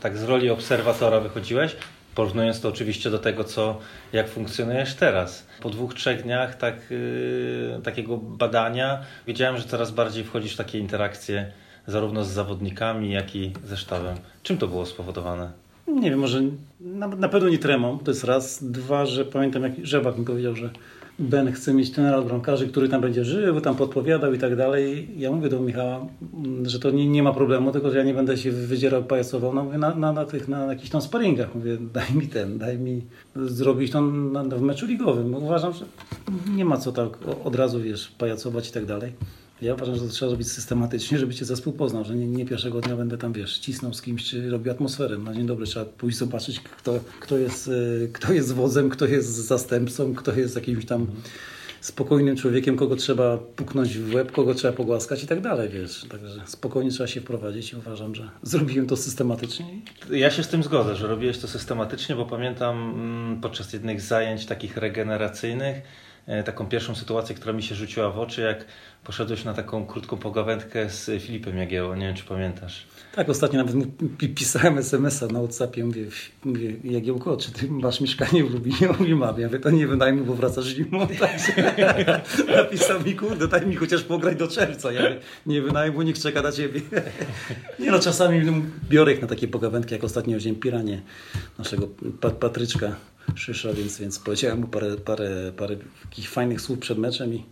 tak 0.00 0.18
z 0.18 0.22
roli 0.22 0.50
obserwatora 0.50 1.20
wychodziłeś, 1.20 1.76
porównując 2.16 2.60
to 2.60 2.68
oczywiście 2.68 3.10
do 3.10 3.18
tego, 3.18 3.44
co, 3.44 3.78
jak 4.12 4.28
funkcjonujesz 4.28 4.94
teraz. 4.94 5.46
Po 5.60 5.70
dwóch, 5.70 5.94
trzech 5.94 6.22
dniach 6.22 6.54
tak, 6.54 6.74
yy, 6.90 7.80
takiego 7.82 8.16
badania 8.16 9.00
wiedziałem, 9.26 9.56
że 9.56 9.64
coraz 9.64 9.90
bardziej 9.90 10.24
wchodzisz 10.24 10.54
w 10.54 10.56
takie 10.56 10.78
interakcje 10.78 11.52
zarówno 11.86 12.24
z 12.24 12.28
zawodnikami, 12.28 13.12
jak 13.12 13.36
i 13.36 13.52
ze 13.64 13.76
sztabem. 13.76 14.16
Czym 14.42 14.58
to 14.58 14.68
było 14.68 14.86
spowodowane? 14.86 15.50
Nie 15.88 16.10
wiem, 16.10 16.18
może 16.18 16.42
na, 16.80 17.06
na 17.06 17.28
pewno 17.28 17.48
nie 17.48 17.58
tremą, 17.58 17.98
to 17.98 18.10
jest 18.10 18.24
raz. 18.24 18.64
Dwa, 18.64 19.06
że 19.06 19.24
pamiętam 19.24 19.62
jak 19.62 19.72
Żebak 19.82 20.18
mi 20.18 20.24
powiedział, 20.24 20.56
że 20.56 20.70
Ben 21.18 21.52
chce 21.52 21.74
mieć 21.74 21.90
trenera 21.90 22.16
od 22.16 22.26
bramkarzy, 22.26 22.68
który 22.68 22.88
tam 22.88 23.00
będzie 23.00 23.24
żył, 23.24 23.60
tam 23.60 23.76
podpowiadał 23.76 24.34
i 24.34 24.38
tak 24.38 24.56
dalej. 24.56 25.08
Ja 25.16 25.32
mówię 25.32 25.48
do 25.48 25.60
Michała, 25.60 26.06
mm, 26.34 26.68
że 26.68 26.80
to 26.80 26.90
nie, 26.90 27.08
nie 27.08 27.22
ma 27.22 27.32
problemu, 27.32 27.72
tylko 27.72 27.90
że 27.90 27.98
ja 27.98 28.04
nie 28.04 28.14
będę 28.14 28.36
się 28.36 28.50
wydzierał, 28.52 29.04
pajacował 29.04 29.54
no, 29.54 29.64
mówię, 29.64 29.78
na, 29.78 29.94
na, 29.94 30.12
na, 30.12 30.24
tych, 30.24 30.48
na 30.48 30.64
jakichś 30.64 30.90
tam 30.90 31.02
sparingach. 31.02 31.54
Mówię, 31.54 31.76
daj 31.94 32.14
mi 32.14 32.28
ten, 32.28 32.58
daj 32.58 32.78
mi 32.78 33.02
zrobić 33.36 33.92
to 33.92 34.00
na, 34.00 34.44
w 34.44 34.62
meczu 34.62 34.86
ligowym. 34.86 35.34
Uważam, 35.34 35.72
że 35.72 35.84
nie 36.54 36.64
ma 36.64 36.76
co 36.76 36.92
tak 36.92 37.18
od 37.44 37.54
razu, 37.54 37.80
wiesz, 37.80 38.08
pajacować 38.18 38.68
i 38.68 38.72
tak 38.72 38.86
dalej. 38.86 39.12
Ja 39.62 39.74
uważam, 39.74 39.94
że 39.94 40.00
to 40.00 40.08
trzeba 40.08 40.30
robić 40.30 40.52
systematycznie, 40.52 41.18
żeby 41.18 41.34
cię 41.34 41.44
zespół 41.44 41.72
poznał, 41.72 42.04
że 42.04 42.14
nie, 42.14 42.26
nie 42.26 42.46
pierwszego 42.46 42.80
dnia 42.80 42.96
będę 42.96 43.18
tam, 43.18 43.32
wiesz, 43.32 43.58
cisnął 43.58 43.94
z 43.94 44.02
kimś, 44.02 44.24
czy 44.24 44.50
robił 44.50 44.72
atmosferę. 44.72 45.18
Na 45.18 45.34
dzień 45.34 45.46
dobry 45.46 45.66
trzeba 45.66 45.86
pójść 45.86 46.18
zobaczyć, 46.18 46.60
kto, 46.60 47.00
kto, 47.20 47.38
jest, 47.38 47.68
y, 47.68 48.10
kto 48.12 48.32
jest 48.32 48.54
wodzem, 48.54 48.90
kto 48.90 49.06
jest 49.06 49.28
zastępcą, 49.28 50.14
kto 50.14 50.34
jest 50.34 50.56
jakimś 50.56 50.86
tam 50.86 51.06
spokojnym 51.80 52.36
człowiekiem, 52.36 52.76
kogo 52.76 52.96
trzeba 52.96 53.38
puknąć 53.38 53.98
w 53.98 54.14
łeb, 54.14 54.32
kogo 54.32 54.54
trzeba 54.54 54.72
pogłaskać 54.72 55.24
i 55.24 55.26
tak 55.26 55.40
dalej, 55.40 55.68
wiesz. 55.68 56.06
Także 56.08 56.40
spokojnie 56.46 56.90
trzeba 56.90 57.06
się 57.06 57.20
wprowadzić 57.20 57.72
i 57.72 57.76
uważam, 57.76 58.14
że 58.14 58.30
zrobiłem 58.42 58.86
to 58.86 58.96
systematycznie. 58.96 59.66
Ja 60.10 60.30
się 60.30 60.42
z 60.42 60.48
tym 60.48 60.62
zgodzę, 60.62 60.96
że 60.96 61.06
robiłeś 61.06 61.38
to 61.38 61.48
systematycznie, 61.48 62.16
bo 62.16 62.26
pamiętam 62.26 62.90
mm, 62.90 63.40
podczas 63.40 63.72
jednych 63.72 64.00
zajęć 64.00 64.46
takich 64.46 64.76
regeneracyjnych 64.76 65.76
e, 65.76 66.05
taką 66.44 66.66
pierwszą 66.66 66.94
sytuację, 66.94 67.34
która 67.34 67.52
mi 67.52 67.62
się 67.62 67.74
rzuciła 67.74 68.10
w 68.10 68.18
oczy, 68.18 68.40
jak 68.40 68.64
poszedłeś 69.04 69.44
na 69.44 69.54
taką 69.54 69.86
krótką 69.86 70.16
pogawędkę 70.16 70.90
z 70.90 71.22
Filipem 71.22 71.56
Jagiełą. 71.56 71.94
Nie 71.94 72.06
wiem, 72.06 72.16
czy 72.16 72.24
pamiętasz. 72.24 72.86
Tak, 73.14 73.28
ostatnio 73.28 73.64
nawet 73.64 73.76
pisałem 74.34 74.78
SMS-a 74.78 75.26
na 75.26 75.38
Whatsappie, 75.38 75.84
mówię, 75.84 76.06
mówię 76.44 76.72
Jagiełko, 76.84 77.36
czy 77.36 77.52
ty 77.52 77.70
masz 77.70 78.00
mieszkanie 78.00 78.44
w 78.44 78.50
Lubinie? 78.50 78.88
On 78.90 78.96
Mówi, 78.98 79.14
mam. 79.14 79.40
Ja 79.40 79.46
mówię, 79.46 79.58
to 79.58 79.70
nie 79.70 79.86
wynajmuj, 79.86 80.24
bo 80.24 80.34
wracasz 80.34 80.64
zimą. 80.64 81.06
Także 81.20 82.22
napisał 82.56 83.02
mi, 83.02 83.14
kurde, 83.14 83.48
daj 83.48 83.66
mi 83.66 83.76
chociaż 83.76 84.02
pograć 84.02 84.36
do 84.36 84.48
czerwca. 84.48 84.92
Ja 84.92 85.02
mówię, 85.02 85.20
nie 85.46 85.62
wynajmuj, 85.62 86.04
niech 86.04 86.18
czeka 86.18 86.42
na 86.42 86.52
ciebie. 86.52 86.80
Nie 87.78 87.90
no, 87.90 87.98
czasami 87.98 88.62
biorę 88.88 89.12
ich 89.12 89.22
na 89.22 89.28
takie 89.28 89.48
pogawędki, 89.48 89.94
jak 89.94 90.04
ostatnio 90.04 90.38
wziąłem 90.38 90.60
Piranie, 90.60 91.02
naszego 91.58 91.88
pa 92.20 92.30
Patryczka 92.30 92.96
Szysza, 93.34 93.72
więc, 93.72 93.98
więc 93.98 94.18
powiedziałem 94.18 94.60
mu 94.60 94.66
parę, 94.66 94.96
parę, 94.96 95.52
parę 95.56 95.76
takich 96.02 96.30
fajnych 96.30 96.60
słów 96.60 96.78
przed 96.78 96.98
meczem 96.98 97.34
i 97.34 97.44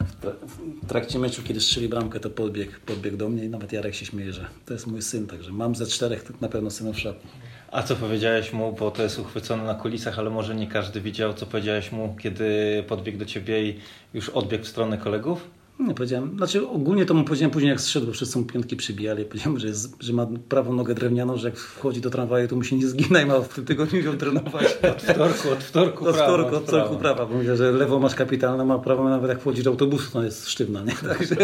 w 0.00 0.20
tra- 0.20 0.34
w 0.82 0.86
trakcie 0.86 1.18
meczu, 1.18 1.42
kiedy 1.42 1.60
strzeli 1.60 1.88
bramkę, 1.88 2.20
to 2.20 2.30
podbiegł, 2.30 2.72
podbiegł 2.86 3.16
do 3.16 3.28
mnie 3.28 3.44
i 3.44 3.48
nawet 3.48 3.72
Jarek 3.72 3.94
się 3.94 4.06
śmieje, 4.06 4.32
że 4.32 4.46
to 4.66 4.72
jest 4.72 4.86
mój 4.86 5.02
syn, 5.02 5.26
także 5.26 5.52
mam 5.52 5.74
ze 5.74 5.86
czterech 5.86 6.40
na 6.40 6.48
pewno 6.48 6.70
synów 6.70 6.96
w 6.96 7.00
szatni. 7.00 7.30
A 7.72 7.82
co 7.82 7.96
powiedziałeś 7.96 8.52
mu, 8.52 8.72
bo 8.72 8.90
to 8.90 9.02
jest 9.02 9.18
uchwycone 9.18 9.64
na 9.64 9.74
kulisach, 9.74 10.18
ale 10.18 10.30
może 10.30 10.54
nie 10.54 10.66
każdy 10.66 11.00
widział, 11.00 11.34
co 11.34 11.46
powiedziałeś 11.46 11.92
mu, 11.92 12.16
kiedy 12.20 12.84
podbiegł 12.88 13.18
do 13.18 13.24
ciebie 13.24 13.68
i 13.68 13.80
już 14.14 14.28
odbiegł 14.28 14.64
w 14.64 14.68
stronę 14.68 14.98
kolegów? 14.98 15.57
Nie 15.80 15.94
powiedziałem, 15.94 16.36
znaczy 16.36 16.68
ogólnie 16.68 17.06
to 17.06 17.14
mu 17.14 17.24
powiedziałem 17.24 17.50
później 17.50 17.70
jak 17.70 17.80
zszedł, 17.80 18.06
bo 18.06 18.12
wszyscy 18.12 18.38
mu 18.38 18.44
piątki 18.44 18.76
przybijali. 18.76 19.24
Powiedziałem, 19.24 19.58
że, 19.58 19.66
jest, 19.66 19.96
że 20.00 20.12
ma 20.12 20.26
prawą 20.48 20.72
nogę 20.72 20.94
drewnianą, 20.94 21.36
że 21.36 21.48
jak 21.48 21.58
wchodzi 21.58 22.00
do 22.00 22.10
tramwaju, 22.10 22.48
to 22.48 22.56
mu 22.56 22.64
się 22.64 22.76
nie 22.76 22.86
zgina 22.86 23.22
i 23.22 23.26
ma 23.26 23.40
w 23.40 23.54
tym 23.54 23.64
tygodniu 23.64 24.00
ją 24.00 24.16
trenować. 24.16 24.78
Od 24.90 25.02
wtorku, 25.12 25.50
od 25.50 25.64
wtorku 25.64 26.06
Od 26.06 26.16
wtorku, 26.16 26.56
od 26.56 26.62
wtorku 26.64 26.96
prawa. 26.96 27.26
Bo 27.26 27.56
że 27.56 27.72
lewo 27.72 27.98
masz 27.98 28.14
kapitalne, 28.14 28.64
ma 28.64 28.78
prawo 28.78 29.08
nawet 29.08 29.28
jak 29.28 29.40
wchodzi 29.40 29.62
do 29.62 29.70
autobusu, 29.70 30.12
to 30.12 30.22
jest 30.22 30.48
sztywna, 30.48 30.84
nie? 30.84 30.92
Także 30.92 31.36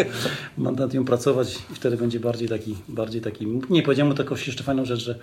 mam 0.57 0.75
nad 0.75 0.93
nią 0.93 1.05
pracować 1.05 1.55
i 1.71 1.75
wtedy 1.75 1.97
będzie 1.97 2.19
bardziej 2.19 2.49
taki, 2.49 2.75
bardziej 2.89 3.21
taki... 3.21 3.47
Nie, 3.69 3.83
powiedziałem 3.83 4.07
mu 4.11 4.17
taką 4.17 4.35
jeszcze 4.47 4.63
fajną 4.63 4.85
rzecz, 4.85 4.99
że 4.99 5.19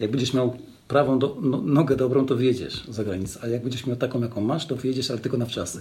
jak 0.00 0.10
będziesz 0.10 0.34
miał 0.34 0.56
prawą 0.88 1.18
do, 1.18 1.36
no, 1.40 1.60
nogę 1.64 1.96
dobrą, 1.96 2.26
to 2.26 2.36
wyjedziesz 2.36 2.84
za 2.88 3.04
granicę, 3.04 3.40
a 3.42 3.46
jak 3.46 3.62
będziesz 3.62 3.86
miał 3.86 3.96
taką, 3.96 4.22
jaką 4.22 4.40
masz, 4.40 4.66
to 4.66 4.76
wyjedziesz, 4.76 5.10
ale 5.10 5.20
tylko 5.20 5.36
na 5.36 5.46
wczasy. 5.46 5.80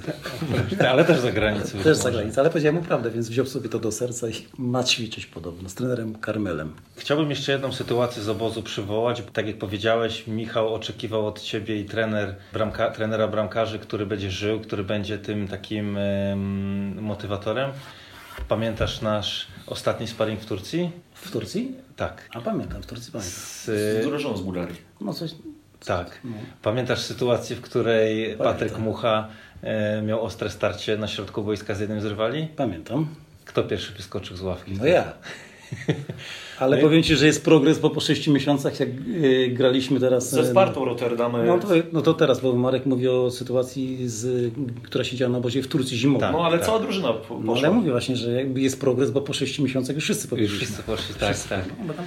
Ale 0.90 1.06
też 1.06 1.20
za 1.20 1.32
granicą. 1.32 1.78
Też 1.78 1.98
za 1.98 2.12
granicę, 2.12 2.42
ale 2.42 2.50
powiedziałem 2.50 2.76
mu 2.76 2.82
prawdę, 2.82 3.12
więc 3.12 3.30
wziął 3.30 3.46
sobie 3.46 3.70
to 3.70 3.80
do 3.80 3.92
serca 3.92 4.30
i 4.30 4.34
ma 4.58 4.84
ćwiczyć 4.84 5.26
podobno 5.26 5.70
z 5.70 5.74
trenerem 5.74 6.16
Karmelem. 6.16 6.74
Chciałbym 6.96 7.30
jeszcze 7.30 7.52
jedną 7.52 7.72
sytuację 7.72 8.24
z 8.24 8.30
obozu 8.30 8.64
przywołać. 8.64 9.24
Tak 9.34 9.48
jak 9.48 9.58
powiedziałeś, 9.58 10.28
Michał 10.28 10.74
oczekiwał 10.74 11.28
od 11.28 11.42
ciebie 11.42 11.80
i 11.80 11.86
trener, 11.86 12.36
bramka, 12.54 12.92
trenera 12.92 13.28
bramkarzy, 13.28 13.80
który 13.80 14.06
będzie 14.06 14.32
żył, 14.32 14.60
który 14.60 14.84
będzie 14.84 15.18
tym 15.18 15.48
takim 15.48 15.98
em, 15.98 17.02
motywatorem. 17.02 17.72
Pamiętasz 18.48 19.02
nasz 19.02 19.48
ostatni 19.68 20.08
sparring 20.08 20.40
w 20.40 20.46
Turcji? 20.46 20.92
W 21.28 21.32
Turcji? 21.32 21.76
Tak. 21.96 22.30
A 22.34 22.42
pamiętam, 22.42 22.82
w 22.82 22.86
Turcji 22.86 23.12
pamiętam. 23.12 23.34
Z, 23.34 23.66
Z 23.66 24.38
z 24.38 24.42
Bułgarii. 24.42 24.76
No 25.02 25.14
coś, 25.14 25.32
tak. 25.86 26.20
No. 26.24 26.32
Pamiętasz 26.62 27.00
sytuację, 27.00 27.56
w 27.56 27.62
której 27.62 28.38
Patryk 28.38 28.72
Pamiętam. 28.72 28.82
Mucha 28.82 29.28
e, 29.62 30.02
miał 30.02 30.22
ostre 30.22 30.50
starcie 30.50 30.98
na 30.98 31.08
środku 31.08 31.44
wojska 31.44 31.76
z 31.76 31.80
jednym 31.80 32.02
z 32.02 32.06
rywali? 32.06 32.48
pamiętam. 32.56 33.08
Kto 33.46 33.64
pierwszy 33.64 33.94
wyskoczył 33.94 34.38
z 34.38 34.42
ławki? 34.42 34.72
No 34.80 34.86
ja. 34.86 35.14
Ale 36.60 36.78
powiem 36.78 37.04
Ci, 37.04 37.16
że 37.16 37.26
jest 37.26 37.44
progres, 37.46 37.80
bo 37.80 37.90
po 37.90 38.00
6 38.00 38.28
miesiącach, 38.28 38.80
jak 38.80 38.90
y, 38.90 39.50
graliśmy 39.54 40.00
teraz... 40.00 40.30
Ze 40.32 40.42
y, 40.42 40.46
Spartą 40.46 40.86
Rotterdam. 40.86 41.34
No 41.48 41.60
to, 41.60 41.68
no 41.94 42.02
to 42.02 42.14
teraz, 42.14 42.42
bo 42.42 42.54
Marek 42.56 42.86
mówi 42.86 43.08
o 43.08 43.32
sytuacji, 43.32 43.98
z, 44.10 44.52
która 44.84 45.04
się 45.04 45.16
działa 45.18 45.32
na 45.32 45.38
obozie 45.38 45.62
w 45.64 45.68
Turcji 45.68 45.98
zimowej. 45.98 46.22
Tak. 46.22 46.32
No 46.34 46.46
ale 46.46 46.60
cała 46.60 46.80
drużyna 46.80 47.14
po- 47.14 47.34
No, 47.40 47.52
ale 47.52 47.62
poszła. 47.62 47.72
mówię 47.72 47.92
właśnie, 47.92 48.16
że 48.16 48.32
jakby 48.32 48.62
jest 48.62 48.80
progres, 48.82 49.12
bo 49.12 49.22
po 49.22 49.34
6 49.34 49.60
miesiącach 49.60 49.96
już 49.96 50.04
wszyscy 50.04 50.24
Już 50.24 50.30
powiedzieliśmy. 50.30 50.66
wszyscy 50.66 50.84
poszli, 50.84 51.16
tak, 51.16 51.44
tak. 51.44 51.66
No, 51.88 51.94
tam 51.94 52.06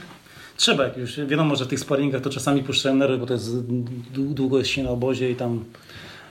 Trzeba, 0.57 0.85
jak 0.85 0.97
już 0.97 1.21
wiadomo, 1.27 1.57
że 1.57 1.65
w 1.65 1.69
tych 1.69 1.81
sparingach 1.81 2.23
to 2.23 2.31
czasami 2.31 2.63
puszczają 2.63 2.95
nerwy, 2.95 3.19
bo 3.19 3.27
to 3.27 3.33
jest 3.35 3.57
dłu- 4.15 4.35
długo 4.35 4.59
jest 4.59 4.71
się 4.71 4.83
na 4.83 4.91
obozie 4.91 5.31
i 5.31 5.35
tam 5.35 5.65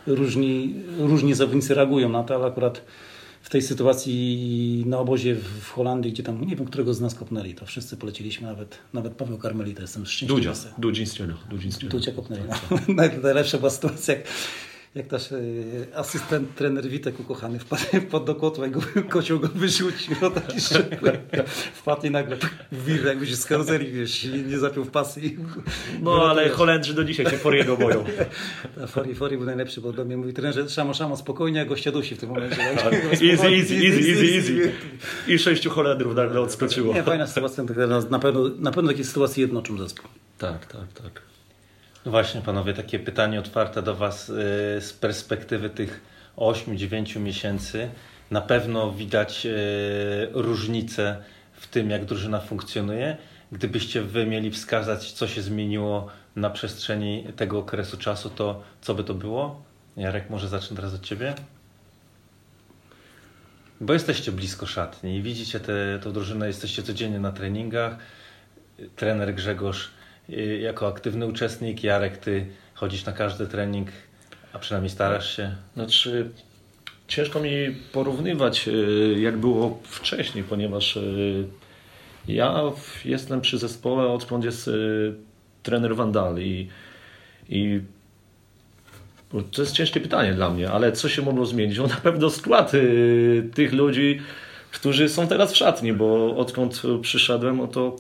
różni, 0.08 0.76
różni 1.00 1.34
zawodnicy 1.34 1.74
reagują 1.74 2.10
na 2.10 2.24
to, 2.24 2.36
ale 2.36 2.46
akurat 2.46 2.82
w 3.42 3.50
tej 3.50 3.62
sytuacji 3.62 4.84
na 4.88 5.00
obozie 5.00 5.36
w 5.62 5.70
Holandii, 5.70 6.12
gdzie 6.12 6.24
tam 6.24 6.46
nie 6.46 6.56
wiem, 6.56 6.66
którego 6.66 6.94
z 6.94 7.02
nas 7.02 7.16
kopnęli, 7.16 7.54
to 7.56 7.66
wszyscy 7.66 7.98
poleciliśmy, 7.98 8.48
nawet, 8.48 8.78
nawet 8.94 9.14
Paweł 9.14 9.38
Karmelita, 9.38 9.82
jestem 9.82 10.06
szczęśliwy. 10.06 10.34
Dudzia, 11.50 11.72
Stieler. 11.72 11.92
Dudzia 12.00 12.12
kopnęli. 12.12 12.42
No. 12.48 12.78
Naj- 12.78 13.22
Najlepsza 13.24 13.58
była 13.58 13.70
sytuacja, 13.70 14.14
jak, 14.14 14.24
jak 14.96 15.12
nasz 15.12 15.32
e, 15.32 15.38
asystent, 15.96 16.56
trener 16.56 16.88
Witek 16.88 17.20
ukochany 17.20 17.60
wpadł, 17.60 17.84
wpadł 18.08 18.26
do 18.26 18.36
kotła 18.36 18.68
i 18.68 18.72
go, 18.72 18.82
kocioł 19.10 19.40
go 19.40 19.48
wyrzucił. 19.48 20.16
No 20.22 20.30
taki 20.30 20.62
szczupły. 20.62 21.20
Wpadł 21.74 22.08
i 22.08 22.12
nagle 22.12 22.38
w 22.72 22.86
wir, 22.86 23.06
jakby 23.06 23.28
się 23.28 23.36
z 23.36 23.46
karuzeli, 23.46 23.92
wiesz, 23.92 24.24
nie, 24.24 24.42
nie 24.44 24.60
zapiął 24.60 24.84
w 24.84 24.92
pasy. 24.92 25.22
I, 25.22 25.38
No 26.02 26.30
ale 26.30 26.50
Holendrzy 26.50 26.94
do 26.94 27.04
dzisiaj 27.04 27.26
się 27.26 27.38
Foriego 27.38 27.78
boją. 27.78 28.04
A 28.84 28.88
Fori, 28.88 29.16
Fori 29.16 29.38
był 29.38 29.46
najlepszy, 29.46 29.82
bo 29.82 29.94
do 29.94 30.06
mnie 30.06 30.18
mówi 30.18 30.34
trener, 30.34 30.72
szamo, 30.72 30.94
szamo, 30.94 31.18
spokojnie, 31.18 31.62
a 31.62 31.66
gościa 31.66 31.92
dusi 31.92 32.16
w 32.16 32.20
tym 32.20 32.30
momencie. 32.30 32.58
Tak. 32.76 32.94
Easy, 32.94 33.32
easy, 33.32 33.48
easy, 33.48 33.76
easy, 33.76 34.36
easy. 34.36 34.72
I 35.28 35.40
sześciu 35.40 35.70
Holendrów 35.70 36.16
nagle 36.16 36.42
odskoczyło. 36.42 36.94
Nie, 36.94 37.04
fajna 37.04 37.28
sytuacja, 37.28 37.64
na 38.10 38.20
pewno, 38.20 38.50
na 38.60 38.72
pewno 38.72 38.92
takie 38.92 39.04
sytuacje 39.04 39.42
jednoczą 39.42 39.78
zespół. 39.78 40.10
Tak, 40.38 40.66
tak, 40.66 40.94
tak. 40.94 41.22
No 42.06 42.12
Właśnie 42.12 42.42
panowie, 42.42 42.74
takie 42.74 43.00
pytanie 43.00 43.40
otwarte 43.40 43.82
do 43.82 43.96
Was 43.96 44.30
y, 44.30 44.34
z 44.82 44.94
perspektywy 44.94 45.70
tych 45.70 46.02
8-9 46.38 47.20
miesięcy. 47.20 47.90
Na 48.32 48.42
pewno 48.42 48.92
widać 48.92 49.46
y, 49.46 49.50
różnicę 50.32 51.24
w 51.54 51.68
tym, 51.68 51.90
jak 51.90 52.06
drużyna 52.06 52.40
funkcjonuje. 52.40 53.18
Gdybyście 53.52 54.02
Wy 54.02 54.26
mieli 54.26 54.52
wskazać, 54.52 55.12
co 55.12 55.28
się 55.28 55.42
zmieniło 55.42 56.08
na 56.36 56.50
przestrzeni 56.50 57.26
tego 57.36 57.60
okresu 57.60 57.98
czasu, 57.98 58.30
to 58.30 58.64
co 58.82 58.96
by 58.96 59.04
to 59.04 59.14
było? 59.14 59.64
Jarek, 59.98 60.30
może 60.30 60.48
zacznę 60.48 60.76
teraz 60.76 60.94
od 60.94 61.02
Ciebie? 61.02 61.34
Bo 63.82 63.94
jesteście 63.94 64.32
blisko 64.32 64.66
szatni 64.66 65.16
i 65.16 65.22
widzicie 65.22 65.60
tę 65.60 66.12
drużynę, 66.14 66.48
jesteście 66.48 66.84
codziennie 66.84 67.20
na 67.20 67.32
treningach. 67.32 67.98
Trener 68.96 69.36
Grzegorz 69.36 69.92
jako 70.62 70.88
aktywny 70.88 71.28
uczestnik, 71.28 71.84
Jarek, 71.84 72.18
ty 72.18 72.46
chodzisz 72.74 73.06
na 73.06 73.12
każdy 73.12 73.48
trening, 73.48 73.88
a 74.54 74.60
przynajmniej 74.60 74.90
starasz 74.90 75.36
się. 75.36 75.56
Znaczy, 75.74 76.30
ciężko 77.08 77.40
mi 77.40 77.52
porównywać, 77.92 78.68
y, 78.68 79.16
jak 79.20 79.38
było 79.38 79.80
wcześniej, 79.84 80.44
ponieważ 80.44 80.98
y, 80.98 81.46
ja 82.28 82.62
jestem 83.06 83.42
przy 83.42 83.58
zespole, 83.58 84.08
odkąd 84.08 84.46
jest 84.46 84.68
y, 84.68 85.14
trener 85.64 85.96
Vandal 85.96 86.40
i, 86.40 86.68
i 87.50 87.82
to 89.52 89.62
jest 89.62 89.74
ciężkie 89.74 90.00
pytanie 90.00 90.34
dla 90.34 90.50
mnie, 90.50 90.72
ale 90.72 90.92
co 90.92 91.10
się 91.10 91.22
mogło 91.22 91.46
zmienić? 91.46 91.78
No 91.78 91.88
na 91.88 91.96
pewno 91.96 92.30
skład 92.30 92.74
y, 92.74 93.50
tych 93.54 93.74
ludzi, 93.74 94.22
którzy 94.72 95.10
są 95.10 95.28
teraz 95.28 95.54
w 95.54 95.58
szatni, 95.58 95.94
bo 95.94 96.38
odkąd 96.38 96.82
przyszedłem, 97.02 97.58
no 97.58 97.68
to 97.68 97.96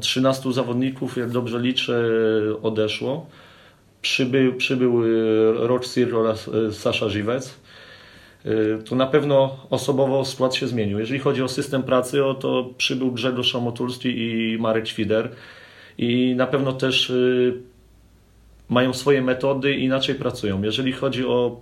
13 0.00 0.52
zawodników, 0.52 1.16
jak 1.16 1.30
dobrze 1.30 1.60
liczę, 1.60 2.04
odeszło. 2.62 3.26
Przybył, 4.02 4.54
przybył 4.54 5.04
y, 5.04 5.52
Rocz 5.54 5.86
Sir 5.86 6.14
oraz 6.14 6.48
y, 6.48 6.72
Sasza 6.72 7.08
Żywec. 7.08 7.54
Y, 8.46 8.78
To 8.88 8.96
na 8.96 9.06
pewno 9.06 9.56
osobowo 9.70 10.24
skład 10.24 10.54
się 10.54 10.66
zmienił. 10.66 10.98
Jeżeli 10.98 11.20
chodzi 11.20 11.42
o 11.42 11.48
system 11.48 11.82
pracy, 11.82 12.24
o 12.24 12.34
to 12.34 12.70
przybył 12.78 13.12
Grzegorz 13.12 13.52
Szamotulski 13.52 14.08
i 14.18 14.58
Marek 14.60 14.88
Świder. 14.88 15.30
I 15.98 16.34
na 16.36 16.46
pewno 16.46 16.72
też 16.72 17.12
mają 18.68 18.92
swoje 18.92 19.22
metody 19.22 19.74
i 19.74 19.84
inaczej 19.84 20.14
pracują. 20.14 20.62
Jeżeli 20.62 20.92
chodzi 20.92 21.26
o, 21.26 21.60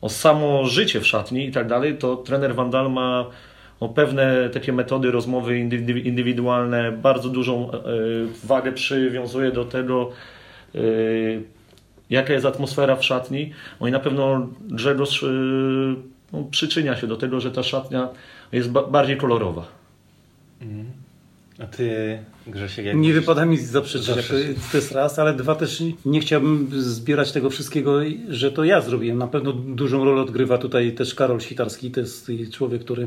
o 0.00 0.08
samo 0.08 0.64
życie 0.64 1.00
w 1.00 1.06
szatni 1.06 1.46
i 1.46 1.52
tak 1.52 1.68
dalej, 1.68 1.98
to 1.98 2.16
trener 2.16 2.54
Vandal 2.54 2.92
ma 2.92 3.26
o 3.80 3.88
pewne 3.88 4.50
takie 4.50 4.72
metody 4.72 5.10
rozmowy 5.10 5.52
indywi- 5.54 6.06
indywidualne, 6.06 6.92
bardzo 6.92 7.28
dużą 7.28 7.72
e, 7.72 7.78
wagę 8.44 8.72
przywiązuje 8.72 9.52
do 9.52 9.64
tego, 9.64 10.10
e, 10.74 10.78
jaka 12.10 12.32
jest 12.32 12.46
atmosfera 12.46 12.96
w 12.96 13.04
szatni. 13.04 13.52
No 13.80 13.88
i 13.88 13.90
na 13.90 14.00
pewno 14.00 14.48
Grzegorz 14.60 15.22
e, 15.22 15.26
no, 16.32 16.44
przyczynia 16.50 16.96
się 16.96 17.06
do 17.06 17.16
tego, 17.16 17.40
że 17.40 17.50
ta 17.50 17.62
szatnia 17.62 18.08
jest 18.52 18.70
ba- 18.70 18.86
bardziej 18.86 19.16
kolorowa. 19.16 19.66
A 21.62 21.66
ty, 21.66 22.18
Grzesiek, 22.46 22.86
jak 22.86 22.96
Nie 22.96 23.12
wypada 23.12 23.44
mi 23.46 23.58
zaprzeczyć, 23.58 24.06
to 24.72 24.76
jest 24.76 24.92
raz, 24.92 25.18
ale 25.18 25.34
dwa 25.34 25.54
też 25.54 25.82
nie 26.04 26.20
chciałbym 26.20 26.68
zbierać 26.72 27.32
tego 27.32 27.50
wszystkiego, 27.50 28.00
że 28.28 28.52
to 28.52 28.64
ja 28.64 28.80
zrobiłem. 28.80 29.18
Na 29.18 29.26
pewno 29.26 29.52
dużą 29.52 30.04
rolę 30.04 30.22
odgrywa 30.22 30.58
tutaj 30.58 30.92
też 30.92 31.14
Karol 31.14 31.40
Świtarski, 31.40 31.90
to 31.90 32.00
jest 32.00 32.30
człowiek, 32.52 32.84
który 32.84 33.06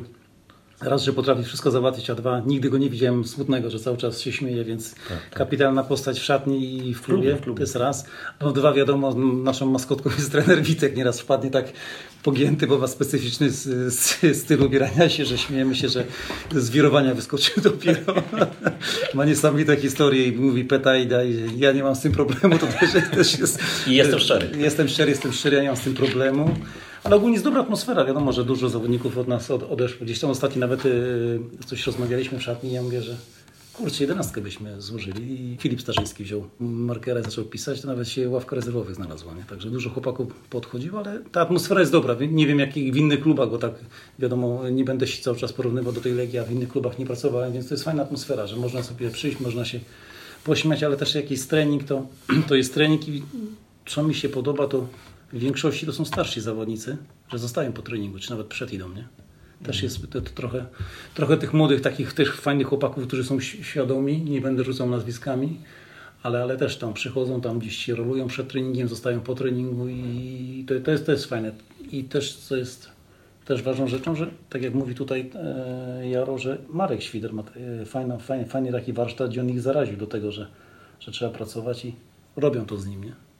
raz, 0.81 1.03
że 1.03 1.13
potrafi 1.13 1.43
wszystko 1.43 1.71
załatwić, 1.71 2.09
a 2.09 2.15
dwa, 2.15 2.39
nigdy 2.39 2.69
go 2.69 2.77
nie 2.77 2.89
widziałem 2.89 3.25
smutnego, 3.25 3.69
że 3.69 3.79
cały 3.79 3.97
czas 3.97 4.19
się 4.19 4.31
śmieje, 4.31 4.63
więc 4.63 4.95
kapitalna 5.33 5.83
postać 5.83 6.19
w 6.19 6.23
szatni 6.23 6.87
i 6.87 6.93
w 6.93 7.01
klubie, 7.01 7.21
klubie, 7.21 7.35
w 7.35 7.41
klubie. 7.41 7.57
to 7.57 7.63
jest 7.63 7.75
raz. 7.75 8.05
No 8.41 8.51
dwa, 8.51 8.73
wiadomo, 8.73 9.13
naszą 9.43 9.65
maskotką 9.65 10.09
jest 10.17 10.31
trener 10.31 10.61
Witek, 10.61 10.95
nieraz 10.95 11.19
wpadnie 11.19 11.51
tak 11.51 11.65
pogięty, 12.23 12.67
bo 12.67 12.77
ma 12.77 12.87
specyficzny 12.87 13.49
styl 14.33 14.63
ubierania 14.63 15.09
się, 15.09 15.25
że 15.25 15.37
śmiejemy 15.37 15.75
się, 15.75 15.89
że 15.89 16.03
z 16.55 16.69
wirowania 16.69 17.13
wyskoczył 17.13 17.63
dopiero. 17.63 18.13
ma 19.13 19.25
niesamowite 19.25 19.77
historie 19.77 20.27
i 20.27 20.31
mówi 20.31 20.65
petajda 20.65 21.23
i 21.23 21.59
ja 21.59 21.71
nie 21.71 21.83
mam 21.83 21.95
z 21.95 22.01
tym 22.01 22.11
problemu, 22.11 22.57
to 22.57 22.67
też, 22.67 22.89
też 23.15 23.39
jest... 23.39 23.59
I 23.87 23.95
jestem 23.95 24.19
szczery. 24.19 24.49
Jestem 24.57 24.87
szczery, 24.87 25.11
jestem 25.11 25.33
szczery, 25.33 25.57
ja 25.57 25.63
nie 25.63 25.69
mam 25.69 25.77
z 25.77 25.81
tym 25.81 25.93
problemu. 25.93 26.55
Ale 27.03 27.15
ogólnie 27.15 27.33
jest 27.33 27.45
dobra 27.45 27.61
atmosfera, 27.61 28.05
wiadomo, 28.05 28.31
że 28.31 28.45
dużo 28.45 28.69
zawodników 28.69 29.17
od 29.17 29.27
nas 29.27 29.51
od, 29.51 29.63
odeszło. 29.63 30.05
Gdzieś 30.05 30.19
tam 30.19 30.29
ostatnio 30.29 30.59
nawet 30.59 30.85
y, 30.85 31.39
coś 31.65 31.87
rozmawialiśmy 31.87 32.39
w 32.39 32.43
szatni 32.43 32.69
i 32.69 32.73
ja 32.73 32.81
mówię, 32.81 33.01
że 33.01 33.15
kurczę, 33.73 34.03
jedenastkę 34.03 34.41
byśmy 34.41 34.81
złożyli 34.81 35.53
i 35.53 35.57
Filip 35.57 35.81
Starzyński 35.81 36.23
wziął 36.23 36.47
markera 36.59 37.19
i 37.19 37.23
zaczął 37.23 37.45
pisać, 37.45 37.81
to 37.81 37.87
nawet 37.87 38.09
się 38.09 38.29
ławka 38.29 38.55
rezerwowych 38.55 38.95
znalazła, 38.95 39.33
nie? 39.33 39.43
Także 39.43 39.69
dużo 39.69 39.89
chłopaków 39.89 40.33
podchodziło, 40.49 40.99
ale 40.99 41.19
ta 41.31 41.41
atmosfera 41.41 41.79
jest 41.79 41.91
dobra. 41.91 42.15
Nie 42.31 42.47
wiem 42.47 42.59
jak 42.59 42.73
w 42.73 42.97
innych 42.97 43.21
klubach, 43.21 43.49
bo 43.49 43.57
tak 43.57 43.73
wiadomo, 44.19 44.69
nie 44.69 44.83
będę 44.83 45.07
się 45.07 45.21
cały 45.21 45.37
czas 45.37 45.53
porównywał 45.53 45.93
do 45.93 46.01
tej 46.01 46.13
Legii, 46.13 46.39
a 46.39 46.43
w 46.43 46.51
innych 46.51 46.69
klubach 46.69 46.99
nie 46.99 47.05
pracowałem, 47.05 47.53
więc 47.53 47.67
to 47.67 47.73
jest 47.73 47.83
fajna 47.83 48.03
atmosfera, 48.03 48.47
że 48.47 48.55
można 48.55 48.83
sobie 48.83 49.09
przyjść, 49.09 49.39
można 49.39 49.65
się 49.65 49.79
pośmiać, 50.43 50.83
ale 50.83 50.97
też 50.97 51.15
jakiś 51.15 51.47
trening 51.47 51.83
to, 51.83 52.07
to 52.47 52.55
jest 52.55 52.73
trening 52.73 53.07
i 53.07 53.23
co 53.85 54.03
mi 54.03 54.15
się 54.15 54.29
podoba, 54.29 54.67
to 54.67 54.87
w 55.33 55.39
większości 55.39 55.85
to 55.85 55.93
są 55.93 56.05
starsi 56.05 56.41
zawodnicy, 56.41 56.97
że 57.29 57.37
zostają 57.37 57.73
po 57.73 57.81
treningu, 57.81 58.19
czy 58.19 58.29
nawet 58.29 58.47
przed 58.47 58.73
idą, 58.73 58.89
nie? 58.89 59.07
Też 59.63 59.83
jest 59.83 60.11
to, 60.11 60.21
to 60.21 60.29
trochę, 60.29 60.65
trochę 61.13 61.37
tych 61.37 61.53
młodych, 61.53 61.81
takich 61.81 62.13
też 62.13 62.31
fajnych 62.31 62.67
chłopaków, 62.67 63.07
którzy 63.07 63.23
są 63.23 63.39
świadomi, 63.39 64.21
nie 64.21 64.41
będę 64.41 64.63
rzucał 64.63 64.89
nazwiskami, 64.89 65.59
ale, 66.23 66.41
ale 66.41 66.57
też 66.57 66.77
tam 66.77 66.93
przychodzą, 66.93 67.41
tam 67.41 67.59
gdzieś 67.59 67.77
się 67.77 67.95
rolują 67.95 68.27
przed 68.27 68.47
treningiem, 68.47 68.87
zostają 68.87 69.19
po 69.19 69.35
treningu 69.35 69.87
i 69.87 70.65
to, 70.67 70.73
to, 70.79 70.91
jest, 70.91 71.05
to 71.05 71.11
jest 71.11 71.25
fajne. 71.25 71.51
I 71.91 72.03
też, 72.03 72.37
co 72.37 72.55
jest 72.55 72.89
też 73.45 73.61
ważną 73.61 73.87
rzeczą, 73.87 74.15
że 74.15 74.31
tak 74.49 74.61
jak 74.61 74.73
mówi 74.73 74.95
tutaj 74.95 75.29
e, 75.35 76.09
Jaro, 76.09 76.37
że 76.37 76.57
Marek 76.69 77.01
Świder 77.01 77.33
ma 77.33 77.43
e, 77.81 77.85
fajno, 77.85 78.19
fajny, 78.19 78.45
fajny 78.45 78.71
taki 78.71 78.93
warsztat, 78.93 79.29
gdzie 79.29 79.41
on 79.41 79.49
ich 79.49 79.61
zaraził 79.61 79.97
do 79.97 80.07
tego, 80.07 80.31
że, 80.31 80.47
że 80.99 81.11
trzeba 81.11 81.31
pracować 81.31 81.85
i 81.85 81.95
robią 82.35 82.65
to 82.65 82.77
z 82.77 82.87
nim, 82.87 83.03
nie? 83.03 83.30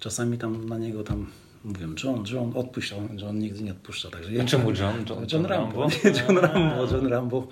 Czasami 0.00 0.38
tam 0.38 0.68
na 0.68 0.78
niego 0.78 1.02
tam 1.04 1.26
mówią, 1.64 1.88
John, 2.04 2.24
John, 2.32 2.52
odpuść, 2.54 2.92
on- 2.92 3.18
John 3.18 3.38
nigdy 3.38 3.62
nie 3.62 3.72
odpuszcza. 3.72 4.10
Także 4.10 4.42
A 4.42 4.44
czemu 4.44 4.70
John? 4.70 4.94
John, 5.10 5.26
John 5.32 5.46
Rambo. 5.46 5.88
John 6.28 6.38
Rambo, 6.38 6.92
John 6.96 7.06
Rambo. 7.06 7.46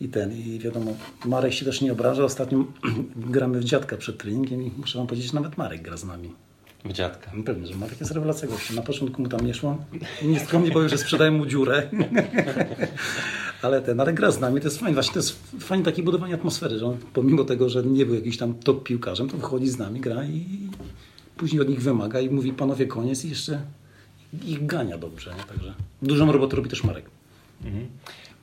I 0.00 0.08
ten, 0.08 0.32
i 0.36 0.58
wiadomo, 0.58 0.94
Marek 1.24 1.52
się 1.52 1.64
też 1.64 1.80
nie 1.80 1.92
obraża. 1.92 2.24
Ostatnio 2.24 2.64
gramy 3.16 3.60
w 3.60 3.64
dziadka 3.64 3.96
przed 3.96 4.18
treningiem 4.18 4.62
i 4.62 4.70
muszę 4.78 4.98
wam 4.98 5.06
powiedzieć, 5.06 5.30
że 5.30 5.34
nawet 5.34 5.56
Marek 5.58 5.82
gra 5.82 5.96
z 5.96 6.04
nami. 6.04 6.30
W 6.84 6.92
dziadka. 6.92 7.30
No 7.34 7.42
Pewnie, 7.44 7.66
że 7.66 7.74
Marek 7.74 8.00
jest 8.00 8.12
rewelacja 8.12 8.48
gościem. 8.48 8.76
Na 8.76 8.82
początku 8.82 9.22
mu 9.22 9.28
tam 9.28 9.46
nie 9.46 9.54
szło. 9.54 9.84
Nie 10.22 10.40
skromnie 10.40 10.70
powiem, 10.70 10.88
że 10.88 10.98
sprzedałem 10.98 11.34
mu 11.34 11.46
dziurę. 11.46 11.82
Ale 13.62 13.82
ten, 13.82 14.00
ale 14.00 14.12
gra 14.12 14.30
z 14.30 14.40
nami, 14.40 14.60
to 14.60 14.66
jest 14.66 14.78
fajne. 14.78 14.94
Właśnie 14.94 15.12
to 15.12 15.18
jest 15.18 15.36
fajne 15.60 15.84
takie 15.84 16.02
budowanie 16.02 16.34
atmosfery, 16.34 16.78
że 16.78 16.86
on 16.86 16.96
pomimo 17.12 17.44
tego, 17.44 17.68
że 17.68 17.82
nie 17.82 18.06
był 18.06 18.14
jakiś 18.14 18.36
tam 18.38 18.54
top 18.54 18.84
piłkarzem, 18.84 19.28
to 19.28 19.36
wychodzi 19.36 19.68
z 19.68 19.78
nami, 19.78 20.00
gra 20.00 20.24
i 20.24 20.46
później 21.40 21.62
od 21.62 21.68
nich 21.68 21.82
wymaga 21.82 22.20
i 22.20 22.30
mówi 22.30 22.52
panowie 22.52 22.86
koniec 22.86 23.24
i 23.24 23.30
jeszcze 23.30 23.60
ich 24.44 24.66
gania 24.66 24.98
dobrze. 24.98 25.34
Nie? 25.38 25.44
Także 25.44 25.74
dużą 26.02 26.32
robotę 26.32 26.56
robi 26.56 26.70
też 26.70 26.84
Marek. 26.84 27.04
Mhm. 27.64 27.88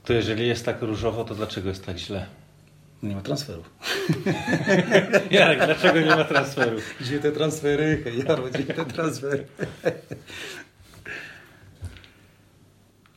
To 0.05 0.13
jeżeli 0.13 0.47
jest 0.47 0.65
tak 0.65 0.81
różowo, 0.81 1.23
to 1.23 1.35
dlaczego 1.35 1.69
jest 1.69 1.85
tak 1.85 1.97
źle? 1.97 2.25
Nie 3.03 3.15
ma 3.15 3.21
transferów. 3.21 3.69
Jarek, 5.31 5.65
dlaczego 5.65 5.99
nie 5.99 6.15
ma 6.15 6.23
transferów? 6.23 6.83
Gdzie 7.01 7.19
te 7.19 7.31
transfery? 7.31 8.03
Jaro, 8.27 8.43
gdzie 8.43 8.63
te 8.63 8.85
transfery? 8.85 9.45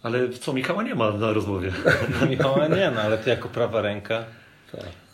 Ale 0.02 0.28
co, 0.28 0.52
Michała 0.52 0.82
nie 0.82 0.94
ma 0.94 1.10
na 1.10 1.32
rozmowie. 1.32 1.72
Michała 2.28 2.68
nie, 2.68 2.90
no 2.94 3.00
ale 3.00 3.18
ty 3.18 3.30
jako 3.30 3.48
prawa 3.48 3.82
ręka. 3.82 4.24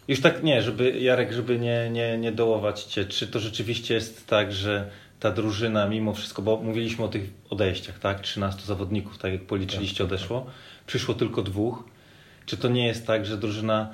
Już 0.09 0.21
tak 0.21 0.42
nie, 0.42 0.62
żeby 0.62 1.01
Jarek, 1.01 1.33
żeby 1.33 1.59
nie, 1.59 1.90
nie, 1.90 2.19
nie 2.19 2.33
dołować 2.33 2.83
cię. 2.83 3.05
Czy 3.05 3.27
to 3.27 3.38
rzeczywiście 3.38 3.95
jest 3.95 4.27
tak, 4.27 4.53
że 4.53 4.90
ta 5.21 5.31
drużyna 5.31 5.88
mimo 5.88 6.14
wszystko, 6.14 6.42
bo 6.42 6.57
mówiliśmy 6.57 7.05
o 7.05 7.09
tych 7.09 7.31
odejściach, 7.51 7.99
tak? 7.99 8.21
13 8.21 8.62
zawodników, 8.62 9.19
tak 9.19 9.33
jak 9.33 9.42
policzyliście, 9.42 10.05
odeszło. 10.05 10.47
Przyszło 10.87 11.14
tylko 11.14 11.42
dwóch. 11.42 11.85
Czy 12.47 12.57
to 12.57 12.69
nie 12.69 12.87
jest 12.87 13.07
tak, 13.07 13.27
że 13.27 13.37
drużyna 13.37 13.90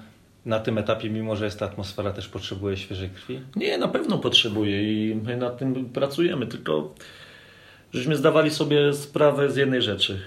na 0.47 0.61
tym 0.61 0.79
etapie, 0.79 1.11
mimo 1.11 1.37
że 1.37 1.45
jest 1.45 1.59
ta 1.59 1.67
atmosfera, 1.67 2.13
też 2.13 2.29
potrzebuje 2.29 2.77
świeżej 2.77 3.11
krwi? 3.11 3.41
Nie, 3.57 3.79
na 3.79 3.89
pewno 3.89 4.19
potrzebuje 4.19 5.11
i 5.11 5.15
my 5.15 5.37
nad 5.37 5.59
tym 5.59 5.85
pracujemy, 5.85 6.47
tylko 6.47 6.95
żeśmy 7.93 8.17
zdawali 8.17 8.51
sobie 8.51 8.93
sprawę 8.93 9.51
z 9.51 9.57
jednej 9.57 9.83
rzeczy. 9.83 10.21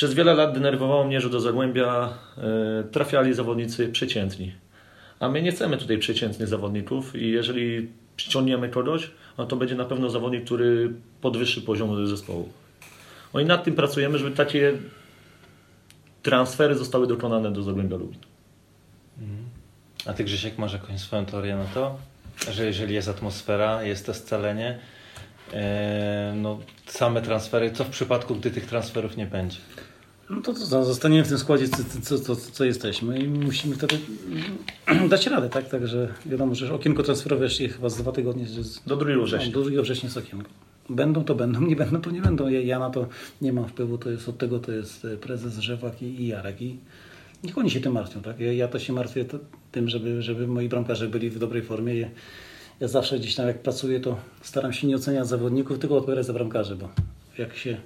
Przez 0.00 0.14
wiele 0.14 0.34
lat 0.34 0.54
denerwowało 0.54 1.04
mnie, 1.04 1.20
że 1.20 1.30
do 1.30 1.40
Zagłębia 1.40 2.08
e, 2.38 2.84
trafiali 2.84 3.34
zawodnicy 3.34 3.88
przeciętni. 3.88 4.52
A 5.18 5.28
my 5.28 5.42
nie 5.42 5.52
chcemy 5.52 5.76
tutaj 5.76 5.98
przeciętnych 5.98 6.48
zawodników 6.48 7.16
i 7.16 7.30
jeżeli 7.30 7.88
ściągniemy 8.16 8.68
kogoś, 8.68 9.10
no 9.38 9.46
to 9.46 9.56
będzie 9.56 9.74
na 9.74 9.84
pewno 9.84 10.10
zawodnik, 10.10 10.44
który 10.44 10.92
podwyższy 11.20 11.62
poziom 11.62 12.06
zespołu. 12.06 12.48
No 13.34 13.40
i 13.40 13.44
nad 13.44 13.64
tym 13.64 13.74
pracujemy, 13.74 14.18
żeby 14.18 14.36
takie 14.36 14.72
transfery 16.22 16.74
zostały 16.74 17.06
dokonane 17.06 17.52
do 17.52 17.62
Zagłębia 17.62 17.96
Lubin. 17.96 18.20
A 20.06 20.12
ty 20.12 20.24
Grzesiek 20.24 20.58
masz 20.58 20.72
jakąś 20.72 21.00
swoją 21.00 21.26
teorię 21.26 21.56
na 21.56 21.64
to, 21.64 21.98
że 22.50 22.64
jeżeli 22.64 22.94
jest 22.94 23.08
atmosfera, 23.08 23.82
jest 23.82 24.06
to 24.06 24.14
scalenie, 24.14 24.78
e, 25.52 26.32
no 26.36 26.58
same 26.86 27.22
transfery, 27.22 27.70
co 27.70 27.84
w 27.84 27.90
przypadku, 27.90 28.36
gdy 28.36 28.50
tych 28.50 28.66
transferów 28.66 29.16
nie 29.16 29.26
będzie? 29.26 29.58
No 30.30 30.42
to, 30.42 30.54
to 30.54 30.84
zostaniemy 30.84 31.24
w 31.24 31.28
tym 31.28 31.38
składzie, 31.38 31.68
co, 31.68 32.00
co, 32.02 32.18
co, 32.18 32.36
co 32.36 32.64
jesteśmy 32.64 33.18
i 33.18 33.28
musimy 33.28 33.74
wtedy 33.74 33.98
dać 35.08 35.26
radę, 35.26 35.48
tak? 35.48 35.68
Także 35.68 36.14
wiadomo, 36.26 36.54
że 36.54 36.74
okienko 36.74 37.02
transferowe 37.02 37.44
jeszcze 37.44 37.68
chyba 37.68 37.88
z 37.88 37.96
dwa 37.96 38.12
tygodnie. 38.12 38.46
Z, 38.46 38.82
Do 38.86 38.96
2 38.96 39.24
września. 39.24 39.52
Do 39.52 39.62
2 39.62 39.82
września 39.82 40.06
jest 40.06 40.16
okienko. 40.16 40.50
Będą 40.90 41.24
to 41.24 41.34
będą, 41.34 41.60
nie 41.60 41.76
będą 41.76 42.00
to 42.00 42.10
nie 42.10 42.20
będą. 42.20 42.48
Ja, 42.48 42.60
ja 42.60 42.78
na 42.78 42.90
to 42.90 43.08
nie 43.42 43.52
mam 43.52 43.68
wpływu, 43.68 43.98
to 43.98 44.10
jest 44.10 44.28
od 44.28 44.38
tego 44.38 44.58
to 44.58 44.72
jest 44.72 45.06
prezes 45.20 45.58
Rzewak 45.58 46.02
i, 46.02 46.06
i 46.06 46.26
Jarek 46.26 46.62
i 46.62 46.76
niech 47.44 47.58
oni 47.58 47.70
się 47.70 47.80
tym 47.80 47.92
martwią, 47.92 48.22
tak? 48.22 48.40
Ja, 48.40 48.52
ja 48.52 48.68
to 48.68 48.78
się 48.78 48.92
martwię 48.92 49.24
to, 49.24 49.38
tym, 49.72 49.88
żeby, 49.88 50.22
żeby 50.22 50.46
moi 50.46 50.68
bramkarze 50.68 51.08
byli 51.08 51.30
w 51.30 51.38
dobrej 51.38 51.62
formie. 51.62 51.98
Ja, 51.98 52.08
ja 52.80 52.88
zawsze 52.88 53.18
gdzieś 53.18 53.34
tam 53.34 53.46
jak 53.46 53.62
pracuję, 53.62 54.00
to 54.00 54.16
staram 54.42 54.72
się 54.72 54.86
nie 54.86 54.96
oceniać 54.96 55.28
zawodników, 55.28 55.78
tylko 55.78 55.96
odpowiadać 55.96 56.26
za 56.26 56.32
bramkarzy, 56.32 56.76
bo 56.76 56.88
jak 57.38 57.56
się 57.56 57.76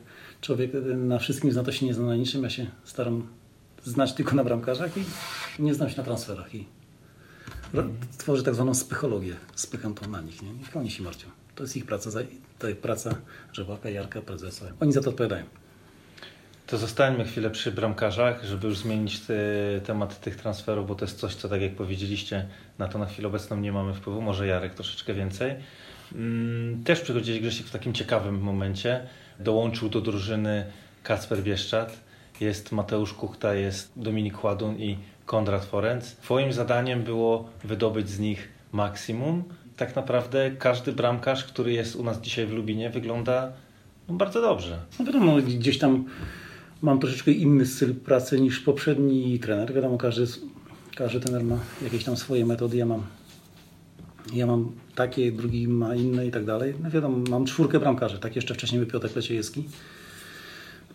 człowiek 0.44 0.70
na 0.96 1.18
wszystkim 1.18 1.52
zna, 1.52 1.62
to 1.62 1.72
się 1.72 1.86
nie 1.86 1.94
zna 1.94 2.06
na 2.06 2.16
niczym. 2.16 2.42
Ja 2.42 2.50
się 2.50 2.66
staram 2.84 3.26
znać 3.84 4.12
tylko 4.12 4.36
na 4.36 4.44
bramkarzach 4.44 4.90
i 4.96 5.02
nie 5.62 5.74
znam 5.74 5.90
się 5.90 5.96
na 5.96 6.02
transferach. 6.02 6.54
I 6.54 6.66
tworzę 8.18 8.42
tak 8.42 8.54
zwaną 8.54 8.72
psychologię. 8.72 9.36
Spycham 9.54 9.94
to 9.94 10.06
na 10.06 10.20
nich. 10.20 10.42
Nie? 10.42 10.52
Niech 10.52 10.76
oni 10.76 10.90
się 10.90 11.02
martwią. 11.02 11.28
To 11.54 11.62
jest 11.62 11.76
ich 11.76 11.86
praca, 11.86 12.10
to 12.58 12.68
jest 12.68 12.80
praca 12.80 13.14
Żewaka, 13.52 13.90
Jarka, 13.90 14.22
prezesa. 14.22 14.66
Oni 14.80 14.92
za 14.92 15.00
to 15.00 15.10
odpowiadają. 15.10 15.44
To 16.66 16.78
zostańmy 16.78 17.24
chwilę 17.24 17.50
przy 17.50 17.72
bramkarzach, 17.72 18.44
żeby 18.44 18.68
już 18.68 18.78
zmienić 18.78 19.20
te, 19.20 19.34
temat 19.86 20.20
tych 20.20 20.36
transferów, 20.36 20.86
bo 20.86 20.94
to 20.94 21.04
jest 21.04 21.18
coś, 21.18 21.34
co 21.34 21.48
tak 21.48 21.60
jak 21.60 21.74
powiedzieliście, 21.74 22.48
na 22.78 22.88
to 22.88 22.98
na 22.98 23.06
chwilę 23.06 23.28
obecną 23.28 23.56
nie 23.56 23.72
mamy 23.72 23.94
wpływu. 23.94 24.22
Może 24.22 24.46
Jarek 24.46 24.74
troszeczkę 24.74 25.14
więcej. 25.14 25.54
Też 26.84 27.00
przychodziłeś 27.00 27.40
Grzesiek 27.40 27.66
w 27.66 27.70
takim 27.70 27.92
ciekawym 27.92 28.40
momencie. 28.40 29.06
Dołączył 29.40 29.88
do 29.88 30.00
drużyny 30.00 30.64
Kacper 31.02 31.42
Bieszczat, 31.42 32.00
jest 32.40 32.72
Mateusz 32.72 33.12
Kuchta, 33.12 33.54
jest 33.54 33.92
Dominik 33.96 34.34
Chładun 34.34 34.78
i 34.78 34.98
Konrad 35.26 35.64
Forenc. 35.64 36.16
Twoim 36.16 36.52
zadaniem 36.52 37.02
było 37.02 37.48
wydobyć 37.64 38.08
z 38.08 38.18
nich 38.18 38.48
maksimum. 38.72 39.44
Tak 39.76 39.96
naprawdę 39.96 40.50
każdy 40.50 40.92
bramkarz, 40.92 41.44
który 41.44 41.72
jest 41.72 41.96
u 41.96 42.04
nas 42.04 42.20
dzisiaj 42.20 42.46
w 42.46 42.52
Lubinie 42.52 42.90
wygląda 42.90 43.52
no, 44.08 44.14
bardzo 44.14 44.40
dobrze. 44.40 44.78
No 44.98 45.04
wiadomo, 45.04 45.36
gdzieś 45.36 45.78
tam 45.78 46.04
mam 46.82 47.00
troszeczkę 47.00 47.30
inny 47.30 47.66
styl 47.66 47.94
pracy 47.94 48.40
niż 48.40 48.60
poprzedni 48.60 49.38
trener. 49.38 49.74
Wiadomo, 49.74 49.98
każdy, 49.98 50.26
każdy 50.96 51.20
trener 51.20 51.44
ma 51.44 51.58
jakieś 51.82 52.04
tam 52.04 52.16
swoje 52.16 52.46
metody. 52.46 52.76
Ja 52.76 52.86
mam 52.86 53.02
ja 54.32 54.46
mam 54.46 54.72
takie, 54.94 55.32
drugi 55.32 55.68
ma 55.68 55.94
inne 55.94 56.26
i 56.26 56.30
tak 56.30 56.44
dalej. 56.44 56.74
No 56.82 56.90
wiadomo, 56.90 57.18
mam 57.30 57.44
czwórkę 57.44 57.80
bramkarzy, 57.80 58.18
tak 58.18 58.36
jeszcze 58.36 58.54
wcześniej 58.54 58.80
był 58.80 58.90
Piotr 58.90 59.16
Leciejewski. 59.16 59.64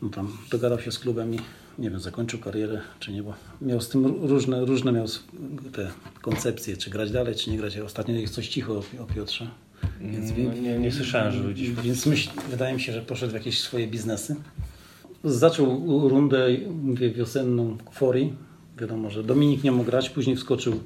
No 0.01 0.09
tam 0.09 0.37
dogadał 0.51 0.79
się 0.79 0.91
z 0.91 0.99
klubem 0.99 1.35
i 1.35 1.39
nie 1.79 1.89
wiem, 1.89 1.99
zakończył 1.99 2.39
karierę, 2.39 2.81
czy 2.99 3.11
nie, 3.11 3.23
bo 3.23 3.33
miał 3.61 3.81
z 3.81 3.89
tym 3.89 4.05
różne, 4.05 4.65
różne 4.65 4.91
miał 4.91 5.05
te 5.73 5.91
koncepcje, 6.21 6.77
czy 6.77 6.89
grać 6.89 7.11
dalej, 7.11 7.35
czy 7.35 7.51
nie 7.51 7.57
grać. 7.57 7.77
Ostatnio 7.77 8.15
jest 8.15 8.33
coś 8.33 8.47
cicho 8.47 8.73
o, 8.73 9.03
o 9.03 9.05
Piotrze. 9.15 9.47
Więc 10.01 10.31
no, 10.37 10.53
nie, 10.53 10.79
nie 10.79 10.91
słyszałem, 10.91 11.33
że 11.33 11.53
gdzieś... 11.53 11.71
Więc 11.71 12.05
myśl, 12.05 12.29
wydaje 12.49 12.73
mi 12.73 12.81
się, 12.81 12.93
że 12.93 13.01
poszedł 13.01 13.31
w 13.31 13.33
jakieś 13.35 13.61
swoje 13.61 13.87
biznesy. 13.87 14.35
Zaczął 15.23 16.09
rundę 16.09 16.47
mówię, 16.83 17.11
wiosenną 17.11 17.77
Fori. 17.91 18.33
Wiadomo, 18.77 19.09
że 19.09 19.23
Dominik 19.23 19.63
nie 19.63 19.71
mógł 19.71 19.85
grać, 19.85 20.09
później 20.09 20.35
wskoczył 20.35 20.79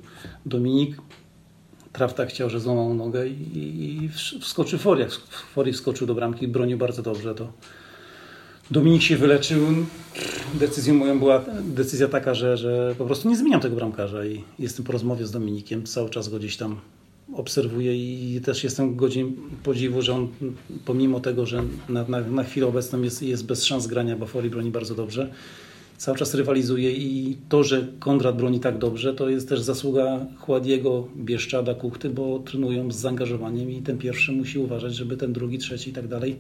Dominik. 0.45 0.97
Trafta 1.93 2.25
chciał, 2.25 2.49
że 2.49 2.60
złamał 2.60 2.93
nogę 2.93 3.27
i, 3.27 3.58
i 3.58 4.10
wskoczył 4.41 4.79
Foria. 4.79 5.08
Fori 5.53 5.73
wskoczył 5.73 6.08
do 6.08 6.15
bramki, 6.15 6.47
bronił 6.47 6.77
bardzo 6.77 7.01
dobrze. 7.01 7.36
To 7.36 7.47
Dominik 8.71 9.01
się 9.01 9.17
wyleczył. 9.17 9.60
Decyzją 10.53 10.93
moją 10.93 11.19
była 11.19 11.45
decyzja 11.62 12.08
taka, 12.08 12.34
że, 12.34 12.58
że 12.58 12.95
po 12.97 13.06
prostu 13.06 13.29
nie 13.29 13.38
zmieniam 13.38 13.62
tego 13.62 13.75
bramkarza 13.75 14.25
i 14.25 14.43
jestem 14.60 14.86
po 14.86 14.91
rozmowie 14.91 15.25
z 15.25 15.32
Dominikiem. 15.32 15.84
Cały 15.84 16.10
czas 16.10 16.29
go 16.29 16.39
gdzieś 16.39 16.58
tam 16.58 16.79
obserwuję 17.34 17.95
i 17.95 18.41
też 18.41 18.63
jestem 18.63 18.95
godzin 18.95 19.36
podziwu, 19.63 20.01
że 20.01 20.13
on 20.13 20.27
pomimo 20.86 21.19
tego, 21.19 21.45
że 21.45 21.63
na, 21.89 22.06
na, 22.08 22.21
na 22.21 22.43
chwilę 22.43 22.67
obecną 22.67 23.01
jest, 23.01 23.23
jest 23.23 23.45
bez 23.45 23.65
szans 23.65 23.88
grania, 23.88 24.15
bo 24.15 24.25
Fori 24.25 24.49
broni 24.49 24.71
bardzo 24.71 24.95
dobrze, 24.95 25.34
cały 25.97 26.17
czas 26.17 26.34
rywalizuje 26.34 26.91
i 26.91 27.38
to, 27.49 27.63
że 27.63 27.88
Konrad 27.99 28.38
broni 28.38 28.60
tak 28.60 28.77
dobrze, 28.77 29.13
to 29.13 29.29
jest 29.29 29.49
też 29.49 29.62
zasługa 29.62 30.25
Chładiego, 30.38 31.08
Bieszczada, 31.17 31.73
Kuchty, 31.73 32.10
bo 32.10 32.39
trenują 32.39 32.91
z 32.91 32.95
zaangażowaniem 32.95 33.71
i 33.71 33.82
ten 33.82 33.97
pierwszy 33.97 34.32
musi 34.32 34.60
uważać, 34.60 34.95
żeby 34.95 35.17
ten 35.17 35.34
drugi, 35.34 35.58
trzeci 35.58 35.89
i 35.89 35.93
tak 35.93 36.08
dalej 36.08 36.39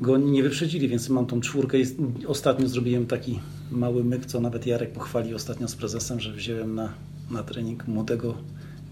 go 0.00 0.16
nie 0.16 0.42
wyprzedzili, 0.42 0.88
więc 0.88 1.08
mam 1.08 1.26
tą 1.26 1.40
czwórkę. 1.40 1.78
Ostatnio 2.26 2.68
zrobiłem 2.68 3.06
taki 3.06 3.40
mały 3.70 4.04
myk, 4.04 4.26
co 4.26 4.40
nawet 4.40 4.66
Jarek 4.66 4.92
pochwalił 4.92 5.36
ostatnio 5.36 5.68
z 5.68 5.74
prezesem, 5.74 6.20
że 6.20 6.32
wziąłem 6.32 6.74
na, 6.74 6.92
na 7.30 7.42
trening 7.42 7.88
młodego 7.88 8.34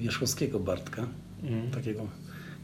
Wierzchowskiego 0.01 0.61
Bartka, 0.61 1.07
mm. 1.43 1.71
takiego 1.71 2.07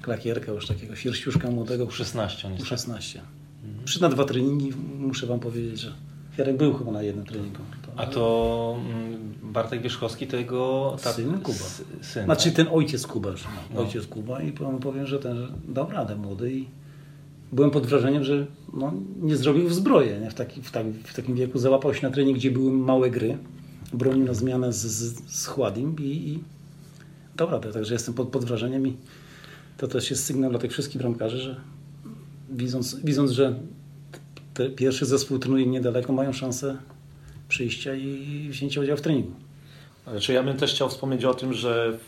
klakierka, 0.03 0.53
już 0.53 0.67
takiego 0.67 0.97
sierściuszka 0.97 1.51
młodego. 1.51 1.87
U16 1.87 2.47
on 2.47 2.53
jest. 2.53 2.67
U16. 2.67 3.15
Tak? 3.15 3.23
Mm. 3.65 3.85
Przy 3.85 4.03
na 4.03 4.09
dwa 4.09 4.25
treningi 4.25 4.73
muszę 4.99 5.27
Wam 5.27 5.41
powiedzieć, 5.41 5.81
że 5.81 5.93
Jarek 6.39 6.57
był 6.57 6.75
chyba 6.75 6.93
na 6.93 7.03
jednym 7.03 7.25
treningu. 7.25 7.59
To... 7.83 7.93
A 7.97 8.07
to 8.07 8.77
mm, 8.91 9.35
Bartek 9.43 9.83
Wierzchowski 9.83 10.27
to 10.27 10.37
jego 10.37 10.97
ta... 11.03 11.13
syn 11.13 11.41
Kuba. 11.41 11.59
Syn, 12.03 12.25
znaczy 12.25 12.45
tak? 12.45 12.57
ten 12.57 12.67
ojciec 12.71 13.07
Kuba, 13.07 13.31
no. 13.75 13.81
ojciec 13.81 14.07
Kuba 14.07 14.43
i 14.43 14.53
powiem, 14.53 15.07
że 15.07 15.19
ten 15.19 15.49
dał 15.69 15.91
radę 15.91 16.17
młody 16.17 16.53
i 16.53 16.69
byłem 17.53 17.71
pod 17.71 17.87
wrażeniem, 17.87 18.25
że 18.25 18.47
no, 18.73 18.93
nie 19.23 19.37
zrobił 19.37 19.69
w 19.69 19.75
zbroję. 19.75 20.21
Nie? 20.21 20.31
W, 20.31 20.35
taki, 20.35 20.63
w, 20.63 20.71
tak, 20.71 20.87
w 21.05 21.17
takim 21.17 21.35
wieku 21.35 21.59
załapał 21.59 21.95
się 21.95 22.07
na 22.07 22.15
trening, 22.15 22.39
gdzie 22.39 22.51
były 22.51 22.73
małe 22.73 23.11
gry. 23.11 23.39
Bronił 23.93 24.25
na 24.25 24.35
zmianę 24.35 24.73
z, 24.73 24.87
z, 24.87 25.33
z 25.37 25.47
Chładim 25.47 25.97
i, 25.99 26.03
i 26.03 26.39
dobra, 27.37 27.59
także 27.59 27.95
jestem 27.95 28.15
pod, 28.15 28.29
pod 28.29 28.45
wrażeniem 28.45 28.87
i 28.87 28.97
to 29.77 29.89
też 29.89 30.11
jest 30.11 30.25
sygnał 30.25 30.51
dla 30.51 30.59
tych 30.59 30.73
wszystkich 30.73 31.01
bramkarzy, 31.01 31.39
że 31.39 31.61
widząc, 32.51 33.01
widząc 33.05 33.31
że 33.31 33.59
pierwszy 34.77 35.07
zespół 35.07 35.39
trenuje 35.39 35.67
niedaleko, 35.67 36.13
mają 36.13 36.33
szansę 36.33 36.77
przyjścia 37.49 37.95
i 37.95 38.47
wzięcia 38.51 38.81
udziału 38.81 38.99
w 38.99 39.01
treningu. 39.01 39.33
Ale 40.07 40.21
czy 40.21 40.33
ja 40.33 40.43
bym 40.43 40.57
też 40.57 40.75
chciał 40.75 40.89
wspomnieć 40.89 41.25
o 41.25 41.35
tym, 41.35 41.53
że 41.53 41.99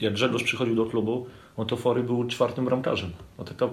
jak 0.00 0.12
Grzegorz 0.12 0.42
przychodził 0.42 0.74
do 0.74 0.86
klubu, 0.86 1.26
on 1.56 1.66
to 1.66 1.76
Fory 1.76 2.02
był 2.02 2.24
czwartym 2.24 2.64
bramkarzem. 2.64 3.10
No 3.38 3.44
taka 3.44 3.68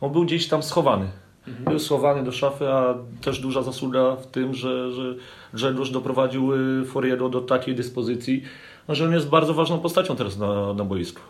on 0.00 0.12
był 0.12 0.24
gdzieś 0.24 0.48
tam 0.48 0.62
schowany. 0.62 1.08
Mhm. 1.48 1.64
Był 1.64 1.78
schowany 1.78 2.24
do 2.24 2.32
szafy, 2.32 2.68
a 2.68 2.94
też 3.20 3.40
duża 3.40 3.62
zasługa 3.62 4.16
w 4.16 4.26
tym, 4.26 4.54
że, 4.54 4.92
że 4.92 5.14
Grzegorz 5.54 5.90
doprowadził 5.90 6.52
y, 6.52 6.84
Foriego 6.84 7.28
do 7.28 7.40
takiej 7.40 7.74
dyspozycji, 7.74 8.42
że 8.88 9.04
on 9.04 9.12
jest 9.12 9.28
bardzo 9.28 9.54
ważną 9.54 9.78
postacią 9.78 10.16
teraz 10.16 10.38
na, 10.38 10.74
na 10.74 10.84
boisku. 10.84 11.20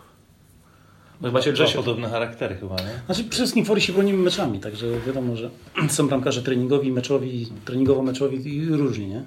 No 1.20 1.28
chyba 1.28 1.42
się 1.42 1.76
podobne 1.76 2.08
charaktery 2.08 2.54
chyba, 2.54 2.76
nie? 2.76 3.00
Znaczy 3.06 3.24
przede 3.24 3.34
wszystkim 3.34 3.64
Fori 3.64 3.80
się 3.80 3.92
bronimy 3.92 4.18
meczami, 4.18 4.60
także 4.60 4.86
wiadomo, 5.06 5.36
że 5.36 5.50
są 5.88 6.08
bramkarze 6.08 6.42
treningowi, 6.42 6.92
meczowi, 6.92 7.46
treningowo-meczowi 7.64 8.46
i 8.46 8.64
różni, 8.68 9.06
nie? 9.06 9.22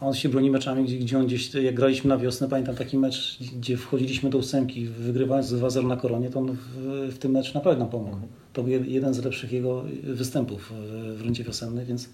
A 0.00 0.06
on 0.06 0.14
się 0.14 0.28
broni 0.28 0.50
meczami, 0.50 0.84
gdzie, 0.84 0.98
gdzie 0.98 1.18
on 1.18 1.26
gdzieś, 1.26 1.54
jak 1.54 1.74
graliśmy 1.74 2.08
na 2.08 2.18
wiosnę, 2.18 2.48
pamiętam 2.48 2.74
taki 2.74 2.98
mecz, 2.98 3.38
gdzie 3.56 3.76
wchodziliśmy 3.76 4.30
do 4.30 4.38
ósemki, 4.38 4.86
wygrywając 4.86 5.52
2-0 5.52 5.86
na 5.86 5.96
koronie, 5.96 6.30
to 6.30 6.38
on 6.38 6.52
w, 6.52 6.76
w 7.14 7.18
tym 7.18 7.32
meczu 7.32 7.50
naprawdę 7.54 7.80
nam 7.80 7.90
pomógł. 7.90 8.16
To 8.52 8.62
był 8.62 8.72
jed- 8.72 8.88
jeden 8.88 9.14
z 9.14 9.24
lepszych 9.24 9.52
jego 9.52 9.84
występów 10.02 10.72
w, 11.16 11.20
rundzie 11.22 11.44
wiosennej, 11.44 11.86
więc 11.86 12.08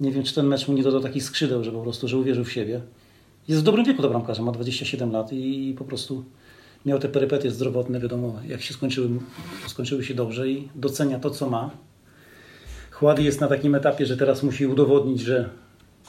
nie 0.00 0.10
wiem, 0.12 0.22
czy 0.22 0.34
ten 0.34 0.46
mecz 0.46 0.68
mu 0.68 0.74
nie 0.74 0.82
dodał 0.82 1.00
takich 1.00 1.24
skrzydeł, 1.24 1.64
że 1.64 1.72
po 1.72 1.82
prostu, 1.82 2.08
że 2.08 2.18
uwierzył 2.18 2.44
w 2.44 2.52
siebie. 2.52 2.80
Jest 3.48 3.60
w 3.60 3.64
dobrym 3.64 3.84
wieku 3.84 4.02
do 4.02 4.08
bramkarza, 4.08 4.42
ma 4.42 4.52
27 4.52 5.12
lat 5.12 5.32
i 5.32 5.74
po 5.78 5.84
prostu 5.84 6.24
miał 6.86 6.98
te 6.98 7.08
perypetie 7.08 7.50
zdrowotne, 7.50 8.00
wiadomo, 8.00 8.40
jak 8.48 8.62
się 8.62 8.74
skończyły, 8.74 9.08
skończyły 9.66 10.04
się 10.04 10.14
dobrze 10.14 10.48
i 10.48 10.68
docenia 10.74 11.18
to, 11.18 11.30
co 11.30 11.50
ma. 11.50 11.70
Chłady 12.90 13.22
jest 13.22 13.40
na 13.40 13.48
takim 13.48 13.74
etapie, 13.74 14.06
że 14.06 14.16
teraz 14.16 14.42
musi 14.42 14.66
udowodnić, 14.66 15.20
że 15.20 15.50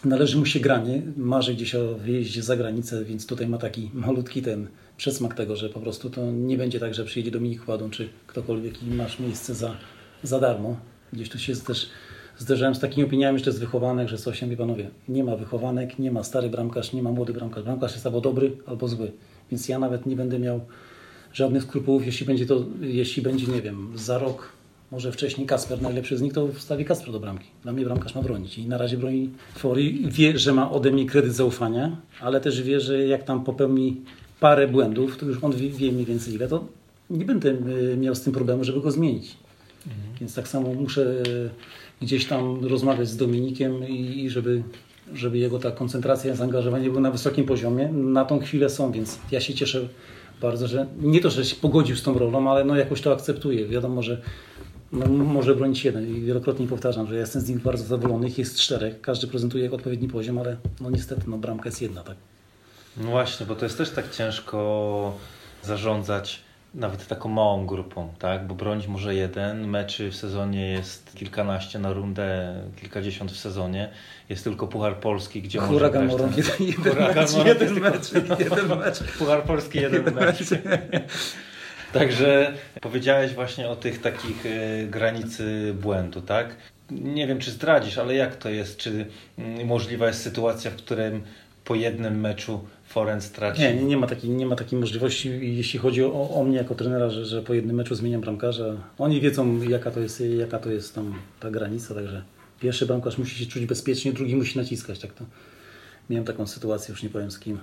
należy 0.05 0.37
mu 0.37 0.45
się 0.45 0.59
granie. 0.59 1.01
Marzy 1.17 1.53
gdzieś 1.53 1.75
o 1.75 1.95
wyjeździe 1.95 2.43
za 2.43 2.57
granicę, 2.57 3.05
więc 3.05 3.27
tutaj 3.27 3.47
ma 3.47 3.57
taki 3.57 3.91
malutki 3.93 4.41
ten 4.41 4.67
przesmak 4.97 5.33
tego, 5.33 5.55
że 5.55 5.69
po 5.69 5.79
prostu 5.79 6.09
to 6.09 6.31
nie 6.31 6.57
będzie 6.57 6.79
tak, 6.79 6.93
że 6.93 7.05
przyjedzie 7.05 7.31
Dominik 7.31 7.65
Chładą, 7.65 7.89
czy 7.89 8.09
ktokolwiek 8.27 8.83
i 8.83 8.91
masz 8.91 9.19
miejsce 9.19 9.55
za, 9.55 9.75
za 10.23 10.39
darmo. 10.39 10.77
Gdzieś 11.13 11.29
tu 11.29 11.39
się 11.39 11.55
też 11.55 11.89
zderzałem 12.37 12.75
z 12.75 12.79
takimi 12.79 13.07
opiniami, 13.07 13.39
że 13.39 13.45
to 13.45 13.49
jest 13.49 13.59
wychowanek, 13.59 14.07
że 14.07 14.17
coś, 14.17 14.41
mówię, 14.41 14.57
panowie, 14.57 14.89
nie 15.09 15.23
ma 15.23 15.35
wychowanek, 15.35 15.99
nie 15.99 16.11
ma 16.11 16.23
stary 16.23 16.49
bramkarz, 16.49 16.93
nie 16.93 17.03
ma 17.03 17.11
młody 17.11 17.33
bramkarz. 17.33 17.63
Bramkarz 17.63 17.93
jest 17.93 18.05
albo 18.05 18.21
dobry, 18.21 18.57
albo 18.65 18.87
zły. 18.87 19.11
Więc 19.51 19.69
ja 19.69 19.79
nawet 19.79 20.05
nie 20.05 20.15
będę 20.15 20.39
miał 20.39 20.61
żadnych 21.33 21.63
skrupułów, 21.63 22.05
jeśli 22.05 22.25
będzie 22.25 22.45
to, 22.45 22.65
jeśli 22.81 23.21
będzie, 23.21 23.47
nie 23.47 23.61
wiem, 23.61 23.91
za 23.95 24.17
rok, 24.17 24.51
może 24.91 25.11
wcześniej 25.11 25.47
Kasper 25.47 25.81
najlepszy 25.81 26.17
z 26.17 26.21
nich, 26.21 26.33
to 26.33 26.47
wstawi 26.47 26.85
Kasper 26.85 27.11
do 27.11 27.19
bramki. 27.19 27.47
Dla 27.63 27.71
mnie 27.71 27.85
bramkarz 27.85 28.15
ma 28.15 28.21
bronić 28.21 28.57
i 28.57 28.67
na 28.67 28.77
razie 28.77 28.97
broni 28.97 29.29
Fori. 29.57 30.07
Wie, 30.07 30.39
że 30.39 30.53
ma 30.53 30.71
ode 30.71 30.91
mnie 30.91 31.05
kredyt 31.05 31.33
zaufania, 31.33 31.97
ale 32.21 32.41
też 32.41 32.61
wie, 32.61 32.79
że 32.79 33.07
jak 33.07 33.23
tam 33.23 33.43
popełni 33.43 34.01
parę 34.39 34.67
błędów, 34.67 35.17
to 35.17 35.25
już 35.25 35.43
on 35.43 35.51
wie, 35.51 35.69
wie 35.69 35.91
mniej 35.91 36.05
więcej 36.05 36.33
ile, 36.33 36.47
to 36.47 36.65
nie 37.09 37.25
będę 37.25 37.49
y, 37.49 37.97
miał 37.97 38.15
z 38.15 38.21
tym 38.21 38.33
problemu, 38.33 38.63
żeby 38.63 38.81
go 38.81 38.91
zmienić. 38.91 39.37
Więc 40.19 40.35
tak 40.35 40.47
samo 40.47 40.73
muszę 40.73 41.01
y, 41.01 41.49
gdzieś 42.01 42.25
tam 42.25 42.65
rozmawiać 42.65 43.07
z 43.09 43.17
Dominikiem 43.17 43.87
i, 43.87 44.23
i 44.23 44.29
żeby, 44.29 44.63
żeby 45.13 45.37
jego 45.37 45.59
ta 45.59 45.71
koncentracja, 45.71 46.35
zaangażowanie 46.35 46.89
było 46.89 47.01
na 47.01 47.11
wysokim 47.11 47.45
poziomie. 47.45 47.87
Na 47.87 48.25
tą 48.25 48.39
chwilę 48.39 48.69
są, 48.69 48.91
więc 48.91 49.19
ja 49.31 49.39
się 49.39 49.53
cieszę 49.53 49.87
bardzo, 50.41 50.67
że 50.67 50.87
nie 51.01 51.21
to, 51.21 51.29
że 51.29 51.45
się 51.45 51.55
pogodził 51.55 51.95
z 51.95 52.03
tą 52.03 52.19
rolą, 52.19 52.51
ale 52.51 52.65
no 52.65 52.75
jakoś 52.75 53.01
to 53.01 53.13
akceptuje. 53.13 53.67
Wiadomo, 53.67 54.03
że 54.03 54.21
no, 54.91 55.07
może 55.07 55.55
bronić 55.55 55.85
jeden 55.85 56.15
i 56.15 56.21
wielokrotnie 56.21 56.67
powtarzam, 56.67 57.07
że 57.07 57.13
ja 57.13 57.19
jestem 57.19 57.41
z 57.41 57.49
nich 57.49 57.59
bardzo 57.59 57.83
zadowolony. 57.83 58.27
Ich 58.27 58.37
jest 58.37 58.59
czterech, 58.59 59.01
każdy 59.01 59.27
prezentuje 59.27 59.71
odpowiedni 59.71 60.07
poziom, 60.07 60.37
ale 60.37 60.57
no 60.81 60.89
niestety 60.89 61.21
no, 61.27 61.37
bramka 61.37 61.65
jest 61.65 61.81
jedna, 61.81 62.03
tak. 62.03 62.15
No 62.97 63.09
właśnie, 63.09 63.45
bo 63.45 63.55
to 63.55 63.65
jest 63.65 63.77
też 63.77 63.89
tak 63.89 64.11
ciężko 64.11 65.13
zarządzać 65.63 66.44
nawet 66.75 67.07
taką 67.07 67.29
małą 67.29 67.65
grupą, 67.65 68.13
tak? 68.19 68.47
Bo 68.47 68.55
bronić 68.55 68.87
może 68.87 69.15
jeden, 69.15 69.67
meczy 69.67 70.11
w 70.11 70.15
sezonie 70.15 70.71
jest 70.71 71.15
kilkanaście 71.15 71.79
na 71.79 71.93
rundę, 71.93 72.55
kilkadziesiąt 72.81 73.31
w 73.31 73.37
sezonie. 73.37 73.89
Jest 74.29 74.43
tylko 74.43 74.67
Puchar 74.67 74.95
Polski, 74.99 75.41
gdzie 75.41 75.59
może 75.59 75.73
Huragan 75.73 76.07
grać 76.07 76.11
Moron, 76.11 76.33
ten- 76.33 76.43
jeden, 76.43 76.67
jeden 76.77 76.93
Huragan 76.93 77.23
mecz, 77.23 77.45
jeden 77.45 77.79
mecz, 77.79 78.09
tylko- 78.09 78.39
jeden 78.43 78.67
mecz. 78.79 78.99
Puchar 79.17 79.43
Polski 79.43 79.79
jeden 79.81 80.13
mecz. 80.13 80.37
Także 81.93 82.53
powiedziałeś 82.81 83.33
właśnie 83.33 83.69
o 83.69 83.75
tych 83.75 84.01
takich 84.01 84.45
e, 84.45 84.85
granicy 84.87 85.73
błędu, 85.81 86.21
tak? 86.21 86.55
Nie 86.91 87.27
wiem, 87.27 87.39
czy 87.39 87.51
zdradzisz, 87.51 87.97
ale 87.97 88.15
jak 88.15 88.35
to 88.35 88.49
jest? 88.49 88.77
Czy 88.77 89.05
mm, 89.37 89.67
możliwa 89.67 90.07
jest 90.07 90.21
sytuacja, 90.21 90.71
w 90.71 90.75
którym 90.75 91.23
po 91.65 91.75
jednym 91.75 92.19
meczu 92.19 92.67
Foren 92.95 93.21
straci? 93.21 93.61
Nie, 93.61 93.75
nie, 93.75 93.83
nie, 93.83 93.97
ma 93.97 94.07
takiej, 94.07 94.29
nie 94.29 94.45
ma 94.45 94.55
takiej 94.55 94.79
możliwości, 94.79 95.55
jeśli 95.55 95.79
chodzi 95.79 96.03
o, 96.03 96.29
o 96.29 96.43
mnie 96.43 96.57
jako 96.57 96.75
trenera, 96.75 97.09
że, 97.09 97.25
że 97.25 97.41
po 97.41 97.53
jednym 97.53 97.75
meczu 97.75 97.95
zmieniam 97.95 98.21
bramkarza. 98.21 98.65
Oni 98.97 99.21
wiedzą, 99.21 99.61
jaka 99.61 99.91
to 99.91 99.99
jest, 99.99 100.23
jaka 100.37 100.59
to 100.59 100.71
jest 100.71 100.95
tam 100.95 101.13
ta 101.39 101.51
granica, 101.51 101.95
także 101.95 102.23
pierwszy 102.59 102.85
bramkarz 102.85 103.17
musi 103.17 103.35
się 103.39 103.51
czuć 103.51 103.65
bezpiecznie, 103.65 104.13
drugi 104.13 104.35
musi 104.35 104.57
naciskać. 104.57 104.99
Tak 104.99 105.13
to. 105.13 105.25
Miałem 106.09 106.25
taką 106.25 106.47
sytuację, 106.47 106.91
już 106.91 107.03
nie 107.03 107.09
powiem 107.09 107.31
z 107.31 107.39
kim. 107.39 107.59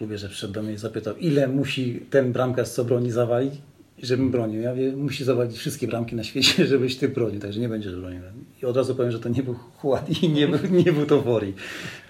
Lubię, 0.00 0.18
że 0.18 0.28
przyszedł 0.28 0.52
do 0.52 0.62
mnie 0.62 0.72
i 0.72 0.78
zapytał, 0.78 1.16
ile 1.16 1.48
musi 1.48 2.06
ten 2.10 2.32
bramkarz, 2.32 2.68
co 2.68 2.84
broni, 2.84 3.10
zawalić, 3.10 3.54
żebym 4.02 4.30
bronił. 4.30 4.60
Ja 4.60 4.70
mówię, 4.70 4.96
musi 4.96 5.24
zawalić 5.24 5.56
wszystkie 5.56 5.88
bramki 5.88 6.16
na 6.16 6.24
świecie, 6.24 6.66
żebyś 6.72 6.96
ty 6.96 7.08
bronił, 7.08 7.40
także 7.40 7.60
nie 7.60 7.68
będziesz 7.68 7.96
bronił. 7.96 8.20
I 8.62 8.66
od 8.66 8.76
razu 8.76 8.94
powiem, 8.94 9.12
że 9.12 9.20
to 9.20 9.28
nie 9.28 9.42
był 9.42 9.54
Chład 9.54 10.22
i 10.22 10.28
nie 10.28 10.48
był, 10.48 10.70
nie 10.84 10.92
był 10.92 11.06
to 11.06 11.22
Wori. 11.22 11.54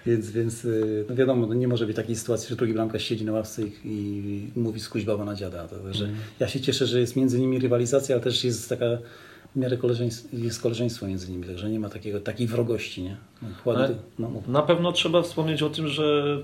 Więc, 0.05 0.31
więc 0.31 0.65
y, 0.65 1.05
no 1.09 1.15
wiadomo, 1.15 1.47
no 1.47 1.53
nie 1.53 1.67
może 1.67 1.85
być 1.85 1.95
takiej 1.95 2.15
sytuacji, 2.15 2.49
że 2.49 2.55
drugi 2.55 2.73
bramkarz 2.73 3.03
siedzi 3.03 3.25
na 3.25 3.31
ławce 3.31 3.61
i, 3.63 3.71
i 4.55 4.59
mówi 4.59 4.79
skuć 4.79 5.03
baba 5.05 5.25
na 5.25 5.35
dziada. 5.35 5.67
Także 5.67 6.09
ja 6.39 6.47
się 6.47 6.61
cieszę, 6.61 6.87
że 6.87 6.99
jest 6.99 7.15
między 7.15 7.39
nimi 7.39 7.59
rywalizacja, 7.59 8.15
ale 8.15 8.23
też 8.23 8.43
jest 8.43 8.69
taka 8.69 8.85
w 9.55 9.59
miarę 9.59 9.77
koleżeństwo, 9.77 10.27
jest 10.33 10.61
koleżeństwo 10.61 11.07
między 11.07 11.31
nimi, 11.31 11.43
także 11.43 11.69
nie 11.69 11.79
ma 11.79 11.89
takiego, 11.89 12.19
takiej 12.19 12.47
wrogości. 12.47 13.03
Nie? 13.03 13.17
No, 13.41 13.47
Chłady, 13.63 13.95
no, 14.19 14.29
mów. 14.29 14.47
Na 14.47 14.61
pewno 14.61 14.91
trzeba 14.91 15.21
wspomnieć 15.21 15.63
o 15.63 15.69
tym, 15.69 15.87
że 15.87 16.37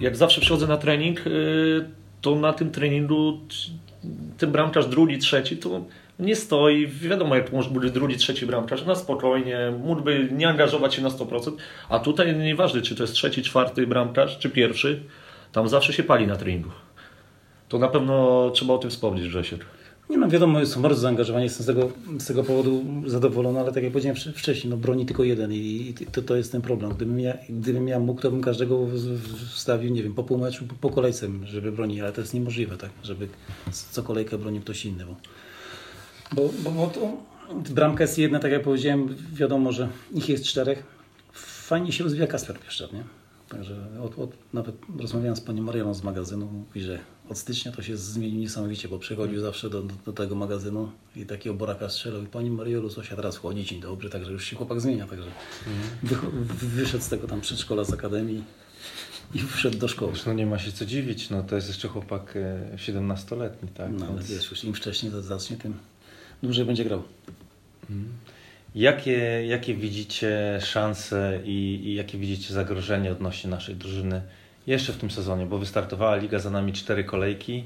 jak 0.00 0.16
zawsze 0.16 0.40
przychodzę 0.40 0.66
na 0.66 0.76
trening, 0.76 1.26
y, 1.26 1.90
to 2.20 2.36
na 2.36 2.52
tym 2.52 2.70
treningu 2.70 3.38
ten 4.38 4.52
bramkarz 4.52 4.86
drugi, 4.86 5.18
trzeci, 5.18 5.56
to 5.56 5.80
nie 6.18 6.36
stoi. 6.36 6.86
Wiadomo, 6.86 7.36
jak 7.36 7.52
może 7.52 7.70
być 7.70 7.92
drugi, 7.92 8.16
trzeci 8.16 8.46
bramkarz, 8.46 8.84
na 8.84 8.94
spokojnie, 8.94 9.72
mógłby 9.84 10.28
nie 10.32 10.48
angażować 10.48 10.94
się 10.94 11.02
na 11.02 11.08
100%, 11.08 11.52
a 11.88 11.98
tutaj 11.98 12.36
nieważne, 12.36 12.82
czy 12.82 12.94
to 12.94 13.02
jest 13.02 13.12
trzeci, 13.12 13.42
czwarty 13.42 13.86
bramkarz, 13.86 14.38
czy 14.38 14.50
pierwszy, 14.50 15.02
tam 15.52 15.68
zawsze 15.68 15.92
się 15.92 16.02
pali 16.02 16.26
na 16.26 16.36
treningu. 16.36 16.70
To 17.68 17.78
na 17.78 17.88
pewno 17.88 18.50
trzeba 18.50 18.74
o 18.74 18.78
tym 18.78 18.90
wspomnieć, 18.90 19.28
Grzesiek. 19.28 19.64
Nie 20.10 20.18
no, 20.18 20.28
wiadomo, 20.28 20.66
są 20.66 20.82
bardzo 20.82 21.00
zaangażowani, 21.00 21.44
jestem 21.44 21.64
z 21.64 21.66
tego, 21.66 21.90
z 22.18 22.26
tego 22.26 22.44
powodu 22.44 22.84
zadowolony, 23.06 23.60
ale 23.60 23.72
tak 23.72 23.82
jak 23.82 23.92
powiedziałem 23.92 24.16
wcz- 24.16 24.32
wcześniej, 24.32 24.70
no 24.70 24.76
broni 24.76 25.06
tylko 25.06 25.24
jeden 25.24 25.52
i, 25.52 25.94
to, 26.12 26.22
to 26.22 26.36
jest 26.36 26.52
ten 26.52 26.62
problem. 26.62 26.92
Gdybym 26.92 27.20
ja, 27.20 27.34
gdybym 27.48 27.88
ja 27.88 27.98
mógł, 27.98 28.20
to 28.20 28.30
bym 28.30 28.42
każdego 28.42 28.86
wstawił, 29.54 29.92
nie 29.92 30.02
wiem, 30.02 30.14
po 30.14 30.24
pół 30.24 30.38
meczu, 30.38 30.64
po, 30.66 30.74
po 30.74 30.90
kolejce, 30.90 31.28
żeby 31.44 31.72
bronić, 31.72 32.00
ale 32.00 32.12
to 32.12 32.20
jest 32.20 32.34
niemożliwe, 32.34 32.76
tak, 32.76 32.90
żeby 33.02 33.28
co 33.90 34.02
kolejkę 34.02 34.38
bronił 34.38 34.62
ktoś 34.62 34.86
inny, 34.86 35.04
bo, 35.06 35.16
bo, 36.32 36.50
bo, 36.64 36.70
bo 36.70 36.86
to, 36.86 37.16
bramka 37.70 38.04
jest 38.04 38.18
jedna, 38.18 38.38
tak 38.38 38.52
jak 38.52 38.62
powiedziałem, 38.62 39.16
wiadomo, 39.32 39.72
że 39.72 39.88
ich 40.14 40.28
jest 40.28 40.44
czterech. 40.44 40.82
Fajnie 41.32 41.92
się 41.92 42.04
rozwija 42.04 42.26
Kasper 42.26 42.60
Pieszczak, 42.60 42.92
nie? 42.92 43.17
Także 43.48 43.86
od, 44.02 44.18
od, 44.18 44.30
nawet 44.52 44.76
rozmawiałem 44.98 45.36
z 45.36 45.40
panią 45.40 45.62
Marianą 45.62 45.94
z 45.94 46.02
magazynu, 46.02 46.46
mówi, 46.46 46.80
że 46.80 46.98
od 47.28 47.38
stycznia 47.38 47.72
to 47.72 47.82
się 47.82 47.96
zmienił 47.96 48.40
niesamowicie, 48.40 48.88
bo 48.88 48.98
przychodził 48.98 49.40
zawsze 49.40 49.70
do, 49.70 49.82
do, 49.82 49.94
do 50.06 50.12
tego 50.12 50.34
magazynu 50.34 50.90
i 51.16 51.26
takiego 51.26 51.56
boraka 51.56 51.88
strzelał 51.88 52.22
i 52.22 52.26
pani 52.26 52.50
Mariolu, 52.50 52.90
coś, 52.90 53.12
a 53.12 53.16
teraz 53.16 53.36
wchodzi, 53.36 53.64
dzień 53.64 53.80
dobry, 53.80 54.10
także 54.10 54.32
już 54.32 54.44
się 54.44 54.56
chłopak 54.56 54.80
zmienia, 54.80 55.06
także 55.06 55.30
wycho- 56.04 56.30
wyszedł 56.54 57.04
z 57.04 57.08
tego 57.08 57.26
tam 57.26 57.40
przedszkola 57.40 57.84
z 57.84 57.92
akademii 57.92 58.44
i 59.34 59.38
wszedł 59.38 59.78
do 59.78 59.88
szkoły. 59.88 60.12
No 60.26 60.32
nie 60.32 60.46
ma 60.46 60.58
się 60.58 60.72
co 60.72 60.86
dziwić, 60.86 61.30
no 61.30 61.42
to 61.42 61.56
jest 61.56 61.68
jeszcze 61.68 61.88
chłopak 61.88 62.36
e, 62.36 62.76
17-letni, 62.76 63.68
tak? 63.68 63.90
No 63.92 64.06
ale 64.06 64.14
Więc 64.14 64.30
wiesz, 64.30 64.50
już 64.50 64.64
im 64.64 64.74
wcześniej 64.74 65.12
to 65.12 65.22
zacznie, 65.22 65.56
tym 65.56 65.74
dłużej 66.42 66.64
będzie 66.64 66.84
grał. 66.84 67.02
Jakie, 68.74 69.46
jakie 69.46 69.74
widzicie 69.74 70.58
szanse 70.62 71.40
i, 71.44 71.80
i 71.84 71.94
jakie 71.94 72.18
widzicie 72.18 72.54
zagrożenie 72.54 73.12
odnośnie 73.12 73.50
naszej 73.50 73.76
drużyny 73.76 74.22
jeszcze 74.66 74.92
w 74.92 74.96
tym 74.96 75.10
sezonie? 75.10 75.46
Bo 75.46 75.58
wystartowała 75.58 76.16
liga 76.16 76.38
za 76.38 76.50
nami 76.50 76.72
cztery 76.72 77.04
kolejki. 77.04 77.64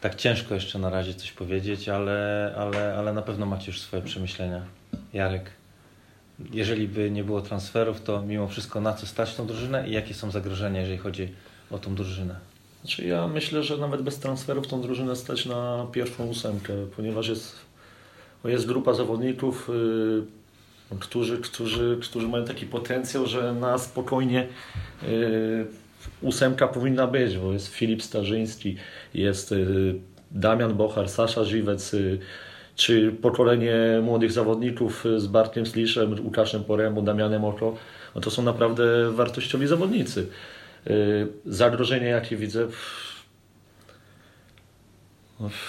Tak 0.00 0.14
ciężko 0.14 0.54
jeszcze 0.54 0.78
na 0.78 0.90
razie 0.90 1.14
coś 1.14 1.32
powiedzieć, 1.32 1.88
ale, 1.88 2.54
ale, 2.56 2.94
ale 2.94 3.12
na 3.12 3.22
pewno 3.22 3.46
macie 3.46 3.66
już 3.66 3.80
swoje 3.80 4.02
przemyślenia. 4.02 4.62
Jarek, 5.12 5.50
jeżeli 6.52 6.88
by 6.88 7.10
nie 7.10 7.24
było 7.24 7.42
transferów, 7.42 8.02
to 8.02 8.22
mimo 8.22 8.48
wszystko 8.48 8.80
na 8.80 8.92
co 8.92 9.06
stać 9.06 9.34
tą 9.34 9.46
drużynę 9.46 9.88
i 9.88 9.92
jakie 9.92 10.14
są 10.14 10.30
zagrożenia, 10.30 10.80
jeżeli 10.80 10.98
chodzi 10.98 11.28
o 11.70 11.78
tą 11.78 11.94
drużynę? 11.94 12.36
Znaczy 12.80 13.06
ja 13.06 13.28
myślę, 13.28 13.62
że 13.62 13.76
nawet 13.76 14.02
bez 14.02 14.18
transferów 14.18 14.66
tą 14.68 14.82
drużynę 14.82 15.16
stać 15.16 15.46
na 15.46 15.86
pierwszą 15.92 16.26
ósemkę, 16.26 16.72
ponieważ 16.96 17.28
jest, 17.28 17.56
jest 18.48 18.66
grupa 18.66 18.94
zawodników, 18.94 19.70
yy, 20.90 20.98
którzy, 21.00 21.38
którzy, 21.38 21.98
którzy 22.02 22.28
mają 22.28 22.44
taki 22.44 22.66
potencjał, 22.66 23.26
że 23.26 23.54
na 23.54 23.78
spokojnie 23.78 24.46
yy, 25.02 25.66
ósemka 26.20 26.68
powinna 26.68 27.06
być, 27.06 27.38
bo 27.38 27.52
jest 27.52 27.66
Filip 27.66 28.02
Starzyński, 28.02 28.76
jest 29.14 29.50
yy, 29.50 29.94
Damian 30.30 30.74
Bochar, 30.74 31.08
Sasza 31.08 31.44
Żywec, 31.44 31.96
czy 32.76 33.12
pokolenie 33.12 33.74
młodych 34.02 34.32
zawodników 34.32 35.04
z 35.16 35.26
Bartkiem 35.26 35.66
Sliszem, 35.66 36.24
Łukaszem 36.24 36.64
Poremu, 36.64 37.02
Damianem 37.02 37.44
Oko, 37.44 37.76
no 38.14 38.20
to 38.20 38.30
są 38.30 38.42
naprawdę 38.42 39.12
wartościowi 39.12 39.66
zawodnicy. 39.66 40.26
Zagrożenie, 41.46 42.06
jakie 42.06 42.36
widzę, 42.36 42.66
No, 42.66 43.09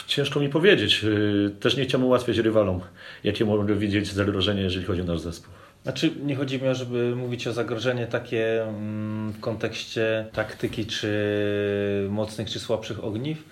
ciężko 0.08 0.40
mi 0.40 0.50
powiedzieć. 0.50 1.04
Y, 1.04 1.56
też 1.60 1.78
nie 1.78 1.86
chciałbym 1.86 2.08
ułatwiać 2.08 2.38
rywalom, 2.38 2.82
jakie 3.24 3.46
mogą 3.46 3.66
widzieć 3.66 4.12
zagrożenie, 4.12 4.62
jeżeli 4.62 4.86
chodzi 4.86 5.02
o 5.02 5.04
nasz 5.04 5.20
zespół. 5.20 5.54
Znaczy, 5.84 6.12
nie 6.24 6.36
chodzi 6.36 6.62
mi 6.62 6.68
o, 6.68 6.76
żeby 6.76 7.16
mówić 7.16 7.48
o 7.48 7.54
zagrożenie 7.54 8.08
takie 8.08 8.64
mm, 8.64 9.32
w 9.32 9.40
kontekście 9.40 10.26
taktyki, 10.34 10.86
czy 10.86 12.08
mocnych, 12.10 12.50
czy 12.50 12.60
słabszych 12.60 13.04
ogniw. 13.04 13.44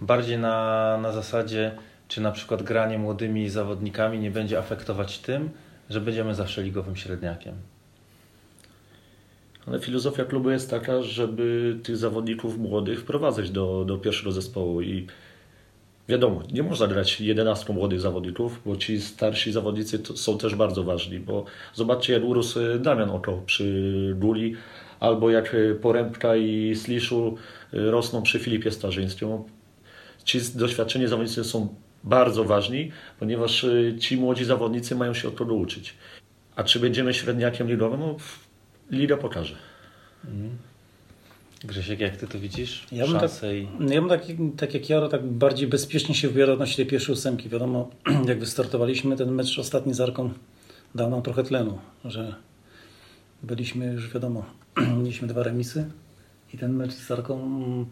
Bardziej 0.00 0.38
na, 0.38 0.98
na 1.02 1.12
zasadzie, 1.12 1.72
czy 2.08 2.20
na 2.20 2.32
przykład 2.32 2.62
granie 2.62 2.98
młodymi 2.98 3.48
zawodnikami 3.48 4.18
nie 4.18 4.30
będzie 4.30 4.58
afektować 4.58 5.18
tym, 5.18 5.50
że 5.90 6.00
będziemy 6.00 6.34
zawsze 6.34 6.62
ligowym 6.62 6.96
średniakiem. 6.96 7.54
Ale 9.66 9.80
filozofia 9.80 10.24
klubu 10.24 10.50
jest 10.50 10.70
taka, 10.70 11.02
żeby 11.02 11.76
tych 11.82 11.96
zawodników 11.96 12.58
młodych 12.58 13.00
wprowadzać 13.00 13.50
do, 13.50 13.84
do 13.84 13.98
pierwszego 13.98 14.32
zespołu 14.32 14.82
i 14.82 15.06
wiadomo, 16.08 16.42
nie 16.52 16.62
można 16.62 16.86
grać 16.86 17.20
11 17.20 17.72
młodych 17.72 18.00
zawodników, 18.00 18.60
bo 18.66 18.76
ci 18.76 19.00
starsi 19.00 19.52
zawodnicy 19.52 20.02
są 20.14 20.38
też 20.38 20.54
bardzo 20.54 20.84
ważni, 20.84 21.20
bo 21.20 21.44
zobaczcie 21.74 22.12
jak 22.12 22.24
urósł 22.24 22.60
Damian 22.78 23.10
Oko 23.10 23.42
przy 23.46 24.14
Guli, 24.18 24.56
albo 25.00 25.30
jak 25.30 25.56
Porębka 25.82 26.36
i 26.36 26.76
Sliszu 26.76 27.36
rosną 27.72 28.22
przy 28.22 28.38
Filipie 28.38 28.70
Starzyńskim. 28.70 29.28
Ci 30.24 30.40
doświadczeni 30.54 31.08
zawodnicy 31.08 31.44
są 31.44 31.74
bardzo 32.04 32.44
ważni, 32.44 32.92
ponieważ 33.18 33.66
ci 33.98 34.16
młodzi 34.16 34.44
zawodnicy 34.44 34.94
mają 34.94 35.14
się 35.14 35.28
od 35.28 35.36
tego 35.36 35.54
uczyć. 35.54 35.96
A 36.56 36.64
czy 36.64 36.80
będziemy 36.80 37.14
średniakiem 37.14 37.68
ligowym? 37.68 38.00
No, 38.00 38.16
Liga 38.90 39.16
pokaże. 39.16 39.56
Mhm. 40.24 40.58
Grzesiek, 41.64 42.00
jak 42.00 42.16
ty 42.16 42.26
to 42.26 42.38
widzisz? 42.38 42.86
Ja 42.92 43.06
bym, 43.06 43.20
tak, 43.20 43.30
i... 43.42 43.68
ja 43.94 44.00
bym 44.00 44.08
tak, 44.08 44.22
tak 44.56 44.74
jak 44.74 44.90
Jaro, 44.90 45.08
tak 45.08 45.26
bardziej 45.26 45.68
bezpiecznie 45.68 46.14
się 46.14 46.28
wybierał 46.28 46.54
odnośnie 46.54 46.76
tej 46.76 46.86
pierwszej 46.86 47.12
ósemki. 47.12 47.48
Wiadomo, 47.48 47.90
jak 48.28 48.38
wystartowaliśmy, 48.40 49.16
ten 49.16 49.30
mecz 49.30 49.58
ostatni 49.58 49.94
z 49.94 50.00
Arką 50.00 50.30
dał 50.94 51.10
nam 51.10 51.22
trochę 51.22 51.44
tlenu, 51.44 51.78
że 52.04 52.34
byliśmy 53.42 53.86
już 53.86 54.12
wiadomo, 54.14 54.44
mieliśmy 54.98 55.28
dwa 55.28 55.42
remisy 55.42 55.90
i 56.54 56.58
ten 56.58 56.72
mecz 56.72 56.92
z 56.92 57.10
Arką 57.10 57.86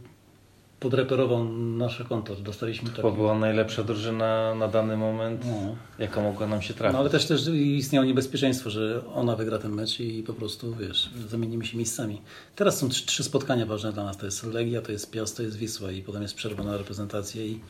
podreperował 0.80 1.44
nasze 1.54 2.04
konto. 2.04 2.36
Dostaliśmy 2.36 2.90
to 2.90 3.12
była 3.12 3.38
najlepsza 3.38 3.84
drużyna 3.84 4.54
na 4.54 4.68
dany 4.68 4.96
moment, 4.96 5.44
no. 5.44 5.76
jaka 5.98 6.22
mogła 6.22 6.46
nam 6.46 6.62
się 6.62 6.74
trafić. 6.74 6.92
No 6.92 6.98
ale 6.98 7.10
też, 7.10 7.26
też 7.26 7.48
istniało 7.48 8.06
niebezpieczeństwo, 8.06 8.70
że 8.70 9.02
ona 9.14 9.36
wygra 9.36 9.58
ten 9.58 9.72
mecz 9.72 10.00
i 10.00 10.22
po 10.22 10.32
prostu, 10.34 10.74
wiesz, 10.74 11.10
zamienimy 11.28 11.64
się 11.66 11.76
miejscami. 11.76 12.22
Teraz 12.56 12.78
są 12.78 12.88
trzy, 12.88 13.06
trzy 13.06 13.24
spotkania 13.24 13.66
ważne 13.66 13.92
dla 13.92 14.04
nas. 14.04 14.16
To 14.16 14.26
jest 14.26 14.44
Legia, 14.44 14.82
to 14.82 14.92
jest 14.92 15.10
Piast, 15.10 15.36
to 15.36 15.42
jest 15.42 15.56
Wisła 15.56 15.90
i 15.90 16.02
potem 16.02 16.22
jest 16.22 16.34
przerwa 16.34 16.64
na 16.64 16.76
reprezentację 16.76 17.46
i, 17.46 17.60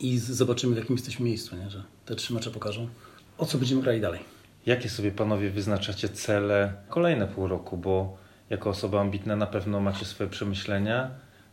i 0.00 0.18
zobaczymy 0.18 0.74
w 0.74 0.78
jakim 0.78 0.96
jesteśmy 0.96 1.24
miejscu, 1.24 1.56
nie? 1.56 1.70
że 1.70 1.82
te 2.06 2.14
trzy 2.14 2.34
mecze 2.34 2.50
pokażą, 2.50 2.88
o 3.38 3.46
co 3.46 3.58
będziemy 3.58 3.82
grali 3.82 4.00
dalej. 4.00 4.20
Jakie 4.66 4.88
sobie 4.88 5.10
panowie 5.10 5.50
wyznaczacie 5.50 6.08
cele 6.08 6.72
kolejne 6.88 7.26
pół 7.26 7.48
roku, 7.48 7.76
bo 7.76 8.16
jako 8.50 8.70
osoba 8.70 9.00
ambitna 9.00 9.36
na 9.36 9.46
pewno 9.46 9.80
macie 9.80 10.04
swoje 10.04 10.30
przemyślenia, 10.30 11.10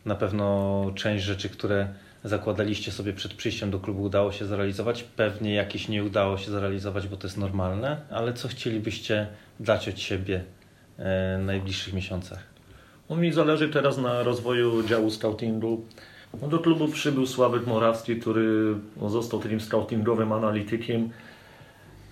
na 0.08 0.14
pewno 0.14 0.86
część 0.94 1.24
rzeczy, 1.24 1.48
które 1.48 1.88
zakładaliście 2.24 2.92
sobie 2.92 3.12
przed 3.12 3.34
przyjściem 3.34 3.70
do 3.70 3.80
klubu 3.80 4.02
udało 4.02 4.32
się 4.32 4.46
zrealizować. 4.46 5.02
Pewnie 5.02 5.54
jakieś 5.54 5.88
nie 5.88 6.04
udało 6.04 6.38
się 6.38 6.50
zrealizować, 6.50 7.08
bo 7.08 7.16
to 7.16 7.26
jest 7.26 7.38
normalne, 7.38 7.96
ale 8.10 8.32
co 8.32 8.48
chcielibyście 8.48 9.26
dać 9.60 9.88
od 9.88 10.00
siebie 10.00 10.36
e, 10.98 11.38
w 11.42 11.44
najbliższych 11.44 11.94
miesiącach? 11.94 12.38
No, 13.10 13.16
mi 13.16 13.32
zależy 13.32 13.68
teraz 13.68 13.98
na 13.98 14.22
rozwoju 14.22 14.82
działu 14.82 15.10
scoutingu. 15.10 15.84
No, 16.42 16.48
do 16.48 16.58
klubu 16.58 16.88
przybył 16.88 17.26
Sławek 17.26 17.66
Morawski, 17.66 18.16
który 18.16 18.74
no, 18.96 19.10
został 19.10 19.40
takim 19.40 19.60
scoutingowym 19.60 20.32
analitykiem. 20.32 21.10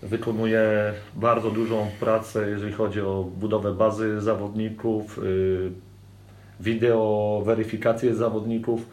Wykonuje 0.03 0.93
bardzo 1.15 1.51
dużą 1.51 1.91
pracę, 2.01 2.51
jeżeli 2.51 2.73
chodzi 2.73 3.01
o 3.01 3.25
budowę 3.37 3.75
bazy 3.75 4.21
zawodników, 4.21 5.19
y, 5.19 5.71
wideo, 6.61 7.43
weryfikację 7.45 8.15
zawodników 8.15 8.87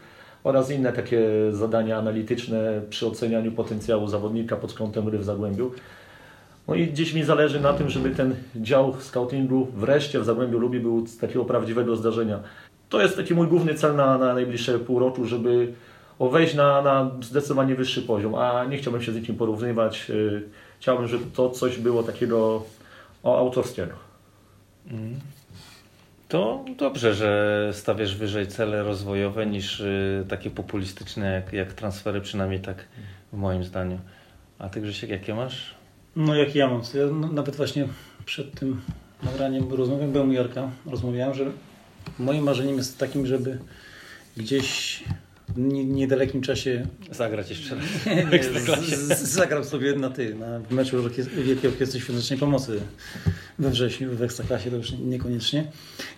oraz 0.43 0.71
inne 0.71 0.93
takie 0.93 1.21
zadania 1.51 1.97
analityczne 1.97 2.81
przy 2.89 3.07
ocenianiu 3.07 3.51
potencjału 3.51 4.07
zawodnika 4.07 4.55
pod 4.55 4.73
kątem 4.73 5.05
gry 5.05 5.17
w 5.17 5.23
Zagłębiu. 5.23 5.71
No 6.67 6.75
i 6.75 6.87
gdzieś 6.87 7.13
mi 7.13 7.23
zależy 7.23 7.59
na 7.59 7.73
tym, 7.73 7.89
żeby 7.89 8.09
ten 8.09 8.35
dział 8.55 8.95
scoutingu 8.99 9.67
wreszcie 9.75 10.19
w 10.19 10.25
Zagłębiu 10.25 10.59
Lubi 10.59 10.79
był 10.79 11.07
z 11.07 11.17
takiego 11.17 11.45
prawdziwego 11.45 11.95
zdarzenia. 11.95 12.39
To 12.89 13.01
jest 13.01 13.17
taki 13.17 13.33
mój 13.33 13.47
główny 13.47 13.73
cel 13.73 13.95
na, 13.95 14.17
na 14.17 14.33
najbliższe 14.33 14.79
pół 14.79 14.99
roku, 14.99 15.25
żeby 15.25 15.73
wejść 16.19 16.55
na, 16.55 16.81
na 16.81 17.11
zdecydowanie 17.21 17.75
wyższy 17.75 18.01
poziom, 18.01 18.35
a 18.35 18.65
nie 18.65 18.77
chciałbym 18.77 19.01
się 19.01 19.11
z 19.11 19.15
nikim 19.15 19.35
porównywać. 19.35 20.09
Y, 20.09 20.43
chciałbym, 20.79 21.07
żeby 21.07 21.25
to 21.35 21.49
coś 21.49 21.77
było 21.77 22.03
takiego 22.03 22.63
autorskiego. 23.23 23.93
Mm. 24.91 25.19
To 26.33 26.65
dobrze, 26.77 27.13
że 27.13 27.69
stawiasz 27.73 28.15
wyżej 28.15 28.47
cele 28.47 28.83
rozwojowe 28.83 29.45
niż 29.45 29.79
y, 29.79 30.25
takie 30.29 30.49
populistyczne 30.49 31.31
jak, 31.31 31.53
jak 31.53 31.73
transfery, 31.73 32.21
przynajmniej 32.21 32.59
tak 32.59 32.87
w 33.33 33.37
moim 33.37 33.63
zdaniu. 33.63 33.99
A 34.59 34.69
ty 34.69 34.81
Grzesiek, 34.81 35.09
jakie 35.09 35.35
masz? 35.35 35.75
No 36.15 36.35
jak 36.35 36.55
ja 36.55 36.67
mam. 36.67 36.81
Ja 36.93 37.27
nawet 37.31 37.55
właśnie 37.55 37.87
przed 38.25 38.59
tym 38.59 38.81
nagraniem 39.23 39.73
rozmawiałem, 39.73 40.11
byłem 40.11 40.29
u 40.29 40.33
Jarka, 40.33 40.69
rozmawiałem, 40.85 41.33
że 41.33 41.45
moim 42.19 42.43
marzeniem 42.43 42.77
jest 42.77 42.97
takim, 42.97 43.25
żeby 43.25 43.59
gdzieś 44.37 45.03
w 45.47 45.59
niedalekim 45.85 46.41
czasie 46.41 46.87
zagrać 47.11 47.49
jeszcze 47.49 47.75
raz. 47.75 47.85
zagram 49.21 49.63
sobie 49.63 49.95
na 49.95 50.09
ty, 50.09 50.35
na 50.35 50.61
meczu 50.69 50.97
Wielkiej 51.45 51.71
Orkiestry 51.71 51.99
Świątecznej 51.99 52.39
Pomocy 52.39 52.81
we 53.59 53.69
wrześniu, 53.69 54.15
w 54.15 54.21
Ekstraklasie 54.21 54.69
to 54.69 54.77
już 54.77 54.91
niekoniecznie. 54.91 55.71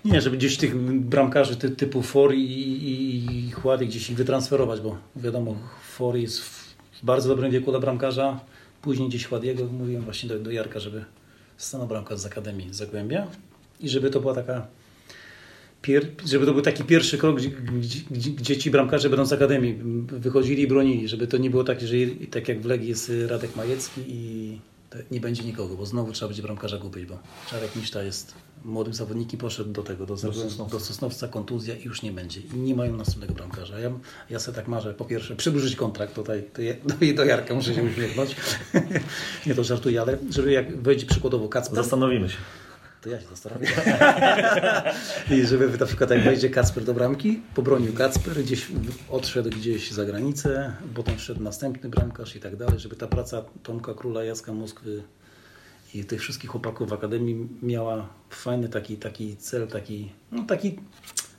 Nie, 0.06 0.22
żeby 0.22 0.38
gdzieś 0.38 0.58
tych 0.58 0.78
bramkarzy 1.00 1.56
ty, 1.56 1.70
typu 1.70 2.02
Fori 2.02 2.46
i, 2.46 2.90
i, 2.90 3.48
i 3.48 3.52
Chłady 3.52 3.86
gdzieś 3.86 4.10
ich 4.10 4.18
wytransferować, 4.18 4.82
bo 4.82 4.98
wiadomo, 5.16 5.56
Fori 5.92 6.22
jest 6.22 6.40
w 6.42 6.76
bardzo 7.04 7.30
dobrym 7.30 7.52
wieku 7.52 7.72
dla 7.72 7.80
bramkarza, 7.80 8.40
później 8.82 9.10
gdzieś 9.10 9.26
Chładiego, 9.26 9.66
mówiłem 9.66 10.04
właśnie 10.04 10.30
do, 10.30 10.40
do 10.40 10.52
Jarka, 10.52 10.80
żeby 10.80 11.06
stanął 11.58 11.88
bramkarz 11.88 12.20
z 12.20 12.26
Akademii 12.26 12.74
Zagłębia 12.74 13.28
i 13.80 13.90
żeby 13.90 14.10
to 14.10 14.20
była 14.20 14.36
taka 14.36 14.68
żeby 16.26 16.46
to 16.46 16.54
był 16.54 16.62
taki 16.62 16.84
pierwszy 16.84 17.18
krok, 17.18 17.38
gdzie, 17.38 17.50
gdzie, 18.12 18.30
gdzie, 18.30 18.58
ci 18.58 18.72
bramkarze 18.72 19.10
będą 19.10 19.26
z 19.26 19.34
Akademii 19.34 19.80
wychodzili 20.08 20.64
i 20.64 20.68
bronili, 20.68 21.08
żeby 21.08 21.28
to 21.28 21.38
nie 21.38 21.50
było 21.50 21.64
tak, 21.64 21.82
że 21.82 21.96
tak 22.32 22.48
jak 22.48 22.62
w 22.62 22.66
Legii 22.66 22.90
jest 22.90 23.12
Radek 23.28 23.56
Majecki 23.56 24.02
i 24.08 24.58
nie 25.12 25.20
będzie 25.20 25.44
nikogo, 25.44 25.76
bo 25.76 25.86
znowu 25.86 26.12
trzeba 26.12 26.30
będzie 26.30 26.44
bramkarza 26.44 26.78
kupić, 26.78 27.06
bo 27.06 27.20
Czarek 27.50 27.76
Miszta 27.76 28.04
jest 28.04 28.34
młodym 28.66 28.94
zawodnikiem, 28.94 29.40
poszedł 29.40 29.72
do 29.72 29.84
tego, 29.84 30.06
do, 30.06 30.16
do, 30.16 30.32
do 30.72 30.80
Sosnowca, 30.80 31.28
kontuzja 31.28 31.76
i 31.76 31.84
już 31.84 32.02
nie 32.02 32.12
będzie. 32.12 32.42
I 32.42 32.58
nie 32.58 32.76
mają 32.76 32.98
następnego 32.98 33.34
bramkarza. 33.34 33.80
Ja, 33.80 33.92
ja 34.30 34.40
sobie 34.40 34.56
tak 34.56 34.68
marzę, 34.68 34.94
po 34.94 35.06
pierwsze, 35.06 35.36
przedłużyć 35.36 35.76
kontrakt 35.76 36.16
tutaj, 36.16 36.44
do, 36.86 37.16
do 37.16 37.26
Jarka 37.26 37.54
muszę 37.54 37.74
się 37.74 37.84
uśmiechnąć. 37.84 38.36
nie 39.48 39.56
to 39.56 39.64
żartuję, 39.64 40.02
ale 40.02 40.18
żeby 40.30 40.52
jak 40.52 40.82
wejdzie 40.82 41.06
przykładowo 41.06 41.50
Kacper... 41.50 41.76
Zastanowimy 41.76 42.30
się 42.30 42.38
to 43.06 43.10
ja 43.10 43.22
się 43.22 43.28
zastanowię. 43.28 43.68
I 45.36 45.46
żeby 45.46 45.78
na 45.78 45.86
przykład 45.86 46.10
jak 46.10 46.24
wejdzie 46.24 46.50
Kacper 46.50 46.84
do 46.84 46.94
bramki, 46.94 47.42
pobronił 47.56 47.94
Kacper, 47.94 48.44
gdzieś 48.44 48.68
odszedł 49.10 49.50
gdzieś 49.50 49.92
za 49.92 50.06
granicę, 50.06 50.76
potem 50.96 51.18
wszedł 51.18 51.44
następny 51.44 51.90
bramkarz 51.90 52.36
i 52.36 52.40
tak 52.40 52.56
dalej, 52.56 52.80
żeby 52.80 52.96
ta 52.96 53.08
praca 53.08 53.44
Tomka 53.64 53.94
Króla, 53.94 54.24
Jacka 54.24 54.54
Moskwy 54.54 55.04
i 55.94 56.06
tych 56.06 56.22
wszystkich 56.22 56.50
chłopaków 56.50 56.90
w 56.90 56.94
Akademii 56.94 57.50
miała 57.62 58.10
fajny 58.30 58.70
taki, 58.70 58.98
taki 58.98 59.38
cel, 59.38 59.68
taki, 59.68 60.12
no 60.32 60.44
taki, 60.44 60.80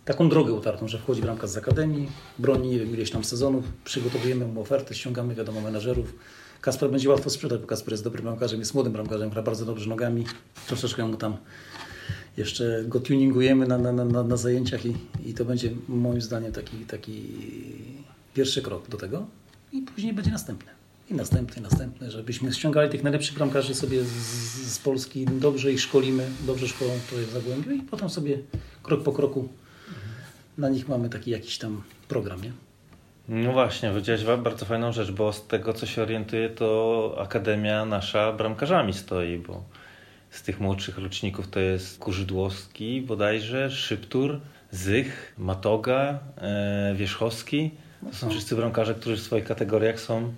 taką 0.05 0.29
drogę 0.29 0.53
utartą, 0.53 0.89
że 0.89 0.99
wchodzi 0.99 1.23
bramka 1.23 1.47
z 1.47 1.57
Akademii, 1.57 2.09
broni 2.39 2.69
nie 2.69 2.79
wiem 2.79 2.95
ileś 2.95 3.11
tam 3.11 3.25
sezonów, 3.25 3.65
przygotowujemy 3.85 4.47
mu 4.47 4.61
ofertę, 4.61 4.95
ściągamy 4.95 5.35
wiadomo 5.35 5.61
menedżerów, 5.61 6.15
Kasper 6.67 6.91
będzie 6.91 7.09
łatwo 7.09 7.31
sprzedać, 7.31 7.61
bo 7.61 7.67
Kasper 7.67 7.93
jest 7.93 8.05
dobrym 8.05 8.25
bramkarzem, 8.25 8.59
jest 8.59 8.75
młodym 8.75 8.93
bramkarzem, 8.93 9.31
gra 9.31 9.43
bardzo 9.43 9.65
dobrze 9.65 9.89
nogami. 9.89 10.25
Troszeczkę 10.67 11.05
mu 11.05 11.17
tam 11.17 11.37
jeszcze 12.37 12.85
go 12.89 13.01
tuningujemy 13.01 13.67
na, 13.67 13.79
na, 13.79 13.93
na, 13.93 14.23
na 14.23 14.37
zajęciach 14.37 14.87
i, 14.87 14.95
i 15.27 15.35
to 15.35 15.45
będzie 15.45 15.71
moim 15.89 16.21
zdaniem 16.21 16.53
taki, 16.53 16.77
taki 16.77 17.23
pierwszy 18.35 18.63
krok 18.63 18.89
do 18.89 18.97
tego 18.97 19.27
i 19.73 19.83
później 19.83 20.13
będzie 20.13 20.31
następny. 20.31 20.71
I 21.11 21.15
następny, 21.15 21.63
następny, 21.63 22.11
żebyśmy 22.11 22.53
ściągali 22.53 22.91
tych 22.91 23.03
najlepszych 23.03 23.35
bramkarzy 23.37 23.75
sobie 23.75 24.05
z, 24.05 24.09
z 24.73 24.79
Polski, 24.79 25.25
dobrze 25.25 25.73
ich 25.73 25.81
szkolimy, 25.81 26.29
dobrze 26.47 26.69
szkolą 26.69 26.91
jest 26.93 27.31
w 27.31 27.33
Zagłębiu 27.33 27.71
i 27.71 27.83
potem 27.83 28.11
sobie 28.11 28.39
krok 28.83 29.03
po 29.03 29.13
kroku 29.13 29.49
na 30.59 30.69
nich 30.69 30.89
mamy 30.89 31.09
taki 31.09 31.31
jakiś 31.31 31.59
tam 31.59 31.83
program, 32.09 32.43
nie? 32.43 32.66
No 33.29 33.53
właśnie, 33.53 33.89
powiedziałeś 33.89 34.25
bardzo 34.25 34.67
fajną 34.67 34.93
rzecz, 34.93 35.11
bo 35.11 35.33
z 35.33 35.47
tego 35.47 35.73
co 35.73 35.87
się 35.87 36.03
orientuję, 36.03 36.49
to 36.49 37.17
Akademia 37.21 37.85
nasza 37.85 38.33
bramkarzami 38.33 38.95
stoi, 38.95 39.39
bo 39.39 39.63
z 40.31 40.43
tych 40.43 40.61
młodszych 40.61 40.99
roczników 40.99 41.49
to 41.49 41.61
jest 41.61 41.99
Kurzydłowski 41.99 43.03
bodajże, 43.03 43.71
Szybtur, 43.71 44.41
Zych, 44.71 45.35
Matoga, 45.39 46.19
e, 46.37 46.95
Wierzchowski. 46.97 47.71
To 48.11 48.17
są 48.17 48.31
wszyscy 48.31 48.57
bramkarze, 48.57 48.95
którzy 48.95 49.17
w 49.17 49.21
swoich 49.21 49.45
kategoriach 49.45 50.01
są 50.01 50.33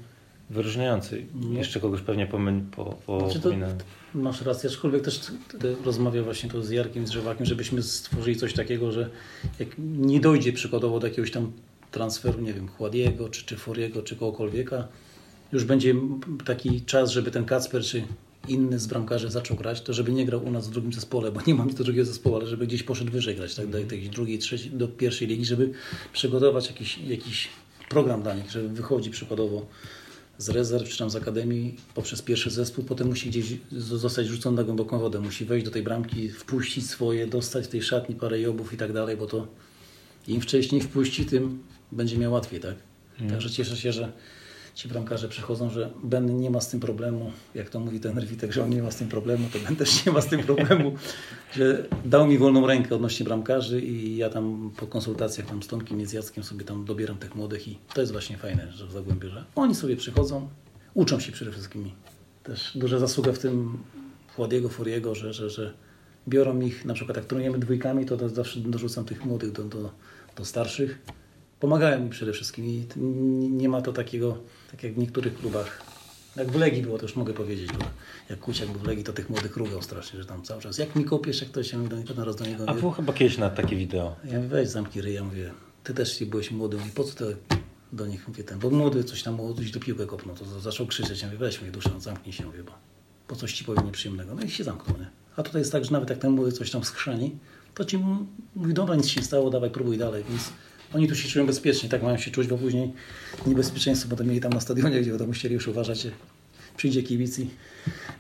wyróżniający. 0.50 1.26
Jeszcze 1.50 1.80
kogoś 1.80 2.00
pewnie 2.00 2.26
pomin, 2.26 2.66
po, 2.76 2.84
po, 2.84 3.20
Znaczy 3.20 3.40
to, 3.40 3.50
masz 4.14 4.42
rację, 4.42 4.70
aczkolwiek 4.70 5.02
też 5.02 5.20
rozmawiał 5.84 6.24
właśnie 6.24 6.50
to 6.50 6.62
z 6.62 6.70
Jarkiem, 6.70 7.06
z 7.06 7.10
Drzewakiem, 7.10 7.46
żebyśmy 7.46 7.82
stworzyli 7.82 8.36
coś 8.36 8.52
takiego, 8.52 8.92
że 8.92 9.10
jak 9.58 9.68
nie 9.78 10.20
dojdzie 10.20 10.52
przykładowo 10.52 11.00
do 11.00 11.06
jakiegoś 11.06 11.30
tam 11.30 11.52
transferu, 11.90 12.40
nie 12.40 12.52
wiem, 12.52 12.68
Chładiego, 12.68 13.28
czy, 13.28 13.44
czy 13.44 13.56
Foriego, 13.56 14.02
czy 14.02 14.16
kogokolwieka, 14.16 14.88
już 15.52 15.64
będzie 15.64 15.94
taki 16.44 16.82
czas, 16.82 17.10
żeby 17.10 17.30
ten 17.30 17.44
Kacper, 17.44 17.82
czy 17.82 18.02
inny 18.48 18.78
z 18.78 18.86
bramkarzy 18.86 19.30
zaczął 19.30 19.56
grać, 19.56 19.80
to 19.80 19.92
żeby 19.92 20.12
nie 20.12 20.26
grał 20.26 20.44
u 20.44 20.50
nas 20.50 20.68
w 20.68 20.70
drugim 20.70 20.92
zespole, 20.92 21.32
bo 21.32 21.40
nie 21.46 21.54
mam 21.54 21.70
do 21.70 21.84
drugiego 21.84 22.04
zespołu, 22.04 22.36
ale 22.36 22.46
żeby 22.46 22.66
gdzieś 22.66 22.82
poszedł 22.82 23.12
wyżej 23.12 23.36
grać, 23.36 23.54
tak, 23.54 23.66
do 23.66 23.78
jakiejś 23.78 24.08
drugiej, 24.08 24.38
trzeciej, 24.38 24.70
do 24.70 24.88
pierwszej 24.88 25.28
ligi, 25.28 25.44
żeby 25.44 25.72
przygotować 26.12 26.66
jakiś, 26.66 26.98
jakiś 26.98 27.48
program 27.88 28.22
dla 28.22 28.34
nich, 28.34 28.50
żeby 28.50 28.68
wychodzi 28.68 29.10
przykładowo 29.10 29.66
z 30.38 30.48
rezerw 30.48 30.88
czy 30.88 30.98
tam 30.98 31.10
z 31.10 31.16
akademii 31.16 31.76
poprzez 31.94 32.22
pierwszy 32.22 32.50
zespół, 32.50 32.84
potem 32.84 33.08
musi 33.08 33.30
gdzieś 33.30 33.56
zostać 33.72 34.26
rzucony 34.26 34.56
na 34.56 34.64
głęboką 34.64 34.98
wodę, 34.98 35.20
musi 35.20 35.44
wejść 35.44 35.64
do 35.64 35.70
tej 35.70 35.82
bramki, 35.82 36.28
wpuścić 36.28 36.90
swoje, 36.90 37.26
dostać 37.26 37.68
tej 37.68 37.82
szatni 37.82 38.14
parę 38.14 38.40
jobów 38.40 38.72
i 38.72 38.76
tak 38.76 38.92
dalej, 38.92 39.16
bo 39.16 39.26
to 39.26 39.46
im 40.28 40.40
wcześniej 40.40 40.80
wpuści, 40.80 41.26
tym 41.26 41.62
będzie 41.92 42.18
miał 42.18 42.32
łatwiej, 42.32 42.60
tak? 42.60 42.74
Także 43.30 43.50
cieszę 43.50 43.76
się, 43.76 43.92
że 43.92 44.12
ci 44.74 44.88
bramkarze 44.88 45.28
przychodzą, 45.28 45.70
że 45.70 45.90
Ben 46.04 46.40
nie 46.40 46.50
ma 46.50 46.60
z 46.60 46.68
tym 46.68 46.80
problemu, 46.80 47.32
jak 47.54 47.70
to 47.70 47.80
mówi 47.80 48.00
ten 48.00 48.26
Witek, 48.26 48.52
że 48.52 48.64
on 48.64 48.70
nie 48.70 48.82
ma 48.82 48.90
z 48.90 48.96
tym 48.96 49.08
problemu, 49.08 49.48
to 49.52 49.58
Ben 49.58 49.76
też 49.76 50.06
nie 50.06 50.12
ma 50.12 50.20
z 50.20 50.26
tym 50.26 50.40
problemu, 50.40 50.94
że 51.56 51.88
dał 52.04 52.26
mi 52.26 52.38
wolną 52.38 52.66
rękę 52.66 52.94
odnośnie 52.94 53.24
bramkarzy 53.24 53.80
i 53.80 54.16
ja 54.16 54.30
tam 54.30 54.70
po 54.76 54.86
konsultacjach 54.86 55.46
tam 55.46 55.62
z 55.62 55.66
Tomkiem 55.66 56.00
i 56.00 56.06
z 56.06 56.12
Jackiem 56.12 56.44
sobie 56.44 56.64
tam 56.64 56.84
dobieram 56.84 57.16
tych 57.16 57.34
młodych 57.34 57.68
i 57.68 57.78
to 57.94 58.00
jest 58.00 58.12
właśnie 58.12 58.36
fajne, 58.36 58.72
że 58.72 58.86
w 58.86 58.92
Zagłębiu, 58.92 59.30
że 59.30 59.44
oni 59.54 59.74
sobie 59.74 59.96
przychodzą, 59.96 60.48
uczą 60.94 61.20
się 61.20 61.32
przede 61.32 61.52
wszystkim. 61.52 61.90
Też 62.42 62.72
duża 62.74 62.98
zasługa 62.98 63.32
w 63.32 63.38
tym 63.38 63.78
Władego, 64.36 64.68
Furiego, 64.68 65.14
że, 65.14 65.32
że, 65.32 65.50
że 65.50 65.74
biorą 66.28 66.60
ich, 66.60 66.84
na 66.84 66.94
przykład 66.94 67.16
jak 67.16 67.26
trenujemy 67.26 67.58
dwójkami, 67.58 68.06
to, 68.06 68.16
to 68.16 68.28
zawsze 68.28 68.60
dorzucam 68.60 69.04
tych 69.04 69.24
młodych 69.24 69.52
do, 69.52 69.64
do, 69.64 69.90
do 70.36 70.44
starszych. 70.44 70.98
Pomagają 71.60 72.04
mi 72.04 72.10
przede 72.10 72.32
wszystkim 72.32 72.64
i 72.66 72.86
nie 73.50 73.68
ma 73.68 73.82
to 73.82 73.92
takiego, 73.92 74.38
tak 74.70 74.82
jak 74.82 74.94
w 74.94 74.98
niektórych 74.98 75.38
klubach. 75.38 75.82
Jak 76.36 76.50
w 76.50 76.56
Legii 76.56 76.82
było, 76.82 76.98
to 76.98 77.02
już 77.02 77.16
mogę 77.16 77.34
powiedzieć, 77.34 77.72
bo 77.72 77.84
jak 78.30 78.38
Kuciak 78.38 78.68
był 78.68 78.80
w 78.80 78.86
Legii, 78.86 79.04
to 79.04 79.12
tych 79.12 79.30
młodych 79.30 79.56
ruгał 79.56 79.82
strasznie, 79.82 80.20
że 80.20 80.26
tam 80.26 80.42
cały 80.42 80.62
czas, 80.62 80.78
jak 80.78 80.96
mi 80.96 81.04
kopiesz, 81.04 81.40
jak 81.40 81.50
ktoś 81.50 81.70
się 81.70 81.78
mówi 81.78 81.90
do 81.90 81.96
niego, 81.96 82.24
raz 82.24 82.36
do 82.36 82.44
niego 82.46 82.68
A 82.68 82.74
było 82.74 82.92
chyba 82.92 83.12
kiedyś 83.12 83.38
na 83.38 83.50
takie 83.50 83.76
wideo. 83.76 84.16
ja 84.24 84.36
mówię, 84.36 84.48
weź 84.48 84.68
zamknij 84.68 85.02
ryj, 85.02 85.14
ja 85.14 85.24
mówię, 85.24 85.52
ty 85.84 85.94
też 85.94 86.24
byłeś 86.24 86.50
młody, 86.50 86.76
mówi, 86.76 86.90
po 86.90 87.04
co 87.04 87.14
to 87.14 87.24
do 87.92 88.06
nich 88.06 88.28
mówię 88.28 88.44
ten, 88.44 88.58
bo 88.58 88.70
młody 88.70 89.04
coś 89.04 89.22
tam 89.22 89.34
młody 89.34 89.64
do 89.64 89.80
piłkę 89.80 90.06
kopnął, 90.06 90.36
to 90.36 90.60
zaczął 90.60 90.86
krzyczeć, 90.86 91.20
ja 91.20 91.26
mówię, 91.26 91.38
weź 91.38 91.62
mnie 91.62 91.70
duszę, 91.70 91.90
zamknij 91.98 92.32
się, 92.32 92.46
mówię, 92.46 92.62
bo 92.62 92.72
po 93.28 93.36
coś 93.36 93.52
ci 93.52 93.64
powie 93.64 93.82
nieprzyjemnego, 93.82 94.34
no 94.34 94.42
i 94.42 94.50
się 94.50 94.64
zamknął, 94.64 94.98
nie? 94.98 95.06
A 95.36 95.42
tutaj 95.42 95.60
jest 95.60 95.72
tak, 95.72 95.84
że 95.84 95.90
nawet 95.92 96.10
jak 96.10 96.18
ten 96.18 96.30
młody 96.30 96.52
coś 96.52 96.70
tam 96.70 96.84
skrzeni, 96.84 97.36
to 97.74 97.84
ci 97.84 97.98
mówi, 98.54 98.74
dobra, 98.74 98.96
nic 98.96 99.06
się 99.06 99.20
nie 99.20 99.26
stało, 99.26 99.50
dawaj, 99.50 99.70
próbuj 99.70 99.98
dalej, 99.98 100.24
więc 100.30 100.42
oni 100.94 101.08
tu 101.08 101.14
się 101.14 101.28
czują 101.28 101.46
bezpiecznie, 101.46 101.88
tak 101.88 102.02
mają 102.02 102.18
się 102.18 102.30
czuć, 102.30 102.46
bo 102.46 102.58
później 102.58 102.92
niebezpieczeństwo 103.46 104.08
będą 104.08 104.24
mieli 104.24 104.40
tam 104.40 104.52
na 104.52 104.60
stadionie, 104.60 105.00
gdzie 105.00 105.10
będą 105.10 105.26
musieli 105.26 105.54
już 105.54 105.68
uważać, 105.68 106.06
przyjdzie 106.76 107.02
kibic 107.02 107.38
i 107.38 107.50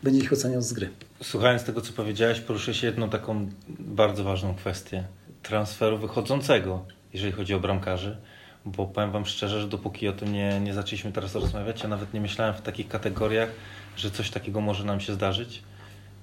będzie 0.02 0.20
ich 0.20 0.32
oceniał 0.32 0.62
z 0.62 0.72
gry. 0.72 0.90
Słuchając 1.22 1.64
tego, 1.64 1.80
co 1.80 1.92
powiedziałeś, 1.92 2.40
poruszę 2.40 2.74
się 2.74 2.86
jedną 2.86 3.10
taką 3.10 3.48
bardzo 3.68 4.24
ważną 4.24 4.54
kwestię. 4.54 5.04
Transferu 5.42 5.98
wychodzącego, 5.98 6.84
jeżeli 7.12 7.32
chodzi 7.32 7.54
o 7.54 7.60
bramkarzy. 7.60 8.16
Bo 8.64 8.86
powiem 8.86 9.10
Wam 9.10 9.26
szczerze, 9.26 9.60
że 9.60 9.68
dopóki 9.68 10.08
o 10.08 10.12
tym 10.12 10.32
nie, 10.32 10.60
nie 10.60 10.74
zaczęliśmy 10.74 11.12
teraz 11.12 11.34
rozmawiać, 11.34 11.82
ja 11.82 11.88
nawet 11.88 12.14
nie 12.14 12.20
myślałem 12.20 12.54
w 12.54 12.62
takich 12.62 12.88
kategoriach, 12.88 13.48
że 13.96 14.10
coś 14.10 14.30
takiego 14.30 14.60
może 14.60 14.84
nam 14.84 15.00
się 15.00 15.12
zdarzyć. 15.12 15.62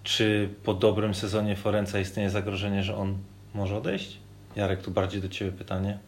Czy 0.04 0.50
po 0.64 0.74
dobrym 0.74 1.16
sezonie 1.16 1.56
Forenca 1.56 2.00
istnieje 2.00 2.30
zagrożenie, 2.30 2.84
że 2.84 2.96
on 2.96 3.18
może 3.54 3.78
odejść? 3.78 4.18
Jarek, 4.56 4.82
tu 4.82 4.91
bardziej 4.91 5.22
do 5.22 5.30
Ciebie 5.30 5.52
pytanie. 5.52 6.00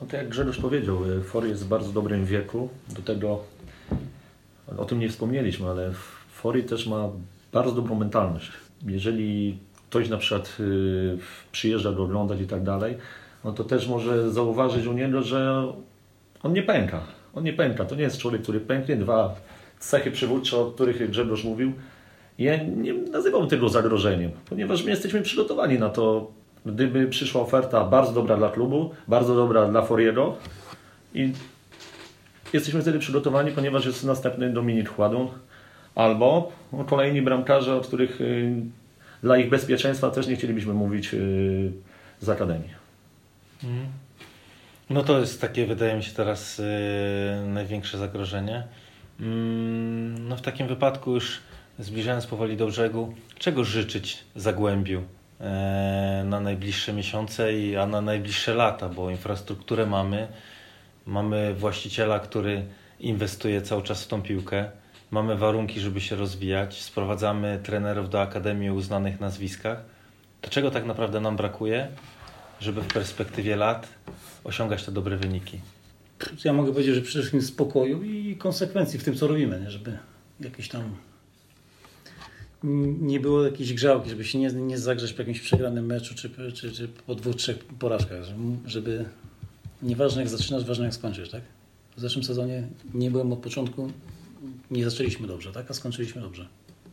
No 0.00 0.06
to 0.06 0.16
jak 0.16 0.28
Grzegorz 0.28 0.58
powiedział, 0.58 1.10
y, 1.10 1.22
For 1.22 1.46
jest 1.46 1.64
w 1.64 1.68
bardzo 1.68 1.92
dobrym 1.92 2.24
wieku. 2.24 2.68
Do 2.96 3.02
tego, 3.02 3.40
o 4.76 4.84
tym 4.84 5.00
nie 5.00 5.08
wspomnieliśmy, 5.08 5.68
ale 5.68 5.92
Fori 6.32 6.64
też 6.64 6.86
ma 6.86 7.08
bardzo 7.52 7.72
dobrą 7.72 7.94
mentalność. 7.94 8.52
Jeżeli 8.86 9.58
ktoś 9.90 10.08
na 10.08 10.16
przykład 10.16 10.56
y, 10.60 11.18
przyjeżdża 11.52 11.92
go 11.92 12.02
oglądać 12.02 12.40
i 12.40 12.46
tak 12.46 12.62
dalej, 12.62 12.96
no 13.44 13.52
to 13.52 13.64
też 13.64 13.88
może 13.88 14.30
zauważyć 14.30 14.86
u 14.86 14.92
niego, 14.92 15.22
że 15.22 15.72
on 16.42 16.52
nie 16.52 16.62
pęka. 16.62 17.00
On 17.34 17.44
nie 17.44 17.52
pęka. 17.52 17.84
To 17.84 17.94
nie 17.94 18.02
jest 18.02 18.18
człowiek, 18.18 18.42
który 18.42 18.60
pęknie. 18.60 18.96
Dwa 18.96 19.34
cechy 19.78 20.10
przywódcze, 20.10 20.56
o 20.56 20.70
których 20.70 21.10
Grzegorz 21.10 21.44
mówił. 21.44 21.72
Ja 22.38 22.64
nie 22.64 22.94
nazywam 22.94 23.48
tego 23.48 23.68
zagrożeniem, 23.68 24.30
ponieważ 24.48 24.84
my 24.84 24.90
jesteśmy 24.90 25.22
przygotowani 25.22 25.78
na 25.78 25.88
to, 25.88 26.30
gdyby 26.66 27.06
przyszła 27.06 27.40
oferta 27.40 27.84
bardzo 27.84 28.12
dobra 28.12 28.36
dla 28.36 28.50
klubu, 28.50 28.90
bardzo 29.08 29.34
dobra 29.34 29.68
dla 29.68 29.82
Foriego 29.82 30.36
i 31.14 31.32
jesteśmy 32.52 32.82
wtedy 32.82 32.98
przygotowani, 32.98 33.50
ponieważ 33.50 33.86
jest 33.86 34.04
następny 34.04 34.52
Dominik 34.52 34.88
Chładun 34.88 35.28
albo 35.94 36.52
kolejni 36.86 37.22
bramkarze, 37.22 37.76
o 37.76 37.80
których 37.80 38.20
y, 38.20 38.54
dla 39.22 39.38
ich 39.38 39.48
bezpieczeństwa 39.48 40.10
też 40.10 40.26
nie 40.26 40.36
chcielibyśmy 40.36 40.74
mówić 40.74 41.14
y, 41.14 41.72
z 42.20 42.28
Akademii. 42.28 42.70
No 44.90 45.02
to 45.02 45.20
jest 45.20 45.40
takie, 45.40 45.66
wydaje 45.66 45.96
mi 45.96 46.02
się 46.02 46.12
teraz 46.12 46.58
yy, 46.58 46.64
największe 47.48 47.98
zagrożenie. 47.98 48.64
Mm, 49.20 50.28
no 50.28 50.36
w 50.36 50.42
takim 50.42 50.68
wypadku 50.68 51.14
już 51.14 51.40
zbliżając 51.78 52.26
powoli 52.26 52.56
do 52.56 52.66
brzegu, 52.66 53.14
czego 53.38 53.64
życzyć 53.64 54.24
Zagłębiu 54.36 55.02
na 56.24 56.40
najbliższe 56.40 56.92
miesiące, 56.92 57.48
a 57.82 57.86
na 57.86 58.00
najbliższe 58.00 58.54
lata, 58.54 58.88
bo 58.88 59.10
infrastrukturę 59.10 59.86
mamy, 59.86 60.28
mamy 61.06 61.54
właściciela, 61.54 62.18
który 62.18 62.66
inwestuje 63.00 63.62
cały 63.62 63.82
czas 63.82 64.04
w 64.04 64.08
tą 64.08 64.22
piłkę, 64.22 64.70
mamy 65.10 65.36
warunki, 65.36 65.80
żeby 65.80 66.00
się 66.00 66.16
rozwijać, 66.16 66.82
sprowadzamy 66.82 67.60
trenerów 67.62 68.10
do 68.10 68.22
Akademii 68.22 68.70
o 68.70 68.74
uznanych 68.74 69.20
nazwiskach. 69.20 69.82
To 70.40 70.50
czego 70.50 70.70
tak 70.70 70.86
naprawdę 70.86 71.20
nam 71.20 71.36
brakuje, 71.36 71.88
żeby 72.60 72.82
w 72.82 72.86
perspektywie 72.86 73.56
lat 73.56 73.88
osiągać 74.44 74.84
te 74.84 74.92
dobre 74.92 75.16
wyniki? 75.16 75.60
Ja 76.44 76.52
mogę 76.52 76.72
powiedzieć, 76.72 76.94
że 76.94 77.00
przede 77.00 77.18
wszystkim 77.18 77.42
spokoju 77.42 78.02
i 78.02 78.36
konsekwencji 78.36 78.98
w 78.98 79.04
tym, 79.04 79.14
co 79.14 79.26
robimy, 79.26 79.60
nie? 79.60 79.70
żeby 79.70 79.98
jakieś 80.40 80.68
tam 80.68 80.82
nie 83.00 83.20
było 83.20 83.44
jakiejś 83.44 83.74
grzałki, 83.74 84.10
żeby 84.10 84.24
się 84.24 84.38
nie, 84.38 84.52
nie 84.52 84.78
zagrzeć 84.78 85.12
po 85.12 85.22
jakimś 85.22 85.40
przegranym 85.40 85.86
meczu, 85.86 86.14
czy, 86.14 86.30
czy, 86.54 86.72
czy 86.72 86.88
po 86.88 87.14
dwóch, 87.14 87.36
trzech 87.36 87.58
porażkach, 87.58 88.22
żeby 88.66 89.04
nieważne 89.82 90.22
jak 90.22 90.30
zaczynasz, 90.30 90.64
ważne 90.64 90.84
jak 90.84 90.94
skończysz, 90.94 91.30
tak? 91.30 91.42
W 91.96 92.00
zeszłym 92.00 92.24
sezonie 92.24 92.68
nie 92.94 93.10
byłem 93.10 93.32
od 93.32 93.38
początku, 93.38 93.90
nie 94.70 94.90
zaczęliśmy 94.90 95.26
dobrze, 95.26 95.52
tak? 95.52 95.70
A 95.70 95.74
skończyliśmy 95.74 96.22
dobrze. 96.22 96.48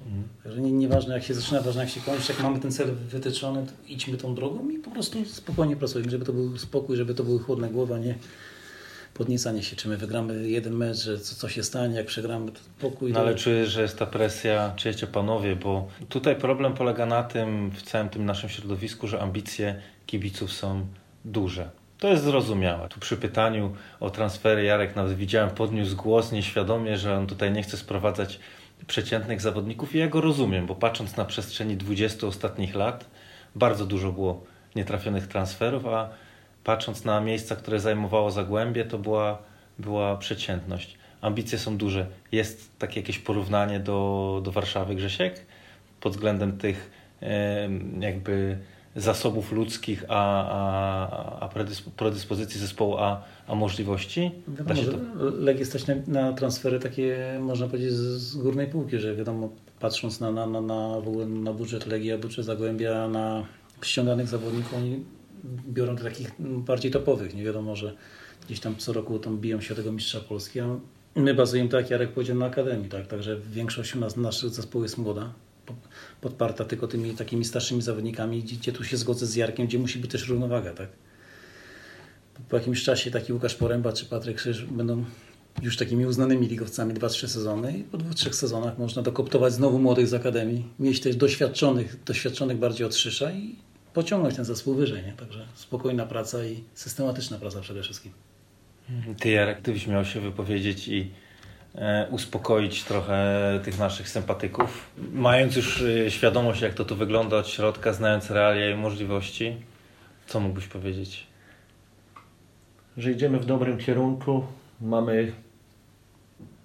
Mhm. 0.06 0.24
Także 0.44 0.62
nie, 0.62 0.72
nieważne 0.72 1.14
jak 1.14 1.24
się 1.24 1.34
zaczyna, 1.34 1.62
ważne 1.62 1.82
jak 1.82 1.92
się 1.92 2.02
kończy, 2.02 2.34
jak 2.34 2.44
mamy 2.44 2.60
ten 2.60 2.72
cel 2.72 2.96
wytyczony, 3.10 3.66
to 3.66 3.72
idźmy 3.88 4.18
tą 4.18 4.36
drogą 4.36 4.70
i 4.70 4.78
po 4.78 4.92
prostu 4.92 5.26
spokojnie 5.26 5.76
pracujmy, 5.76 6.12
żeby 6.12 6.26
to 6.26 6.34
był 6.34 6.58
spokój, 6.58 6.98
żeby 6.98 7.14
to 7.14 7.24
były 7.24 7.40
chłodne 7.40 7.70
głowy, 7.70 7.96
a 7.96 8.00
nie 8.00 8.16
podniecanie 9.14 9.64
się, 9.64 9.76
czy 9.76 9.90
my 9.90 9.98
wygramy 9.98 10.50
jeden 10.50 10.74
mecz, 10.74 10.98
że 10.98 11.20
co, 11.20 11.36
co 11.36 11.50
się 11.50 11.64
stanie, 11.64 11.96
jak 11.96 12.06
przegramy, 12.06 12.52
to 12.52 12.60
spokój. 12.60 13.14
No 13.14 13.20
ale 13.20 13.36
czuję, 13.36 13.66
że 13.66 13.82
jest 13.82 14.00
ta 14.00 14.06
presja, 14.06 14.74
czujecie 14.76 15.08
panowie, 15.08 15.56
bo 15.56 15.88
tutaj 16.10 16.36
problem 16.36 16.74
polega 16.74 17.06
na 17.06 17.24
tym, 17.24 17.72
w 17.72 17.82
całym 17.82 18.10
tym 18.10 18.26
naszym 18.26 18.50
środowisku, 18.50 19.08
że 19.08 19.22
ambicje 19.22 19.82
kibiców 20.06 20.52
są 20.52 20.86
duże. 21.26 21.70
To 22.00 22.08
jest 22.08 22.24
zrozumiałe. 22.24 22.90
Tu 22.90 23.00
przy 23.00 23.18
pytaniu 23.18 23.76
o 24.00 24.10
transfery 24.10 24.64
Jarek 24.64 24.96
nawet 24.96 25.18
widziałem, 25.18 25.50
podniósł 25.50 25.96
głos 25.96 26.32
nieświadomie, 26.32 26.98
że 26.98 27.18
on 27.18 27.28
tutaj 27.28 27.52
nie 27.52 27.64
chce 27.64 27.78
sprowadzać 27.78 28.40
przeciętnych 28.88 29.42
zawodników 29.42 29.96
i 29.96 29.98
ja 29.98 30.08
go 30.08 30.22
rozumiem, 30.22 30.66
bo 30.66 30.76
patrząc 30.76 31.18
na 31.18 31.26
przestrzeni 31.26 31.78
20 31.78 32.28
ostatnich 32.28 32.76
lat, 32.76 33.06
bardzo 33.56 33.86
dużo 33.86 34.12
było 34.12 34.44
nietrafionych 34.76 35.28
transferów, 35.28 35.86
a 35.86 36.10
patrząc 36.64 37.06
na 37.06 37.22
miejsca, 37.22 37.56
które 37.56 37.80
zajmowało 37.80 38.32
Zagłębie, 38.32 38.86
to 38.86 38.98
była, 38.98 39.38
była 39.80 40.18
przeciętność. 40.18 40.98
Ambicje 41.22 41.58
są 41.58 41.78
duże. 41.78 42.08
Jest 42.32 42.80
takie 42.80 43.00
jakieś 43.00 43.20
porównanie 43.20 43.80
do, 43.80 44.42
do 44.44 44.52
Warszawy, 44.52 44.96
Grzesiek? 44.96 45.46
Pod 46.02 46.14
względem 46.14 46.58
tych 46.58 46.92
jakby 48.00 48.58
zasobów 48.96 49.52
ludzkich, 49.52 50.06
a, 50.08 50.48
a, 50.48 51.40
a 51.40 51.48
predysp- 51.48 51.92
predyspozycji 51.98 52.60
zespołu, 52.60 52.98
a, 52.98 53.22
a 53.48 53.56
możliwości? 53.56 54.32
Da 54.48 54.64
Wiadomo, 54.64 54.82
się 54.82 54.98
to... 54.98 55.24
Legii 55.40 55.66
stać 55.66 55.88
na, 55.88 55.96
na 56.08 56.34
transfery 56.34 56.80
takie, 56.80 57.40
można 57.42 57.68
powiedzieć, 57.68 57.92
z, 57.92 58.22
z 58.22 58.36
górnej 58.36 58.68
półki, 58.68 59.00
że 59.00 59.16
wiadomo, 59.16 59.50
patrząc 59.80 60.20
na, 60.20 60.32
na, 60.32 60.48
na, 60.48 60.62
na, 60.62 61.02
w 61.02 61.08
ogóle 61.08 61.26
na 61.26 61.54
budżet 61.54 61.86
Legii, 61.86 62.12
a 62.12 62.18
budżet 62.18 62.46
Zagłębia, 62.46 63.08
na 63.08 63.44
ściąganych 63.82 64.28
zawodników, 64.28 64.74
oni 64.74 65.04
biorą 65.46 65.96
do 65.96 66.04
takich 66.04 66.32
bardziej 66.40 66.92
topowych. 66.92 67.36
Nie 67.36 67.44
wiadomo, 67.44 67.76
że 67.76 67.96
gdzieś 68.46 68.60
tam 68.60 68.76
co 68.76 68.94
roku 68.94 69.20
tam 69.20 69.38
biją 69.38 69.62
się 69.62 69.76
tego 69.76 69.92
mistrza 69.92 70.20
Polski, 70.20 70.60
a 70.60 70.80
my 71.16 71.34
bazujemy, 71.34 71.70
tak 71.70 71.82
jak 71.82 71.90
Jarek 71.90 72.12
powiedział, 72.12 72.38
na 72.38 72.46
Akademii, 72.46 72.90
tak? 72.90 73.08
Także 73.08 73.40
większość 73.52 73.96
u 73.96 74.00
nas, 74.00 74.18
naszych 74.18 74.50
zespołu 74.50 74.84
jest 74.84 74.98
młoda, 74.98 75.34
po- 75.66 75.76
podparta 76.22 76.66
tylko 76.66 76.88
tymi 76.88 77.16
takimi 77.16 77.46
starszymi 77.46 77.82
zawodnikami, 77.82 78.44
gdzie, 78.44 78.72
tu 78.72 78.84
się 78.84 78.98
zgodzę 78.98 79.26
z 79.26 79.36
Jarkiem, 79.36 79.68
gdzie 79.68 79.80
musi 79.80 80.00
być 80.00 80.12
też 80.12 80.28
równowaga, 80.28 80.74
tak? 80.74 80.90
Po, 82.50 82.58
jakimś 82.58 82.84
czasie 82.84 83.12
taki 83.12 83.34
Łukasz 83.34 83.56
Poręba 83.56 83.94
czy 83.94 84.06
Patryk 84.06 84.38
Krzyż 84.38 84.66
będą 84.66 85.06
już 85.62 85.78
takimi 85.78 86.06
uznanymi 86.06 86.48
ligowcami 86.48 86.94
2-3 86.94 87.28
sezony 87.28 87.78
i 87.78 87.84
po 87.84 87.98
dwóch, 87.98 88.16
trzech 88.16 88.36
sezonach 88.36 88.78
można 88.78 89.02
dokoptować 89.02 89.54
znowu 89.54 89.80
młodych 89.80 90.08
z 90.08 90.14
Akademii, 90.14 90.66
mieć 90.80 91.00
też 91.02 91.16
doświadczonych, 91.16 92.04
doświadczonych 92.04 92.58
bardziej 92.58 92.88
od 92.88 92.96
Szysza 92.96 93.32
i 93.32 93.56
pociągnąć 93.94 94.36
ten 94.36 94.46
zespół 94.46 94.76
wyżej, 94.76 95.04
nie? 95.06 95.14
Także 95.14 95.46
spokojna 95.56 96.06
praca 96.06 96.46
i 96.46 96.64
systematyczna 96.74 97.38
praca 97.38 97.62
przede 97.62 97.84
wszystkim. 97.84 98.12
Ty 99.20 99.30
Jarek, 99.30 99.62
gdybyś 99.62 99.88
miał 99.88 100.06
się 100.06 100.20
wypowiedzieć 100.20 100.88
i 100.88 101.12
e, 101.76 102.08
uspokoić 102.12 102.84
trochę 102.84 103.60
tych 103.64 103.80
naszych 103.80 104.10
sympatyków, 104.10 104.90
mając 105.14 105.56
już 105.56 105.82
e, 105.82 106.12
świadomość 106.12 106.62
jak 106.62 106.74
to 106.74 106.86
tu 106.86 106.96
wygląda 106.96 107.38
od 107.38 107.48
środka, 107.48 107.94
znając 107.94 108.32
realia 108.32 108.70
i 108.70 108.76
możliwości, 108.76 109.56
co 110.28 110.40
mógłbyś 110.40 110.68
powiedzieć? 110.68 111.34
że 112.98 113.12
idziemy 113.12 113.40
w 113.40 113.46
dobrym 113.46 113.78
kierunku, 113.78 114.46
mamy, 114.82 115.32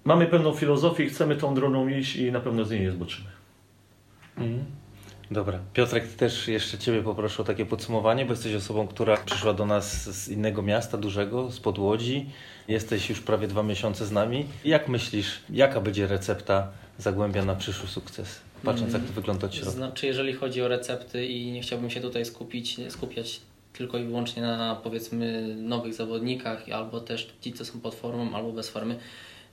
mamy 0.03 0.27
pewną 0.27 0.53
filozofię 0.53 1.03
i 1.03 1.09
chcemy 1.09 1.35
tą 1.35 1.55
drogą 1.55 1.87
iść 1.87 2.15
i 2.15 2.31
na 2.31 2.39
pewno 2.39 2.65
z 2.65 2.71
niej 2.71 2.81
nie 2.81 2.91
zboczymy. 2.91 3.29
Mhm. 4.37 4.65
Dobra. 5.31 5.59
Piotrek, 5.73 6.07
też 6.07 6.47
jeszcze 6.47 6.77
Ciebie 6.77 7.03
poproszę 7.03 7.41
o 7.41 7.45
takie 7.45 7.65
podsumowanie, 7.65 8.25
bo 8.25 8.31
jesteś 8.31 8.55
osobą, 8.55 8.87
która 8.87 9.17
przyszła 9.17 9.53
do 9.53 9.65
nas 9.65 10.09
z 10.23 10.29
innego 10.29 10.61
miasta, 10.61 10.97
dużego, 10.97 11.51
z 11.51 11.59
Podłodzi. 11.59 12.29
Jesteś 12.67 13.09
już 13.09 13.21
prawie 13.21 13.47
dwa 13.47 13.63
miesiące 13.63 14.05
z 14.05 14.11
nami. 14.11 14.45
Jak 14.65 14.87
myślisz, 14.87 15.39
jaka 15.49 15.81
będzie 15.81 16.07
recepta 16.07 16.71
Zagłębia 16.97 17.45
na 17.45 17.55
przyszły 17.55 17.87
sukces? 17.87 18.39
Patrząc 18.63 18.93
jak 18.93 19.03
to 19.03 19.13
wygląda 19.13 19.47
od 19.47 19.55
środka. 19.55 19.71
Znaczy, 19.71 20.07
jeżeli 20.07 20.33
chodzi 20.33 20.61
o 20.61 20.67
recepty 20.67 21.25
i 21.25 21.51
nie 21.51 21.61
chciałbym 21.61 21.89
się 21.89 22.01
tutaj 22.01 22.25
skupić, 22.25 22.77
skupiać 22.89 23.41
tylko 23.73 23.97
i 23.97 24.03
wyłącznie 24.03 24.41
na 24.41 24.75
powiedzmy 24.83 25.55
nowych 25.55 25.93
zawodnikach, 25.93 26.69
albo 26.69 26.99
też 26.99 27.33
ci, 27.41 27.53
co 27.53 27.65
są 27.65 27.79
pod 27.79 27.95
formą, 27.95 28.35
albo 28.35 28.51
bez 28.51 28.69
formy. 28.69 28.99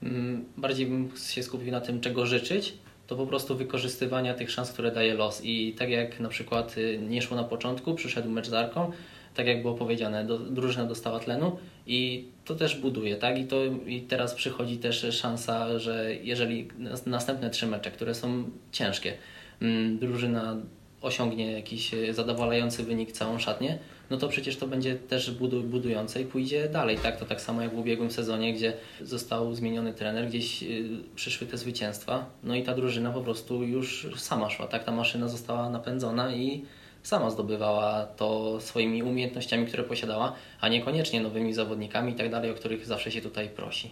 Mm, 0.03 0.45
Bardziej 0.57 0.85
bym 0.85 1.11
się 1.29 1.43
skupił 1.43 1.71
na 1.71 1.81
tym, 1.81 2.01
czego 2.01 2.25
życzyć, 2.25 2.73
to 3.07 3.15
po 3.15 3.25
prostu 3.25 3.55
wykorzystywania 3.55 4.33
tych 4.33 4.51
szans, 4.51 4.71
które 4.71 4.91
daje 4.91 5.13
los. 5.13 5.41
I 5.45 5.73
tak 5.73 5.89
jak 5.89 6.19
na 6.19 6.29
przykład 6.29 6.77
y, 6.77 6.99
nie 7.09 7.21
szło 7.21 7.37
na 7.37 7.43
początku, 7.43 7.95
przyszedł 7.95 8.29
mecz 8.29 8.47
z 8.47 8.53
Arką, 8.53 8.91
tak 9.35 9.47
jak 9.47 9.61
było 9.61 9.73
powiedziane, 9.73 10.25
do, 10.25 10.39
drużyna 10.39 10.85
dostała 10.85 11.19
tlenu 11.19 11.57
i 11.87 12.25
to 12.45 12.55
też 12.55 12.75
buduje, 12.75 13.15
tak? 13.15 13.37
I, 13.39 13.45
to, 13.45 13.65
I 13.87 14.01
teraz 14.01 14.33
przychodzi 14.33 14.77
też 14.77 15.05
szansa, 15.11 15.79
że 15.79 16.15
jeżeli 16.15 16.67
nas- 16.77 17.05
następne 17.05 17.49
trzy 17.49 17.67
mecze, 17.67 17.91
które 17.91 18.15
są 18.15 18.43
ciężkie, 18.71 19.13
mm, 19.61 19.97
drużyna 19.99 20.57
osiągnie 21.01 21.51
jakiś 21.51 21.93
e, 21.93 22.13
zadowalający 22.13 22.83
wynik 22.83 23.11
całą 23.11 23.39
szatnię, 23.39 23.79
no 24.09 24.17
to 24.17 24.27
przecież 24.27 24.57
to 24.57 24.67
będzie 24.67 24.95
też 24.95 25.31
budu, 25.31 25.63
budujące 25.63 26.21
i 26.21 26.25
pójdzie 26.25 26.69
dalej, 26.69 26.97
tak? 26.97 27.19
To 27.19 27.25
tak 27.25 27.41
samo 27.41 27.61
jak 27.61 27.75
w 27.75 27.79
ubiegłym 27.79 28.11
sezonie, 28.11 28.53
gdzie 28.53 28.73
został 29.01 29.53
zmieniony 29.53 29.93
trener, 29.93 30.27
gdzieś 30.27 30.63
y, 30.63 30.89
przyszły 31.15 31.47
te 31.47 31.57
zwycięstwa, 31.57 32.25
no 32.43 32.55
i 32.55 32.63
ta 32.63 32.75
drużyna 32.75 33.11
po 33.11 33.21
prostu 33.21 33.63
już 33.63 34.07
sama 34.17 34.49
szła, 34.49 34.67
tak? 34.67 34.83
Ta 34.83 34.91
maszyna 34.91 35.27
została 35.27 35.69
napędzona 35.69 36.33
i 36.35 36.65
sama 37.03 37.29
zdobywała 37.29 38.05
to 38.05 38.61
swoimi 38.61 39.03
umiejętnościami, 39.03 39.65
które 39.65 39.83
posiadała, 39.83 40.33
a 40.61 40.69
niekoniecznie 40.69 41.21
nowymi 41.21 41.53
zawodnikami 41.53 42.11
i 42.11 42.15
tak 42.15 42.31
dalej, 42.31 42.51
o 42.51 42.53
których 42.53 42.85
zawsze 42.85 43.11
się 43.11 43.21
tutaj 43.21 43.49
prosi. 43.49 43.91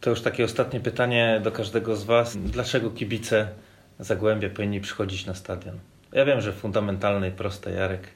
To 0.00 0.10
już 0.10 0.20
takie 0.20 0.44
ostatnie 0.44 0.80
pytanie 0.80 1.40
do 1.44 1.52
każdego 1.52 1.96
z 1.96 2.04
Was. 2.04 2.36
Dlaczego 2.36 2.90
kibice 2.90 3.48
Zagłębia 3.98 4.50
powinni 4.50 4.80
przychodzić 4.80 5.26
na 5.26 5.34
stadion? 5.34 5.78
Ja 6.12 6.24
wiem, 6.24 6.40
że 6.40 6.52
fundamentalne 6.52 7.28
i 7.28 7.32
proste, 7.32 7.70
Jarek. 7.70 8.08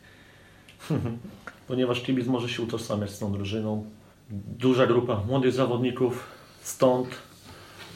Ponieważ 1.69 2.01
kibic 2.01 2.27
może 2.27 2.49
się 2.49 2.63
utożsamiać 2.63 3.11
z 3.11 3.19
tą 3.19 3.33
drużyną. 3.33 3.85
Duża 4.59 4.87
grupa 4.87 5.23
młodych 5.29 5.53
zawodników 5.53 6.27
stąd 6.63 7.09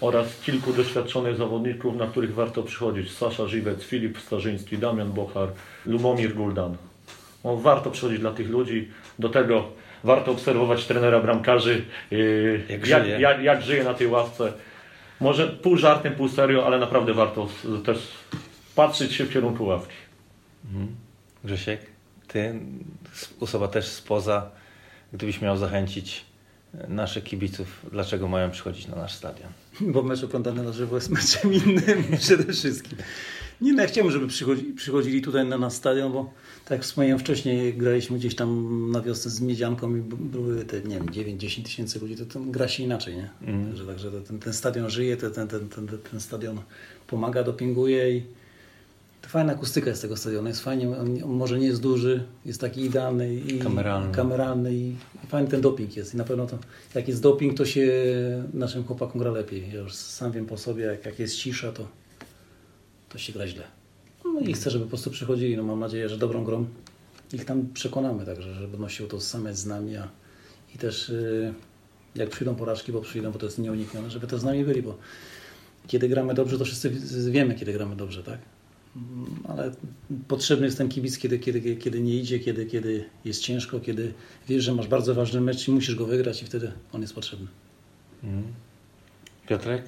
oraz 0.00 0.40
kilku 0.40 0.72
doświadczonych 0.72 1.36
zawodników, 1.36 1.96
na 1.96 2.06
których 2.06 2.34
warto 2.34 2.62
przychodzić. 2.62 3.12
Sasza 3.12 3.46
Żywec, 3.46 3.82
Filip 3.82 4.18
Starzyński, 4.18 4.78
Damian 4.78 5.12
Bochar, 5.12 5.48
Lubomir 5.86 6.34
Guldan. 6.34 6.76
No, 7.44 7.56
warto 7.56 7.90
przychodzić 7.90 8.20
dla 8.20 8.32
tych 8.32 8.50
ludzi. 8.50 8.88
Do 9.18 9.28
tego 9.28 9.64
warto 10.04 10.30
obserwować 10.30 10.84
trenera 10.86 11.20
bramkarzy, 11.20 11.84
yy, 12.10 12.62
Jak 12.68 12.86
jak, 12.86 13.04
żyje. 13.04 13.20
jak, 13.20 13.42
jak 13.42 13.62
żyje 13.62 13.84
na 13.84 13.94
tej 13.94 14.06
ławce. 14.06 14.52
Może 15.20 15.46
pół 15.48 15.76
żartem, 15.76 16.14
pół 16.14 16.28
serio, 16.28 16.66
ale 16.66 16.78
naprawdę 16.78 17.14
warto 17.14 17.48
też 17.84 18.08
patrzeć 18.74 19.12
się 19.12 19.24
w 19.24 19.32
kierunku 19.32 19.64
ławki. 19.64 19.94
Grzesiek, 21.44 21.80
Ty, 22.32 22.60
osoba 23.40 23.68
też 23.68 23.88
spoza, 23.88 24.50
gdybyś 25.12 25.40
miał 25.40 25.56
zachęcić 25.56 26.24
naszych 26.88 27.24
kibiców, 27.24 27.86
dlaczego 27.92 28.28
mają 28.28 28.50
przychodzić 28.50 28.88
na 28.88 28.96
nasz 28.96 29.14
stadion? 29.14 29.52
Bo 29.92 30.02
mecz 30.02 30.24
oglądany 30.24 30.62
na 30.62 30.72
żywo 30.72 30.96
jest 30.96 31.10
meczem 31.10 31.54
innym 31.54 32.04
przede 32.20 32.52
wszystkim. 32.52 32.98
Nie, 33.60 33.72
no 33.72 33.82
ja 33.82 33.88
chciałbym, 33.88 34.12
żeby 34.12 34.28
przychodzi, 34.28 34.64
przychodzili 34.64 35.22
tutaj 35.22 35.46
na 35.46 35.58
nasz 35.58 35.72
stadion, 35.72 36.12
bo 36.12 36.32
tak 36.64 36.70
jak 36.70 36.82
wspomniałem 36.82 37.18
wcześniej, 37.18 37.74
graliśmy 37.74 38.18
gdzieś 38.18 38.34
tam 38.34 38.90
na 38.90 39.00
wiosce 39.00 39.30
z 39.30 39.40
Miedzianką 39.40 39.96
i 39.96 40.00
były 40.00 40.64
te, 40.64 40.80
nie 40.80 40.94
wiem, 40.94 41.06
9-10 41.06 41.62
tysięcy 41.62 42.00
ludzi, 42.00 42.16
to 42.16 42.26
tam 42.26 42.50
gra 42.50 42.68
się 42.68 42.82
inaczej, 42.82 43.16
nie? 43.16 43.30
Także, 43.68 43.86
także 43.86 44.10
to 44.10 44.20
ten, 44.20 44.38
ten 44.38 44.52
stadion 44.52 44.90
żyje, 44.90 45.16
to 45.16 45.30
ten, 45.30 45.48
ten, 45.48 45.68
ten, 45.68 45.88
ten 46.10 46.20
stadion 46.20 46.60
pomaga, 47.06 47.42
dopinguje 47.42 48.16
i 48.16 48.20
to 48.20 48.39
fajna 49.26 49.52
akustyka 49.52 49.90
jest 49.90 50.02
tego 50.02 50.16
stadionu, 50.16 50.48
jest 50.48 50.60
fajnie, 50.60 50.88
on, 50.88 51.22
on 51.24 51.30
może 51.30 51.58
nie 51.58 51.66
jest 51.66 51.80
duży, 51.82 52.24
jest 52.46 52.60
taki 52.60 52.80
idealny 52.84 53.34
i 53.34 53.58
Kameralny. 53.58 54.14
kameralny 54.14 54.74
i, 54.74 54.88
i 55.24 55.26
fajny 55.28 55.48
ten 55.48 55.60
doping 55.60 55.96
jest 55.96 56.14
i 56.14 56.16
na 56.16 56.24
pewno 56.24 56.46
to, 56.46 56.58
jak 56.94 57.08
jest 57.08 57.22
doping, 57.22 57.56
to 57.56 57.64
się 57.64 57.92
naszym 58.54 58.84
chłopakom 58.84 59.20
gra 59.20 59.30
lepiej. 59.30 59.72
Ja 59.72 59.80
już 59.80 59.94
sam 59.94 60.32
wiem 60.32 60.46
po 60.46 60.58
sobie, 60.58 60.84
jak, 60.84 61.06
jak 61.06 61.18
jest 61.18 61.36
cisza, 61.36 61.72
to, 61.72 61.88
to 63.08 63.18
się 63.18 63.32
gra 63.32 63.46
źle. 63.46 63.62
No 64.24 64.40
i 64.40 64.52
chcę, 64.52 64.70
żeby 64.70 64.84
po 64.84 64.88
prostu 64.88 65.10
przychodzili, 65.10 65.56
no 65.56 65.62
mam 65.62 65.80
nadzieję, 65.80 66.08
że 66.08 66.18
dobrą 66.18 66.44
grą 66.44 66.66
ich 67.32 67.44
tam 67.44 67.68
przekonamy 67.74 68.26
także, 68.26 68.54
że 68.54 68.68
będą 68.68 68.88
się 68.88 69.04
utożsamiać 69.04 69.58
z 69.58 69.66
nami, 69.66 69.96
a 69.96 70.08
i 70.74 70.78
też 70.78 71.08
y, 71.08 71.54
jak 72.14 72.30
przyjdą 72.30 72.54
porażki, 72.54 72.92
bo 72.92 73.00
przyjdą, 73.00 73.32
bo 73.32 73.38
to 73.38 73.46
jest 73.46 73.58
nieuniknione, 73.58 74.10
żeby 74.10 74.26
też 74.26 74.40
z 74.40 74.44
nami 74.44 74.64
byli, 74.64 74.82
bo 74.82 74.98
kiedy 75.86 76.08
gramy 76.08 76.34
dobrze, 76.34 76.58
to 76.58 76.64
wszyscy 76.64 76.90
wiemy, 77.30 77.54
kiedy 77.54 77.72
gramy 77.72 77.96
dobrze, 77.96 78.22
tak? 78.22 78.38
Ale 79.48 79.72
potrzebny 80.28 80.66
jest 80.66 80.78
ten 80.78 80.88
kibic, 80.88 81.18
kiedy, 81.18 81.38
kiedy, 81.38 81.76
kiedy 81.76 82.00
nie 82.00 82.14
idzie, 82.16 82.38
kiedy, 82.40 82.66
kiedy 82.66 83.04
jest 83.24 83.42
ciężko, 83.42 83.80
kiedy 83.80 84.12
wiesz, 84.48 84.64
że 84.64 84.74
masz 84.74 84.88
bardzo 84.88 85.14
ważny 85.14 85.40
mecz 85.40 85.68
i 85.68 85.70
musisz 85.70 85.94
go 85.94 86.06
wygrać 86.06 86.42
i 86.42 86.46
wtedy 86.46 86.72
on 86.92 87.00
jest 87.00 87.14
potrzebny. 87.14 87.46
Mhm. 88.24 88.42
Piotrek? 89.48 89.82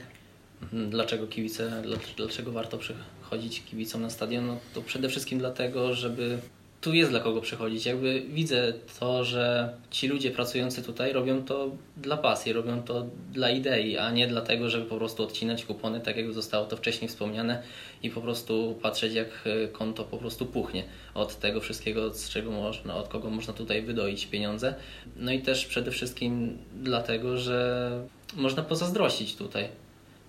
Mhm, 0.62 0.90
Dlaczego 0.90 1.26
kibice, 1.26 1.82
dlac- 1.86 2.16
dlaczego 2.16 2.52
warto 2.52 2.78
przychodzić 2.78 3.62
kibicom 3.64 4.02
na 4.02 4.10
stadion? 4.10 4.46
No 4.46 4.56
to 4.74 4.82
przede 4.82 5.08
wszystkim 5.08 5.38
dlatego, 5.38 5.94
żeby 5.94 6.38
tu 6.82 6.94
jest 6.94 7.10
dla 7.10 7.20
kogo 7.20 7.40
przychodzić. 7.40 7.86
Jakby 7.86 8.20
widzę 8.20 8.72
to, 9.00 9.24
że 9.24 9.74
ci 9.90 10.08
ludzie 10.08 10.30
pracujący 10.30 10.82
tutaj 10.82 11.12
robią 11.12 11.44
to 11.44 11.70
dla 11.96 12.16
pasji, 12.16 12.52
robią 12.52 12.82
to 12.82 13.06
dla 13.32 13.50
idei, 13.50 13.98
a 13.98 14.10
nie 14.10 14.26
dlatego, 14.26 14.70
żeby 14.70 14.86
po 14.86 14.96
prostu 14.96 15.22
odcinać 15.22 15.64
kupony, 15.64 16.00
tak 16.00 16.16
jak 16.16 16.32
zostało 16.32 16.66
to 16.66 16.76
wcześniej 16.76 17.08
wspomniane 17.08 17.62
i 18.02 18.10
po 18.10 18.20
prostu 18.20 18.78
patrzeć 18.82 19.14
jak 19.14 19.28
e, 19.44 19.68
konto 19.68 20.04
po 20.04 20.18
prostu 20.18 20.46
puchnie 20.46 20.84
od 21.14 21.38
tego 21.38 21.60
wszystkiego, 21.60 22.14
z 22.14 22.28
czego 22.28 22.50
można, 22.50 22.96
od 22.96 23.08
kogo 23.08 23.30
można 23.30 23.54
tutaj 23.54 23.82
wydoić 23.82 24.26
pieniądze. 24.26 24.74
No 25.16 25.32
i 25.32 25.40
też 25.40 25.66
przede 25.66 25.90
wszystkim 25.90 26.58
dlatego, 26.74 27.38
że 27.38 27.90
można 28.36 28.62
pozazdrościć 28.62 29.36
tutaj 29.36 29.68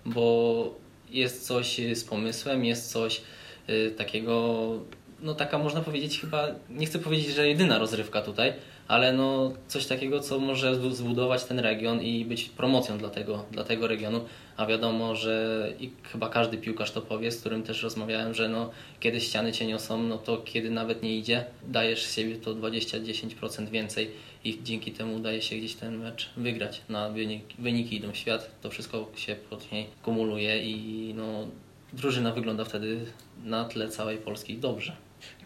bo 0.06 0.76
jest 1.10 1.48
coś 1.48 1.82
z 1.94 2.04
pomysłem, 2.04 2.66
jest 2.66 2.92
coś 2.92 3.22
y, 3.70 3.94
takiego, 3.98 4.80
no 5.24 5.34
taka 5.34 5.58
można 5.58 5.82
powiedzieć 5.82 6.20
chyba, 6.20 6.48
nie 6.70 6.86
chcę 6.86 7.00
powiedzieć, 7.00 7.36
że 7.36 7.48
jedyna 7.48 7.78
rozrywka 7.78 8.22
tutaj, 8.22 8.54
ale 8.88 9.14
no 9.14 9.54
coś 9.68 9.86
takiego, 9.86 10.20
co 10.20 10.40
może 10.40 10.76
zbu- 10.76 10.92
zbudować 10.92 11.44
ten 11.44 11.60
region 11.60 12.02
i 12.02 12.26
być 12.26 12.50
promocją 12.50 12.98
dla 12.98 13.10
tego, 13.10 13.46
dla 13.52 13.64
tego 13.64 13.88
regionu, 13.88 14.26
a 14.58 14.66
wiadomo, 14.66 15.16
że 15.16 15.68
i 15.80 15.92
chyba 16.04 16.30
każdy 16.30 16.58
piłkarz 16.58 16.92
to 16.92 17.02
powie, 17.02 17.32
z 17.32 17.40
którym 17.40 17.64
też 17.64 17.84
rozmawiałem, 17.84 18.34
że 18.34 18.50
no 18.50 18.70
kiedy 19.00 19.22
ściany 19.22 19.52
cię 19.52 19.66
niosą, 19.66 20.04
no 20.04 20.18
to 20.18 20.38
kiedy 20.38 20.70
nawet 20.70 21.04
nie 21.04 21.18
idzie, 21.18 21.46
dajesz 21.68 22.06
z 22.06 22.16
siebie 22.16 22.36
to 22.36 22.56
20-10% 22.56 23.70
więcej 23.70 24.12
i 24.44 24.60
dzięki 24.64 24.92
temu 24.92 25.16
udaje 25.16 25.42
się 25.42 25.56
gdzieś 25.56 25.74
ten 25.76 25.98
mecz 25.98 26.30
wygrać. 26.38 26.82
Na 26.90 27.10
wyniki, 27.10 27.56
wyniki 27.60 27.96
idą 27.96 28.12
w 28.12 28.18
świat, 28.18 28.52
to 28.62 28.70
wszystko 28.70 29.08
się 29.16 29.36
później 29.36 29.88
kumuluje 30.04 30.64
i 30.64 31.14
no, 31.14 31.48
drużyna 31.94 32.32
wygląda 32.32 32.66
wtedy 32.66 33.06
na 33.44 33.66
tle 33.66 33.90
całej 33.90 34.18
Polski 34.18 34.58
dobrze. 34.58 34.96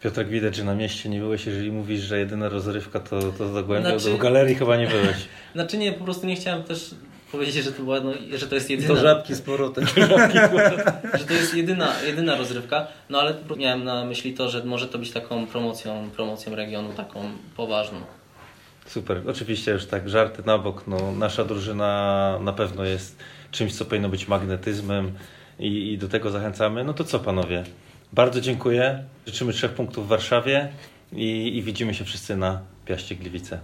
Piotrek, 0.02 0.28
widać, 0.28 0.56
że 0.56 0.64
na 0.64 0.76
mieście 0.76 1.10
nie 1.10 1.20
byłeś. 1.20 1.46
Jeżeli 1.46 1.72
mówisz, 1.72 2.02
że 2.02 2.20
jedyna 2.20 2.50
rozrywka 2.50 3.00
to, 3.00 3.22
to 3.32 3.54
Zagłębia, 3.54 4.00
Znaczy- 4.00 4.18
do 4.18 4.24
galerii 4.24 4.56
chyba 4.56 4.78
nie 4.78 4.88
byłeś. 4.88 5.18
Znaczy 5.56 5.78
nie, 5.78 5.92
po 5.92 6.04
prostu 6.04 6.28
nie 6.28 6.36
chciałem 6.36 6.64
też 6.64 6.96
powiedzieć, 7.32 7.64
że 7.64 7.72
to 7.72 7.84
była, 7.84 8.00
no, 8.00 8.12
że 8.36 8.48
to 8.48 8.56
jest 8.56 8.70
jedyna. 8.70 8.94
Do 8.94 9.02
żabki 9.08 9.36
z 9.36 9.42
powrotem. 9.42 9.86
że 11.18 11.26
to 11.26 11.34
jest 11.34 11.56
jedyna, 11.56 11.94
jedyna 12.06 12.36
rozrywka, 12.36 12.88
no 13.10 13.20
ale 13.20 13.34
miałem 13.58 13.84
na 13.84 14.06
myśli 14.06 14.34
to, 14.34 14.50
że 14.50 14.64
może 14.64 14.88
to 14.88 15.00
być 15.00 15.12
taką 15.12 15.48
promocją, 15.48 16.10
promocją 16.16 16.56
regionu, 16.56 16.94
taką 16.94 17.32
poważną. 17.56 18.00
Super. 18.86 19.22
Oczywiście 19.28 19.72
już 19.72 19.86
tak 19.86 20.10
żarty 20.10 20.44
na 20.46 20.58
bok. 20.58 20.84
No, 20.88 21.12
nasza 21.12 21.46
drużyna 21.46 22.40
na 22.42 22.54
pewno 22.54 22.84
jest 22.84 23.18
czymś, 23.52 23.76
co 23.76 23.86
powinno 23.86 24.10
być 24.10 24.28
magnetyzmem 24.28 25.12
i, 25.60 25.94
i 25.94 25.98
do 25.98 26.08
tego 26.08 26.32
zachęcamy. 26.32 26.84
No 26.84 26.94
to 26.94 27.04
co 27.04 27.20
panowie? 27.20 27.64
Bardzo 28.14 28.42
dziękuję. 28.42 29.04
Życzymy 29.26 29.54
trzech 29.54 29.72
punktów 29.74 30.06
w 30.06 30.08
Warszawie 30.08 30.70
i, 31.14 31.58
i 31.58 31.64
widzimy 31.64 31.94
się 31.94 32.06
wszyscy 32.06 32.38
na 32.38 32.62
Piaście 32.86 33.16
Gliwice. 33.16 33.60